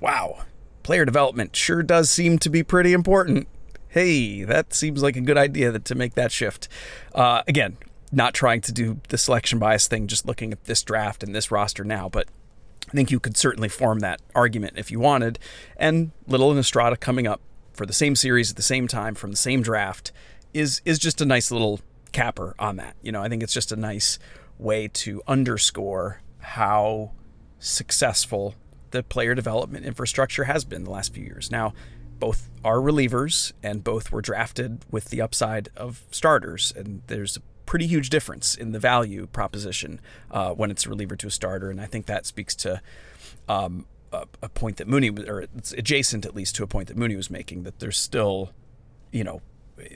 wow 0.00 0.44
player 0.82 1.04
development 1.04 1.54
sure 1.56 1.82
does 1.82 2.10
seem 2.10 2.38
to 2.38 2.50
be 2.50 2.62
pretty 2.62 2.92
important. 2.92 3.48
Hey 3.88 4.44
that 4.44 4.72
seems 4.72 5.02
like 5.02 5.16
a 5.16 5.20
good 5.20 5.38
idea 5.38 5.70
that, 5.70 5.84
to 5.86 5.94
make 5.94 6.14
that 6.14 6.32
shift. 6.32 6.68
Uh, 7.14 7.42
again 7.46 7.76
not 8.12 8.34
trying 8.34 8.60
to 8.62 8.72
do 8.72 9.00
the 9.08 9.18
selection 9.18 9.58
bias 9.58 9.88
thing, 9.88 10.06
just 10.06 10.26
looking 10.26 10.52
at 10.52 10.64
this 10.64 10.82
draft 10.82 11.22
and 11.22 11.34
this 11.34 11.50
roster 11.50 11.84
now, 11.84 12.08
but 12.08 12.28
I 12.88 12.92
think 12.92 13.10
you 13.10 13.18
could 13.18 13.36
certainly 13.36 13.68
form 13.68 14.00
that 14.00 14.20
argument 14.34 14.74
if 14.76 14.90
you 14.90 15.00
wanted. 15.00 15.38
And 15.76 16.12
Little 16.26 16.50
and 16.50 16.60
Estrada 16.60 16.96
coming 16.96 17.26
up 17.26 17.40
for 17.74 17.86
the 17.86 17.92
same 17.92 18.16
series 18.16 18.50
at 18.50 18.56
the 18.56 18.62
same 18.62 18.88
time 18.88 19.14
from 19.14 19.30
the 19.30 19.36
same 19.36 19.62
draft 19.62 20.12
is 20.52 20.80
is 20.84 20.98
just 20.98 21.20
a 21.20 21.26
nice 21.26 21.50
little 21.50 21.80
capper 22.12 22.54
on 22.58 22.76
that. 22.76 22.96
You 23.02 23.12
know, 23.12 23.22
I 23.22 23.28
think 23.28 23.42
it's 23.42 23.52
just 23.52 23.72
a 23.72 23.76
nice 23.76 24.18
way 24.58 24.88
to 24.88 25.20
underscore 25.26 26.20
how 26.38 27.12
successful 27.58 28.54
the 28.92 29.02
player 29.02 29.34
development 29.34 29.84
infrastructure 29.84 30.44
has 30.44 30.64
been 30.64 30.84
the 30.84 30.90
last 30.90 31.12
few 31.12 31.24
years. 31.24 31.50
Now, 31.50 31.74
both 32.20 32.48
are 32.64 32.76
relievers 32.76 33.52
and 33.62 33.82
both 33.82 34.12
were 34.12 34.22
drafted 34.22 34.84
with 34.90 35.06
the 35.06 35.20
upside 35.20 35.68
of 35.76 36.04
starters, 36.10 36.72
and 36.76 37.02
there's 37.08 37.36
a 37.36 37.40
pretty 37.66 37.86
huge 37.86 38.08
difference 38.08 38.54
in 38.54 38.72
the 38.72 38.78
value 38.78 39.26
proposition 39.26 40.00
uh, 40.30 40.52
when 40.52 40.70
it's 40.70 40.86
a 40.86 40.88
reliever 40.88 41.16
to 41.16 41.26
a 41.26 41.30
starter, 41.30 41.70
and 41.70 41.80
I 41.80 41.86
think 41.86 42.06
that 42.06 42.24
speaks 42.24 42.54
to 42.56 42.80
um, 43.48 43.86
a, 44.14 44.26
a, 44.42 44.48
point 44.48 44.76
that 44.78 44.88
Mooney, 44.88 45.10
or 45.10 45.40
it's 45.40 45.72
adjacent 45.72 46.24
at 46.24 46.34
least 46.34 46.54
to 46.56 46.62
a 46.62 46.66
point 46.66 46.88
that 46.88 46.96
Mooney 46.96 47.16
was 47.16 47.30
making, 47.30 47.64
that 47.64 47.80
there's 47.80 47.98
still, 47.98 48.50
you 49.12 49.24
know, 49.24 49.40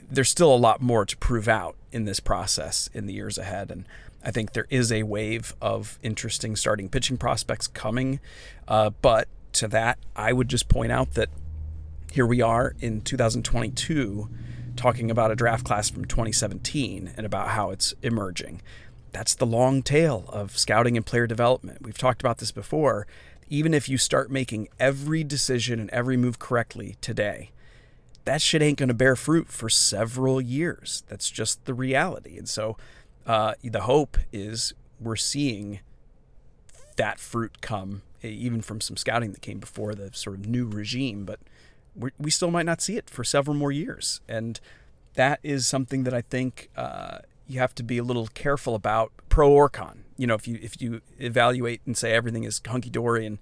there's 0.09 0.29
still 0.29 0.53
a 0.53 0.57
lot 0.57 0.81
more 0.81 1.05
to 1.05 1.17
prove 1.17 1.47
out 1.47 1.75
in 1.91 2.05
this 2.05 2.19
process 2.19 2.89
in 2.93 3.05
the 3.05 3.13
years 3.13 3.37
ahead, 3.37 3.71
and 3.71 3.85
I 4.23 4.31
think 4.31 4.53
there 4.53 4.67
is 4.69 4.91
a 4.91 5.03
wave 5.03 5.55
of 5.61 5.97
interesting 6.03 6.55
starting 6.55 6.89
pitching 6.89 7.17
prospects 7.17 7.67
coming, 7.67 8.19
uh, 8.67 8.91
but 9.01 9.27
to 9.53 9.67
that, 9.69 9.97
I 10.15 10.33
would 10.33 10.49
just 10.49 10.67
point 10.67 10.91
out 10.91 11.13
that 11.13 11.29
here 12.11 12.25
we 12.25 12.41
are 12.41 12.75
in 12.79 13.01
2022 13.01 14.29
talking 14.75 15.11
about 15.11 15.31
a 15.31 15.35
draft 15.35 15.65
class 15.65 15.89
from 15.89 16.05
2017 16.05 17.13
and 17.15 17.25
about 17.25 17.49
how 17.49 17.69
it's 17.69 17.93
emerging. 18.01 18.61
That's 19.11 19.35
the 19.35 19.45
long 19.45 19.81
tail 19.81 20.25
of 20.29 20.57
scouting 20.57 20.95
and 20.95 21.05
player 21.05 21.27
development. 21.27 21.81
We've 21.81 21.97
talked 21.97 22.21
about 22.21 22.37
this 22.37 22.51
before. 22.51 23.07
Even 23.49 23.73
if 23.73 23.89
you 23.89 23.97
start 23.97 24.29
making 24.29 24.69
every 24.79 25.23
decision 25.23 25.79
and 25.79 25.89
every 25.89 26.15
move 26.15 26.39
correctly 26.39 26.95
today, 27.01 27.51
that 28.25 28.41
shit 28.41 28.61
ain't 28.61 28.77
going 28.77 28.89
to 28.89 28.93
bear 28.93 29.15
fruit 29.15 29.47
for 29.49 29.69
several 29.69 30.39
years. 30.39 31.03
That's 31.07 31.31
just 31.31 31.65
the 31.65 31.73
reality. 31.73 32.37
And 32.37 32.47
so 32.47 32.77
uh, 33.25 33.55
the 33.63 33.81
hope 33.81 34.17
is 34.31 34.73
we're 34.99 35.15
seeing 35.15 35.79
that 36.97 37.19
fruit 37.19 37.61
come, 37.61 38.03
even 38.21 38.61
from 38.61 38.81
some 38.81 38.97
scouting 38.97 39.31
that 39.31 39.41
came 39.41 39.59
before 39.59 39.95
the 39.95 40.11
sort 40.13 40.37
of 40.37 40.47
new 40.47 40.67
regime. 40.67 41.25
But 41.25 41.39
we 42.17 42.29
still 42.29 42.51
might 42.51 42.65
not 42.65 42.81
see 42.81 42.97
it 42.97 43.09
for 43.09 43.23
several 43.23 43.55
more 43.55 43.71
years. 43.71 44.21
And 44.27 44.59
that 45.15 45.39
is 45.41 45.65
something 45.65 46.03
that 46.03 46.13
I 46.13 46.21
think 46.21 46.69
uh, 46.77 47.19
you 47.47 47.59
have 47.59 47.73
to 47.75 47.83
be 47.83 47.97
a 47.97 48.03
little 48.03 48.27
careful 48.27 48.75
about, 48.75 49.11
pro 49.27 49.51
or 49.51 49.69
con. 49.69 50.03
You 50.19 50.27
know, 50.27 50.35
if 50.35 50.47
you 50.47 50.59
if 50.61 50.81
you 50.81 51.01
evaluate 51.17 51.81
and 51.85 51.95
say 51.95 52.11
everything 52.11 52.43
is 52.43 52.61
hunky 52.67 52.89
dory 52.89 53.25
and 53.25 53.39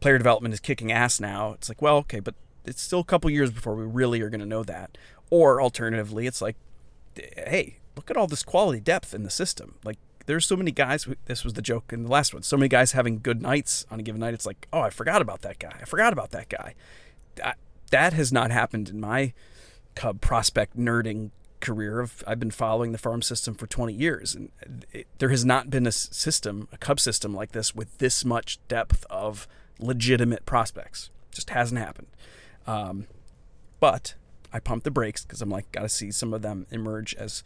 player 0.00 0.18
development 0.18 0.52
is 0.52 0.60
kicking 0.60 0.90
ass 0.90 1.20
now, 1.20 1.52
it's 1.52 1.68
like, 1.68 1.80
well, 1.80 1.98
okay, 1.98 2.20
but 2.20 2.34
it's 2.64 2.82
still 2.82 3.00
a 3.00 3.04
couple 3.04 3.30
years 3.30 3.50
before 3.52 3.76
we 3.76 3.84
really 3.84 4.20
are 4.20 4.28
going 4.28 4.40
to 4.40 4.46
know 4.46 4.64
that. 4.64 4.98
Or 5.30 5.62
alternatively, 5.62 6.26
it's 6.26 6.42
like, 6.42 6.56
hey, 7.14 7.78
look 7.94 8.10
at 8.10 8.16
all 8.16 8.26
this 8.26 8.42
quality 8.42 8.80
depth 8.80 9.14
in 9.14 9.22
the 9.22 9.30
system. 9.30 9.76
Like, 9.84 9.98
there's 10.26 10.46
so 10.46 10.56
many 10.56 10.72
guys. 10.72 11.06
This 11.26 11.44
was 11.44 11.52
the 11.52 11.62
joke 11.62 11.92
in 11.92 12.02
the 12.02 12.10
last 12.10 12.34
one. 12.34 12.42
So 12.42 12.56
many 12.56 12.68
guys 12.68 12.92
having 12.92 13.20
good 13.20 13.40
nights 13.40 13.86
on 13.90 14.00
a 14.00 14.02
given 14.02 14.20
night. 14.20 14.34
It's 14.34 14.46
like, 14.46 14.66
oh, 14.72 14.80
I 14.80 14.90
forgot 14.90 15.22
about 15.22 15.42
that 15.42 15.60
guy. 15.60 15.78
I 15.80 15.84
forgot 15.84 16.12
about 16.12 16.32
that 16.32 16.48
guy. 16.48 16.74
That, 17.36 17.58
that 17.90 18.12
has 18.12 18.32
not 18.32 18.50
happened 18.50 18.88
in 18.88 19.00
my 19.00 19.32
Cub 19.94 20.20
prospect 20.20 20.76
nerding 20.76 21.30
career 21.66 22.00
of 22.00 22.22
I've 22.26 22.38
been 22.40 22.50
following 22.50 22.92
the 22.92 22.98
farm 22.98 23.22
system 23.22 23.54
for 23.54 23.66
20 23.66 23.92
years 23.92 24.34
and 24.34 24.50
it, 24.92 25.06
there 25.18 25.30
has 25.30 25.44
not 25.44 25.70
been 25.70 25.86
a 25.86 25.92
system 25.92 26.68
a 26.72 26.78
cub 26.78 27.00
system 27.00 27.34
like 27.34 27.52
this 27.52 27.74
with 27.74 27.98
this 27.98 28.24
much 28.24 28.58
depth 28.68 29.04
of 29.10 29.48
legitimate 29.78 30.46
prospects 30.46 31.10
just 31.32 31.50
hasn't 31.50 31.80
happened 31.80 32.08
um, 32.66 33.06
but 33.80 34.14
I 34.52 34.60
pumped 34.60 34.84
the 34.84 34.90
brakes 34.90 35.24
because 35.24 35.42
I'm 35.42 35.50
like 35.50 35.70
got 35.72 35.82
to 35.82 35.88
see 35.88 36.10
some 36.10 36.32
of 36.32 36.42
them 36.42 36.66
emerge 36.70 37.14
as 37.14 37.44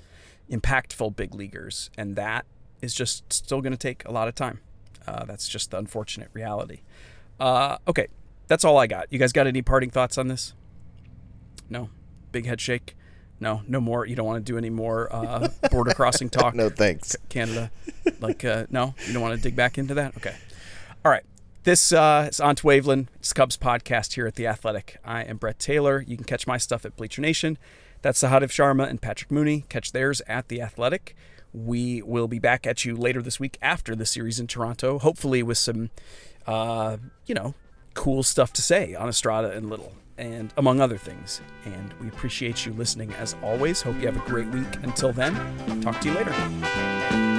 impactful 0.50 1.16
big 1.16 1.34
leaguers 1.34 1.90
and 1.96 2.16
that 2.16 2.46
is 2.80 2.94
just 2.94 3.32
still 3.32 3.60
going 3.60 3.72
to 3.72 3.78
take 3.78 4.04
a 4.04 4.12
lot 4.12 4.28
of 4.28 4.34
time 4.34 4.60
uh, 5.06 5.24
that's 5.24 5.48
just 5.48 5.70
the 5.70 5.78
unfortunate 5.78 6.28
reality 6.32 6.80
uh, 7.38 7.78
okay 7.88 8.08
that's 8.50 8.64
all 8.64 8.78
I 8.78 8.88
got. 8.88 9.06
You 9.10 9.18
guys 9.20 9.32
got 9.32 9.46
any 9.46 9.62
parting 9.62 9.90
thoughts 9.90 10.18
on 10.18 10.26
this? 10.26 10.54
No? 11.68 11.88
Big 12.32 12.46
head 12.46 12.60
shake? 12.60 12.96
No, 13.40 13.62
no 13.66 13.80
more. 13.80 14.06
You 14.06 14.14
don't 14.14 14.26
want 14.26 14.44
to 14.44 14.52
do 14.52 14.58
any 14.58 14.70
more 14.70 15.12
uh, 15.12 15.48
border 15.70 15.92
crossing 15.94 16.28
talk? 16.28 16.54
no, 16.56 16.68
thanks. 16.68 17.16
Canada? 17.30 17.70
Like, 18.20 18.44
uh, 18.44 18.66
no? 18.70 18.94
You 19.06 19.14
don't 19.14 19.22
want 19.22 19.34
to 19.34 19.42
dig 19.42 19.56
back 19.56 19.78
into 19.78 19.94
that? 19.94 20.16
Okay. 20.18 20.36
All 21.04 21.10
right. 21.10 21.24
This 21.62 21.92
uh, 21.92 22.28
is 22.30 22.40
on 22.40 22.56
to 22.56 22.62
Waveland. 22.62 23.08
It's 23.16 23.32
Cubs 23.32 23.56
podcast 23.56 24.14
here 24.14 24.26
at 24.26 24.34
The 24.34 24.46
Athletic. 24.46 24.98
I 25.04 25.22
am 25.22 25.38
Brett 25.38 25.58
Taylor. 25.58 26.04
You 26.06 26.16
can 26.16 26.24
catch 26.24 26.46
my 26.46 26.58
stuff 26.58 26.84
at 26.84 26.96
Bleacher 26.96 27.22
Nation. 27.22 27.58
That's 28.02 28.22
Sahadev 28.22 28.48
Sharma 28.48 28.88
and 28.88 29.00
Patrick 29.00 29.30
Mooney. 29.30 29.64
Catch 29.68 29.92
theirs 29.92 30.22
at 30.26 30.48
The 30.48 30.62
Athletic. 30.62 31.14
We 31.52 32.00
will 32.02 32.28
be 32.28 32.38
back 32.38 32.66
at 32.66 32.84
you 32.84 32.96
later 32.96 33.20
this 33.20 33.40
week 33.40 33.58
after 33.60 33.94
the 33.94 34.06
series 34.06 34.38
in 34.40 34.46
Toronto, 34.46 34.98
hopefully 34.98 35.42
with 35.42 35.58
some, 35.58 35.90
uh, 36.46 36.96
you 37.26 37.34
know, 37.34 37.54
cool 37.94 38.22
stuff 38.22 38.52
to 38.54 38.62
say 38.62 38.94
on 38.94 39.08
Estrada 39.08 39.50
and 39.50 39.68
Little, 39.68 39.92
and 40.20 40.52
among 40.58 40.80
other 40.80 40.98
things. 40.98 41.40
And 41.64 41.92
we 42.00 42.08
appreciate 42.08 42.66
you 42.66 42.72
listening 42.74 43.12
as 43.14 43.34
always. 43.42 43.82
Hope 43.82 43.96
you 43.98 44.06
have 44.06 44.16
a 44.16 44.28
great 44.30 44.48
week. 44.48 44.68
Until 44.82 45.12
then, 45.12 45.34
talk 45.80 46.00
to 46.02 46.08
you 46.08 46.14
later. 46.14 47.29